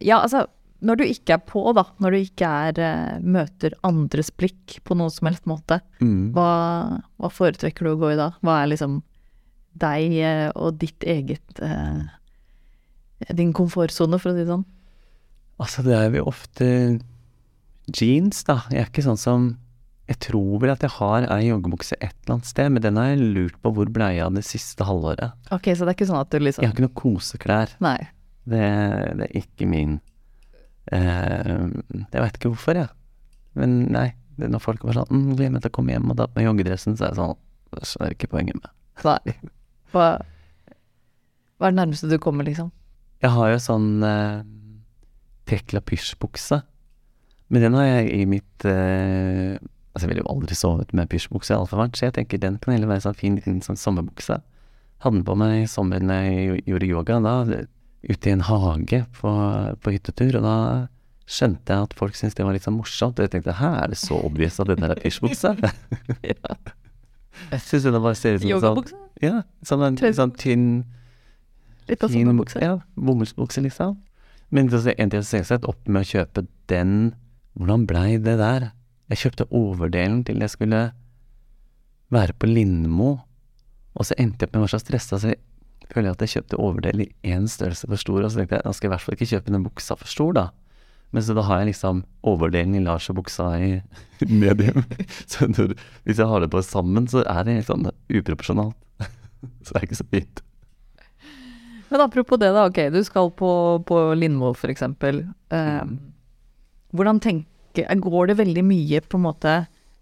Ja, 0.00 0.22
altså, 0.22 0.46
når 0.84 1.00
du 1.00 1.04
ikke 1.04 1.36
er 1.36 1.42
på, 1.44 1.60
da, 1.76 1.84
når 2.00 2.16
du 2.16 2.22
ikke 2.24 2.48
er 2.70 2.80
uh, 2.80 3.18
møter 3.20 3.76
andres 3.84 4.32
blikk 4.32 4.78
på 4.88 4.96
noen 4.96 5.12
som 5.12 5.28
helst 5.28 5.44
måte, 5.50 5.82
Mm. 6.04 6.32
hva, 6.36 6.48
hva 7.20 7.28
foretrekker 7.32 7.86
du 7.86 7.92
å 7.94 7.98
gå 8.00 8.10
i 8.14 8.18
da? 8.18 8.30
Hva 8.44 8.58
er 8.62 8.72
liksom 8.72 8.98
deg 9.80 10.14
eh, 10.20 10.48
og 10.54 10.78
ditt 10.82 11.04
eget 11.06 11.62
eh, 11.62 12.04
Din 13.34 13.54
komfortsone, 13.56 14.18
for 14.20 14.32
å 14.32 14.36
si 14.36 14.42
det 14.42 14.50
sånn? 14.50 14.64
Altså, 15.62 15.84
det 15.86 15.94
er 15.96 16.16
jo 16.18 16.24
ofte 16.28 16.66
jeans, 17.88 18.42
da. 18.46 18.62
Jeg 18.72 18.82
er 18.82 18.90
ikke 18.90 19.04
sånn 19.06 19.20
som 19.20 19.52
Jeg 20.10 20.18
tror 20.26 20.58
vel 20.60 20.72
at 20.74 20.82
jeg 20.84 20.92
har 20.98 21.24
ei 21.32 21.46
joggebukse 21.46 21.96
et 21.96 22.12
eller 22.12 22.36
annet 22.36 22.48
sted, 22.50 22.72
men 22.74 22.84
den 22.84 22.98
har 23.00 23.12
jeg 23.12 23.30
lurt 23.36 23.60
på 23.64 23.72
hvor 23.72 23.88
blei 23.92 24.18
av 24.20 24.34
det 24.36 24.42
siste 24.44 24.84
halvåret. 24.84 25.32
Ok, 25.54 25.70
så 25.72 25.86
det 25.86 25.94
er 25.94 25.96
ikke 25.96 26.10
sånn 26.10 26.20
at 26.20 26.34
du 26.34 26.42
liksom 26.42 26.64
Jeg 26.64 26.70
har 26.70 26.76
ikke 26.76 26.84
noe 26.84 26.98
koseklær. 26.98 27.72
Nei. 27.84 28.00
Det, 28.44 28.66
det 29.16 29.30
er 29.30 29.38
ikke 29.40 29.68
min 29.70 29.96
eh, 30.92 31.54
Jeg 32.12 32.20
veit 32.20 32.36
ikke 32.36 32.52
hvorfor, 32.52 32.82
jeg. 32.82 32.92
Men 33.56 33.84
nei. 33.94 34.10
Når 34.34 34.60
folk 34.60 34.82
var 34.82 34.96
sånn 34.98 35.12
mm, 35.14 35.26
'Gleder 35.38 35.52
meg 35.54 35.62
til 35.62 35.70
å 35.70 35.74
komme 35.76 35.94
hjem 35.94 36.10
og 36.10 36.16
da 36.18 36.26
med 36.34 36.48
joggedressen', 36.48 36.96
så 36.98 37.06
er 37.06 37.12
det 37.14 37.20
sånn 37.20 37.84
Så 37.86 38.00
er 38.02 38.10
det 38.10 38.16
ikke 38.18 38.32
poenget 38.34 38.58
med. 38.58 38.72
Nei. 39.06 39.36
Hva, 39.94 40.08
hva 41.58 41.68
er 41.68 41.74
det 41.74 41.78
nærmeste 41.78 42.10
du 42.10 42.18
kommer, 42.22 42.46
liksom? 42.48 42.72
Jeg 43.22 43.32
har 43.32 43.52
jo 43.54 43.60
sånn 43.62 43.90
eh, 44.04 44.42
Tekla 45.48 45.80
pysjbukse. 45.84 46.58
Men 47.52 47.62
den 47.62 47.76
har 47.78 47.86
jeg 47.86 48.10
i 48.16 48.24
mitt 48.28 48.66
eh, 48.68 49.54
Altså, 49.94 50.08
jeg 50.08 50.10
ville 50.10 50.24
jo 50.24 50.32
aldri 50.32 50.56
sovet 50.58 50.90
med 50.96 51.06
pysjbukse 51.12 51.54
så 51.54 51.86
jeg 52.02 52.14
tenker 52.16 52.40
den 52.42 52.56
kan 52.58 52.74
heller 52.74 52.90
være 52.90 53.04
sånn 53.04 53.14
fin 53.14 53.36
liten 53.38 53.60
sånn 53.62 53.78
sommerbukse. 53.78 54.40
Hadde 55.04 55.20
den 55.20 55.26
på 55.28 55.36
meg 55.38 55.52
i 55.60 55.68
sommer 55.70 56.02
da 56.02 56.16
jeg 56.24 56.64
gjorde 56.66 56.88
yoga, 56.88 57.20
da 57.22 57.34
ute 58.02 58.28
i 58.28 58.34
en 58.34 58.42
hage 58.42 59.04
på, 59.14 59.34
på 59.78 59.94
hyttetur, 59.94 60.40
og 60.40 60.48
da 60.48 60.56
skjønte 61.30 61.76
jeg 61.76 61.86
at 61.86 61.94
folk 61.96 62.18
syntes 62.18 62.34
det 62.34 62.48
var 62.48 62.56
litt 62.56 62.66
sånn 62.66 62.74
morsomt. 62.80 63.22
Og 63.22 63.28
jeg 63.28 63.36
tenkte 63.36 63.54
hæ, 63.60 63.70
er 63.84 63.94
det 63.94 64.00
så 64.02 64.18
obvious 64.18 64.58
at 64.58 64.72
dette 64.72 64.90
er 64.90 65.04
pysjbukse? 65.04 65.54
Jeg 67.50 67.64
syns 67.66 67.86
det 67.86 68.00
bare 68.00 68.18
ser 68.18 68.38
ut 68.38 68.44
som 68.44 68.50
en 68.50 68.64
sånn? 68.64 68.94
Ja, 69.22 69.42
sånn 69.66 69.84
en 69.86 69.98
sånn 69.98 70.34
tynn 70.38 70.68
Litt 71.88 72.02
av 72.02 72.10
sånn 72.10 72.24
sommerbukse? 72.24 72.62
Ja, 72.64 72.78
bomullsbukse, 72.96 73.62
liksom. 73.64 73.98
Men 74.54 74.70
så 74.72 74.80
endte 74.94 75.20
jeg 75.20 75.28
selvsagt 75.28 75.66
opp 75.68 75.88
med 75.88 76.04
å 76.04 76.10
kjøpe 76.14 76.46
den 76.72 77.14
Hvordan 77.54 77.84
blei 77.86 78.16
det 78.18 78.38
der? 78.40 78.70
Jeg 79.12 79.20
kjøpte 79.20 79.46
overdelen 79.54 80.24
til 80.26 80.40
jeg 80.42 80.50
skulle 80.50 80.80
være 82.14 82.34
på 82.38 82.48
Lindmo, 82.48 83.10
og 83.94 84.06
så 84.08 84.16
endte 84.18 84.42
jeg 84.42 84.48
opp 84.48 84.56
med 84.56 84.62
å 84.62 84.64
være 84.64 84.74
så 84.74 84.80
stressa, 84.82 85.18
så 85.20 85.32
jeg 85.32 85.92
føler 85.92 86.14
at 86.14 86.24
jeg 86.24 86.32
kjøpte 86.32 86.58
overdel 86.62 87.04
i 87.04 87.08
én 87.34 87.46
størrelse 87.50 87.86
for 87.90 88.00
stor, 88.00 88.24
og 88.24 88.32
så 88.32 88.40
tenkte 88.40 88.58
jeg 88.58 88.66
da 88.66 88.72
skal 88.74 88.86
jeg 88.86 88.90
i 88.90 88.94
hvert 88.94 89.04
fall 89.04 89.16
ikke 89.18 89.30
kjøpe 89.30 89.54
den 89.54 89.66
buksa 89.66 89.96
for 90.00 90.10
stor, 90.10 90.34
da. 90.34 90.44
Men 91.14 91.22
så 91.22 91.36
da 91.36 91.44
har 91.46 91.60
jeg 91.62 91.70
liksom 91.70 92.00
overdelen 92.26 92.74
i 92.74 92.82
Lars 92.82 93.06
og 93.12 93.20
buksa 93.20 93.52
i 93.62 93.68
medium. 94.42 94.82
Så 95.30 95.46
når, 95.46 95.76
hvis 96.02 96.18
jeg 96.18 96.26
har 96.26 96.42
det 96.42 96.50
på 96.50 96.62
sammen, 96.66 97.06
så 97.10 97.22
er 97.22 97.46
det 97.46 97.60
helt 97.60 97.70
sånn 97.70 97.86
uproporsjonalt. 98.10 98.74
Så 99.62 99.70
det 99.70 99.78
er 99.78 99.86
ikke 99.86 100.00
så 100.00 100.08
fint. 100.10 100.42
Men 101.92 102.02
apropos 102.02 102.40
det, 102.42 102.50
da. 102.56 102.64
Ok, 102.66 102.80
du 102.90 102.98
skal 103.06 103.30
på, 103.38 103.50
på 103.86 104.00
Lindmo, 104.18 104.50
eksempel. 104.66 105.22
Eh, 105.54 105.84
hvordan 106.96 107.22
tenker 107.22 107.54
Går 107.74 108.28
det 108.30 108.36
veldig 108.38 108.62
mye 108.62 109.00
på 109.02 109.18
en 109.18 109.24
måte 109.24 109.52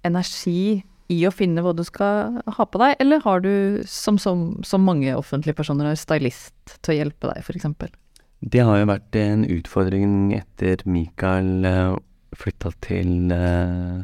energi 0.04 0.82
i 1.12 1.22
å 1.24 1.32
finne 1.32 1.62
hva 1.64 1.72
du 1.76 1.80
skal 1.84 2.40
ha 2.56 2.66
på 2.68 2.80
deg, 2.80 2.96
eller 3.00 3.22
har 3.24 3.40
du, 3.44 3.52
som, 3.88 4.18
som, 4.20 4.62
som 4.64 4.84
mange 4.84 5.12
offentlige 5.16 5.56
personer, 5.56 5.88
har 5.88 6.00
stylist 6.00 6.76
til 6.80 6.92
å 6.92 6.98
hjelpe 6.98 7.30
deg, 7.32 7.48
eksempel? 7.56 7.92
Det 8.42 8.64
har 8.66 8.80
jo 8.80 8.88
vært 8.90 9.16
en 9.20 9.44
utfordring 9.46 10.32
etter 10.34 10.82
Mikael 10.90 11.62
uh, 11.62 11.94
flytta 12.36 12.72
til, 12.84 13.30
eh, 13.32 14.02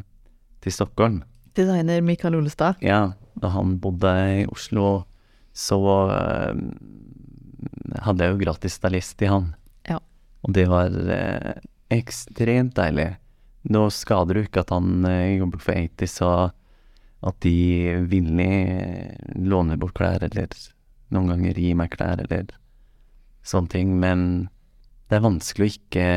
til 0.63 0.73
Stockholm. 0.73 1.23
Designer 1.57 2.01
Mikael 2.05 2.37
Olestad. 2.37 2.79
Ja, 2.81 3.13
da 3.35 3.51
han 3.53 3.77
bodde 3.81 4.11
i 4.41 4.45
Oslo, 4.47 5.03
så 5.53 5.79
eh, 6.13 6.61
hadde 8.05 8.25
jeg 8.25 8.35
jo 8.35 8.43
gratis 8.43 8.77
stylist 8.79 9.21
i 9.25 9.31
han. 9.31 9.51
Ja. 9.89 9.99
Og 10.45 10.53
det 10.55 10.67
var 10.71 10.93
eh, 10.93 11.59
ekstremt 11.93 12.77
deilig. 12.77 13.11
Nå 13.69 13.89
skader 13.91 14.37
det 14.37 14.43
jo 14.43 14.49
ikke 14.49 14.63
at 14.63 14.73
han 14.75 15.05
eh, 15.09 15.37
jobber 15.39 15.63
for 15.63 15.75
80, 15.75 16.13
så 16.13 16.31
at 17.19 17.41
de 17.43 17.99
villig 18.07 18.51
eh, 18.71 19.15
låner 19.35 19.79
bort 19.79 19.97
klær, 19.97 20.23
eller 20.23 20.53
noen 21.09 21.33
ganger 21.33 21.59
gir 21.59 21.75
meg 21.75 21.91
klær, 21.97 22.21
eller 22.23 22.53
sånne 23.49 23.73
ting. 23.73 23.95
Men 24.01 24.23
det 25.09 25.17
er 25.19 25.25
vanskelig 25.25 25.67
å 25.67 25.73
ikke 25.73 26.07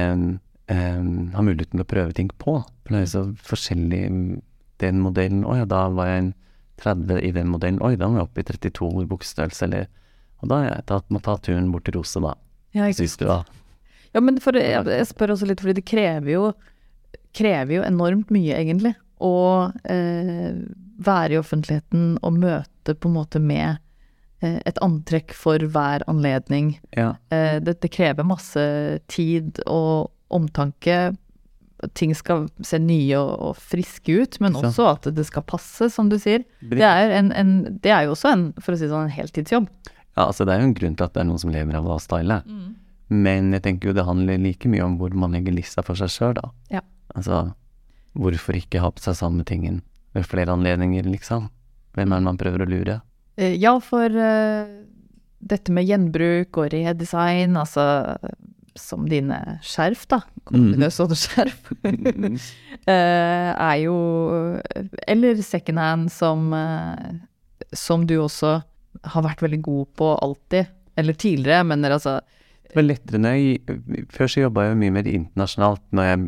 eh, 0.72 1.02
ha 1.36 1.44
muligheten 1.44 1.78
til 1.78 1.86
å 1.86 1.90
prøve 1.94 2.16
ting 2.16 2.30
på. 2.42 2.58
For 2.84 2.94
det 2.94 3.02
er 3.02 3.12
så 3.12 3.26
forskjellig 3.48 4.04
den 4.82 4.98
modellen 4.98 5.44
Å 5.46 5.60
ja, 5.60 5.66
da 5.68 5.84
var 5.94 6.08
jeg 6.10 6.22
en 6.24 6.30
30 6.82 7.20
i 7.22 7.32
den 7.34 7.50
modellen. 7.52 7.82
Oi, 7.84 7.94
da 7.98 8.08
må 8.10 8.18
jeg 8.20 8.28
opp 8.28 8.40
i 8.40 8.46
32 8.48 9.04
i 9.04 9.10
bokstørrelse, 9.10 9.68
eller 9.68 9.90
Og 10.42 10.50
da 10.50 10.62
jeg 10.64 10.86
tatt, 10.90 11.06
må 11.14 11.20
ta 11.22 11.36
turen 11.38 11.70
bort 11.70 11.86
til 11.86 12.00
Rose, 12.00 12.18
da. 12.18 12.34
Ja, 12.74 12.88
Syns 12.96 13.14
du, 13.20 13.28
da? 13.28 13.42
Ja, 14.12 14.20
men 14.20 14.40
for, 14.42 14.56
jeg, 14.58 14.82
jeg 14.90 15.08
spør 15.08 15.36
også 15.36 15.46
litt, 15.48 15.62
fordi 15.62 15.76
det 15.78 15.86
krever 15.86 16.32
jo, 16.32 16.48
krever 17.36 17.76
jo 17.78 17.84
enormt 17.86 18.32
mye, 18.34 18.56
egentlig. 18.58 18.96
Å 19.22 19.36
eh, 19.86 20.58
være 21.06 21.36
i 21.36 21.38
offentligheten 21.38 22.16
og 22.20 22.40
møte 22.42 22.96
på 22.98 23.08
en 23.08 23.16
måte 23.20 23.42
med 23.42 23.78
et 24.42 24.78
antrekk 24.84 25.34
for 25.36 25.62
hver 25.74 26.04
anledning. 26.10 26.74
Ja. 26.96 27.14
Eh, 27.32 27.58
det, 27.62 27.78
det 27.82 27.92
krever 27.94 28.26
masse 28.26 28.62
tid 29.12 29.60
og 29.66 30.10
omtanke. 30.32 31.12
Ting 31.98 32.14
skal 32.14 32.46
se 32.62 32.78
nye 32.78 33.18
og, 33.18 33.32
og 33.48 33.56
friske 33.58 34.14
ut, 34.22 34.38
men 34.42 34.54
Sant. 34.54 34.68
også 34.70 34.86
at 34.92 35.08
det 35.16 35.24
skal 35.26 35.42
passe, 35.46 35.88
som 35.90 36.10
du 36.12 36.18
sier. 36.22 36.44
Det 36.62 36.84
er, 36.86 37.10
en, 37.18 37.32
en, 37.34 37.56
det 37.82 37.90
er 37.90 38.06
jo 38.06 38.14
også 38.14 38.30
en, 38.32 38.44
for 38.62 38.74
å 38.74 38.78
si 38.78 38.90
sånn, 38.90 39.08
en 39.08 39.16
heltidsjobb. 39.16 39.66
Ja, 40.12 40.28
altså 40.28 40.44
det 40.46 40.54
er 40.54 40.62
jo 40.62 40.68
en 40.70 40.76
grunn 40.76 40.94
til 40.98 41.08
at 41.08 41.14
det 41.16 41.22
er 41.24 41.28
noen 41.30 41.40
som 41.42 41.52
lever 41.54 41.78
av 41.78 41.88
å 41.88 41.98
style. 42.02 42.42
Men 43.12 43.50
jeg 43.56 43.64
tenker 43.64 43.90
jo 43.90 43.96
det 43.96 44.06
handler 44.06 44.40
like 44.40 44.68
mye 44.70 44.84
om 44.84 44.94
hvor 45.00 45.12
man 45.16 45.34
legger 45.36 45.56
lista 45.56 45.82
for 45.84 45.98
seg 45.98 46.12
sjøl, 46.12 46.36
da. 46.38 46.50
Ja. 46.72 46.82
Altså, 47.16 47.42
hvorfor 48.16 48.56
ikke 48.56 48.80
ha 48.84 48.92
på 48.92 49.02
seg 49.04 49.16
samme 49.18 49.44
tingen 49.48 49.82
ved 50.16 50.28
flere 50.28 50.52
anledninger, 50.54 51.08
liksom? 51.08 51.48
Hvem 51.96 52.12
er 52.12 52.22
det 52.22 52.28
man 52.28 52.40
prøver 52.40 52.64
å 52.64 52.68
lure? 52.68 53.00
Eh, 53.42 53.56
Ja, 53.60 53.74
for 53.82 54.06
eh, 54.06 54.70
dette 55.42 55.74
med 55.74 55.88
gjenbruk 55.88 56.60
og 56.62 56.72
redesign, 56.72 57.56
altså 57.58 57.84
som 58.78 59.04
dine 59.08 59.58
skjerf, 59.64 60.06
da. 60.08 60.22
Kombinøse 60.48 61.04
skjerf. 61.18 61.72
eh, 61.84 63.50
er 63.52 63.76
jo 63.82 63.96
Eller 65.08 65.42
secondhand 65.44 66.12
som, 66.12 66.46
eh, 66.56 67.18
som 67.76 68.06
du 68.08 68.16
også 68.22 68.60
har 69.12 69.26
vært 69.26 69.42
veldig 69.44 69.60
god 69.64 69.90
på 69.98 70.12
alltid. 70.24 70.70
Eller 70.96 71.16
tidligere, 71.16 71.64
men 71.64 71.84
altså 71.84 72.20
Det 72.68 72.76
var 72.76 72.84
lettere 72.84 73.18
når 73.18 73.36
jeg 73.38 74.08
Før 74.12 74.28
så 74.28 74.42
jobba 74.42 74.66
jeg 74.66 74.76
mye 74.82 74.92
mer 74.92 75.06
internasjonalt 75.08 75.84
når 75.96 76.08
jeg 76.10 76.26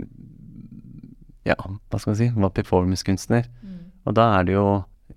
Ja, 1.50 1.56
hva 1.60 2.00
skal 2.00 2.14
man 2.14 2.20
si, 2.20 2.30
var 2.32 2.54
performancekunstner. 2.56 3.48
Og 4.04 4.16
da 4.16 4.30
er 4.38 4.46
det 4.48 4.54
jo 4.56 4.68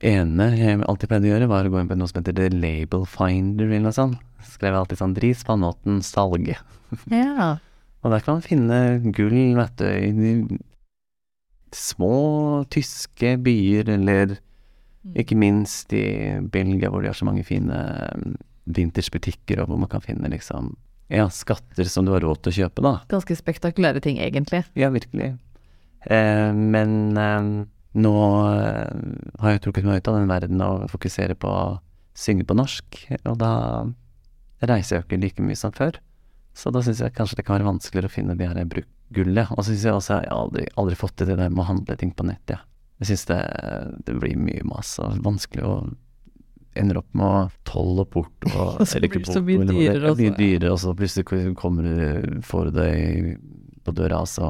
ene 0.06 0.48
jeg 0.58 0.82
alltid 0.86 1.12
pleide 1.12 1.30
å 1.30 1.32
gjøre, 1.34 1.50
var 1.52 1.68
å 1.68 1.72
gå 1.74 1.82
inn 1.82 1.90
på 1.90 1.98
noe 1.98 2.10
som 2.10 2.22
heter 2.22 2.36
The 2.38 2.50
Label 2.54 3.06
Finder 3.10 3.70
eller 3.70 3.88
noe 3.88 3.96
sånt. 3.96 4.24
Skrev 4.48 4.78
alltid 4.78 5.02
sånn 5.02 5.16
Dris, 5.18 5.44
Panåten, 5.48 6.02
salge'. 6.06 6.60
Ja. 7.12 7.58
Og 8.06 8.14
der 8.14 8.24
kan 8.24 8.38
man 8.38 8.46
finne 8.46 8.78
gull, 9.12 9.56
vet 9.58 9.80
du, 9.82 9.88
i 9.90 10.12
de 10.16 10.60
små 11.76 12.64
tyske 12.72 13.34
byer, 13.44 13.90
eller 13.98 14.38
ikke 15.18 15.36
minst 15.40 15.92
i 15.96 16.38
Belgia, 16.54 16.92
hvor 16.92 17.04
de 17.04 17.10
har 17.12 17.18
så 17.18 17.28
mange 17.28 17.44
fine 17.48 17.76
um, 18.14 18.38
vintersbutikker, 18.78 19.62
og 19.62 19.72
hvor 19.72 19.82
man 19.82 19.92
kan 19.92 20.04
finne 20.06 20.30
liksom 20.32 20.76
ja, 21.12 21.28
skatter 21.32 21.88
som 21.88 22.06
du 22.06 22.14
har 22.14 22.24
råd 22.24 22.44
til 22.44 22.54
å 22.54 22.58
kjøpe, 22.62 22.84
da. 22.84 22.94
Ganske 23.12 23.38
spektakulære 23.40 24.04
ting, 24.04 24.20
egentlig. 24.24 24.64
Ja, 24.80 24.92
virkelig. 24.94 25.34
Eh, 26.08 26.52
men 26.54 27.18
eh, 27.18 27.52
nå 27.98 28.14
eh, 28.54 28.98
har 29.42 29.54
jeg 29.56 29.64
trukket 29.66 29.88
meg 29.88 30.02
ut 30.02 30.08
av 30.12 30.20
den 30.20 30.30
verden 30.32 30.62
og 30.66 30.88
fokuserer 30.94 31.38
på 31.40 31.50
å 31.50 31.80
synge 32.18 32.46
på 32.50 32.56
norsk, 32.58 33.02
og 33.30 33.38
da 33.42 33.52
reiser 34.66 34.96
jeg 34.98 35.04
jo 35.04 35.08
ikke 35.08 35.22
like 35.22 35.44
mye 35.46 35.58
som 35.60 35.74
før. 35.76 36.00
Så 36.58 36.72
da 36.74 36.82
syns 36.82 37.02
jeg 37.04 37.14
kanskje 37.14 37.38
det 37.38 37.46
kan 37.46 37.60
være 37.60 37.68
vanskeligere 37.70 38.10
å 38.10 38.14
finne 38.16 38.34
de 38.40 38.48
her 38.50 38.64
brukgullet. 38.66 39.52
Og 39.54 39.60
så 39.62 39.70
syns 39.76 39.84
jeg 39.86 39.94
også 40.00 40.16
jeg 40.16 40.32
har 40.32 40.40
aldri, 40.40 40.66
aldri 40.82 40.96
fått 40.98 41.14
til 41.20 41.30
det 41.30 41.36
der 41.38 41.52
med 41.54 41.62
å 41.62 41.68
handle 41.70 41.98
ting 42.02 42.14
på 42.18 42.26
nett, 42.26 42.42
jeg. 42.50 42.58
Jeg 42.98 43.12
syns 43.12 43.28
det, 43.30 43.38
det 44.08 44.16
blir 44.18 44.40
mye 44.42 44.64
mas 44.66 44.96
og 45.04 45.20
vanskelig 45.26 45.68
å 45.70 45.76
ender 46.78 46.98
opp 47.00 47.14
med 47.18 47.54
toll 47.66 48.02
og 48.02 48.10
port 48.14 48.48
og 48.52 48.74
Og 48.82 48.88
så 48.90 48.98
eller 48.98 49.08
ikke 49.12 49.22
blir 49.22 49.30
det 49.30 49.36
så 49.38 49.44
mye 49.46 49.62
eller 49.62 49.74
hva 49.74 49.78
det- 49.78 49.94
dyrere 49.94 50.10
ja, 50.10 50.34
dyrere, 50.42 50.72
og 50.74 50.82
så 50.82 50.96
plutselig 50.98 51.54
kommer 51.58 51.86
du, 51.86 52.42
får 52.46 52.72
du 52.72 52.76
det 52.80 52.90
i- 52.98 53.38
på 53.88 53.96
døra, 53.96 54.22
så 54.28 54.48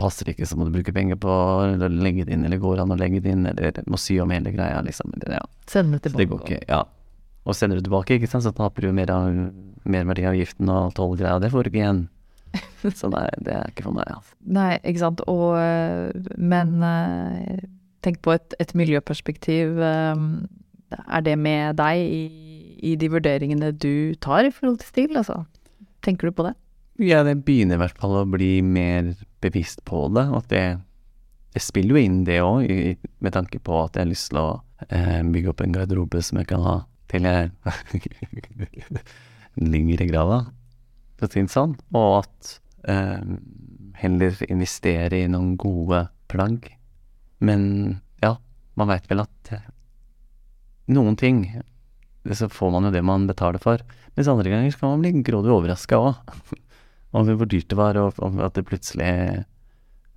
passer 0.00 0.28
det 0.28 0.36
ikke, 0.36 0.48
så 0.50 0.58
må 0.60 0.68
du 0.68 0.74
bruke 0.76 0.92
penger 0.94 1.18
på 1.20 1.32
å 1.32 1.90
legge 1.90 2.26
det 2.28 2.36
inn, 2.36 2.44
eller 2.46 2.60
går 2.62 2.82
an 2.84 2.92
å 2.94 2.98
legge 3.00 3.22
det 3.24 3.32
inn, 3.34 3.46
eller 3.50 3.80
må 3.90 4.00
sy 4.00 4.18
om 4.22 4.32
hele 4.34 4.52
greia, 4.54 4.82
liksom. 4.84 5.14
Det, 5.16 5.32
ja. 5.38 5.44
Sende 5.70 5.98
det 5.98 6.10
det 6.10 6.18
tilbake. 6.18 6.30
går 6.34 6.58
ikke, 6.58 6.64
ja. 6.68 6.82
Og 7.44 7.56
sender 7.56 7.80
du 7.80 7.84
tilbake, 7.88 8.18
ikke 8.18 8.30
sant, 8.30 8.46
så 8.46 8.52
taper 8.56 8.86
du 8.86 8.94
mer 8.96 9.12
av 9.12 9.28
merverdiavgiften 9.84 10.70
og 10.72 10.94
tollgreia, 10.96 11.40
det 11.42 11.50
får 11.52 11.66
du 11.66 11.72
ikke 11.72 11.82
igjen. 11.82 12.04
Så 12.94 13.08
nei, 13.10 13.26
det 13.42 13.54
er 13.56 13.70
ikke 13.72 13.86
for 13.88 13.96
meg, 13.96 14.10
altså. 14.14 14.36
Nei, 14.54 14.74
ikke 14.86 15.02
sant. 15.02 15.22
Og, 15.30 15.56
øh, 15.58 16.36
men 16.38 16.76
øh, 16.86 17.64
tenk 18.06 18.20
på 18.22 18.36
et, 18.36 18.54
et 18.62 18.74
miljøperspektiv. 18.78 19.78
øh, 19.82 20.22
Er 21.08 21.24
det 21.26 21.34
med 21.38 21.74
deg 21.80 21.98
i, 21.98 22.22
i 22.78 22.94
de 23.00 23.08
vurderingene 23.10 23.72
du 23.72 24.14
tar 24.22 24.46
i 24.46 24.52
forhold 24.54 24.78
til 24.82 24.92
stil? 24.92 25.16
Altså? 25.18 25.40
Tenker 26.06 26.30
du 26.30 26.36
på 26.36 26.46
det? 26.46 26.54
Ja, 27.02 27.24
det 27.26 27.40
begynner 27.42 27.74
i 27.74 27.82
hvert 27.82 27.98
fall 27.98 28.20
å 28.20 28.26
bli 28.28 28.60
mer 28.62 29.14
bevisst 29.42 29.82
på 29.88 30.06
det, 30.14 30.28
og 30.30 30.44
at 30.44 30.50
det, 30.52 30.64
det 31.54 31.62
spiller 31.62 31.96
jo 31.96 32.02
inn 32.06 32.20
det 32.26 32.38
òg, 32.44 32.68
med 33.18 33.34
tanke 33.34 33.58
på 33.58 33.80
at 33.82 33.96
jeg 33.96 34.06
har 34.06 34.12
lyst 34.12 34.30
til 34.30 34.38
å 34.38 34.48
eh, 34.86 35.18
bygge 35.26 35.50
opp 35.50 35.64
en 35.64 35.74
garderobe 35.74 36.22
som 36.22 36.38
jeg 36.38 36.52
kan 36.52 36.62
ha 36.62 36.76
til 37.10 37.26
jeg 37.26 37.50
ligger 39.74 40.04
i 40.04 40.08
grava, 40.10 40.38
for 41.18 41.26
å 41.26 41.32
si 41.32 41.42
det 41.42 41.54
sånn, 41.54 41.74
og 41.98 42.22
at 42.22 42.54
eh, 42.90 43.34
heller 43.98 44.40
investere 44.46 45.24
i 45.24 45.28
noen 45.30 45.54
gode 45.60 46.06
plagg. 46.30 46.70
Men 47.44 47.64
ja, 48.22 48.36
man 48.78 48.90
veit 48.90 49.10
vel 49.10 49.24
at 49.24 49.54
eh, 49.54 49.66
noen 50.94 51.18
ting 51.18 51.46
så 52.32 52.48
får 52.48 52.70
man 52.72 52.86
jo 52.88 52.94
det 52.94 53.02
man 53.04 53.26
betaler 53.28 53.60
for. 53.60 53.82
Mens 54.14 54.30
andre 54.30 54.52
ganger 54.52 54.72
så 54.72 54.80
kan 54.80 54.94
man 54.94 55.02
bli 55.02 55.24
grådig 55.26 55.52
overraska 55.52 55.98
òg. 56.06 56.22
Over 57.14 57.38
hvor 57.38 57.48
dyrt 57.50 57.70
det 57.70 57.78
var, 57.78 57.98
og 58.00 58.18
og 58.22 58.40
at 58.44 58.56
det 58.58 58.66
plutselig 58.68 59.10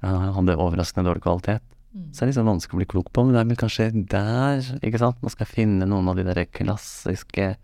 ja, 0.04 0.14
hadde 0.36 0.58
overraskende 0.58 1.10
dårlig 1.10 1.24
kvalitet. 1.26 1.66
Så 2.12 2.20
det 2.20 2.28
er 2.28 2.32
liksom 2.32 2.50
vanskelig 2.50 2.76
å 2.76 2.82
bli 2.82 2.89
klok 2.91 3.08
på, 3.16 3.24
men 3.26 3.34
det 3.34 3.41
er 3.41 3.50
vel 3.50 3.60
kanskje 3.60 3.86
der, 4.12 4.66
ikke 4.86 5.02
sant, 5.02 5.22
man 5.24 5.34
skal 5.34 5.50
finne 5.50 5.88
noen 5.89 6.10
av 6.12 6.20
de 6.20 6.26
der 6.28 6.43
klassiske, 6.45 7.56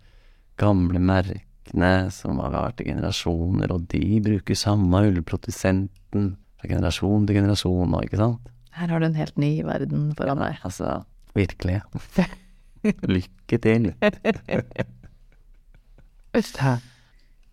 gamle 0.58 1.00
merkene 1.02 1.92
som 2.14 2.40
har 2.42 2.54
vært 2.54 2.82
i 2.82 2.88
generasjoner, 2.88 3.74
og 3.74 3.86
de 3.92 4.20
bruker 4.24 4.58
samme 4.58 5.02
ullprodusenten 5.10 6.32
fra 6.58 6.70
generasjon 6.70 7.28
til 7.28 7.38
generasjon 7.40 7.94
nå, 7.94 8.02
ikke 8.06 8.22
sant? 8.22 8.50
Her 8.74 8.90
har 8.90 9.02
du 9.02 9.06
en 9.06 9.18
helt 9.18 9.36
ny 9.38 9.52
verden 9.66 10.08
foran 10.18 10.40
deg. 10.42 10.58
Altså, 10.66 11.04
virkelig. 11.36 11.78
Lykke 13.14 13.60
til. 13.62 13.92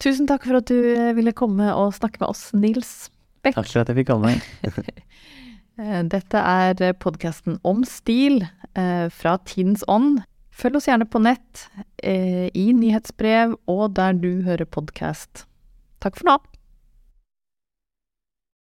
Tusen 0.02 0.26
takk 0.30 0.48
for 0.48 0.58
at 0.58 0.70
du 0.72 0.76
øh, 0.76 1.12
ville 1.18 1.34
komme 1.38 1.68
og 1.78 1.94
snakke 1.94 2.22
med 2.24 2.32
oss, 2.32 2.50
Nils 2.58 3.12
Beck. 3.46 3.56
Takk 3.58 3.70
for 3.70 3.84
at 3.84 3.92
jeg 3.92 4.02
fikk 4.02 4.12
komme. 4.14 4.36
Eh, 5.80 6.02
Dette 6.06 6.38
er 6.38 6.92
podkasten 7.00 7.56
om 7.66 7.80
stil 7.88 8.42
eh, 8.78 9.08
fra 9.10 9.38
Tidens 9.48 9.86
Ånd. 9.90 10.20
Følg 10.52 10.78
oss 10.78 10.90
gjerne 10.90 11.08
på 11.10 11.22
nett, 11.24 11.64
eh, 12.04 12.52
i 12.54 12.68
nyhetsbrev 12.76 13.56
og 13.72 13.96
der 13.98 14.20
du 14.20 14.44
hører 14.46 14.68
podkast. 14.68 15.46
Takk 16.04 16.20
for 16.20 16.28
nå. 16.28 16.36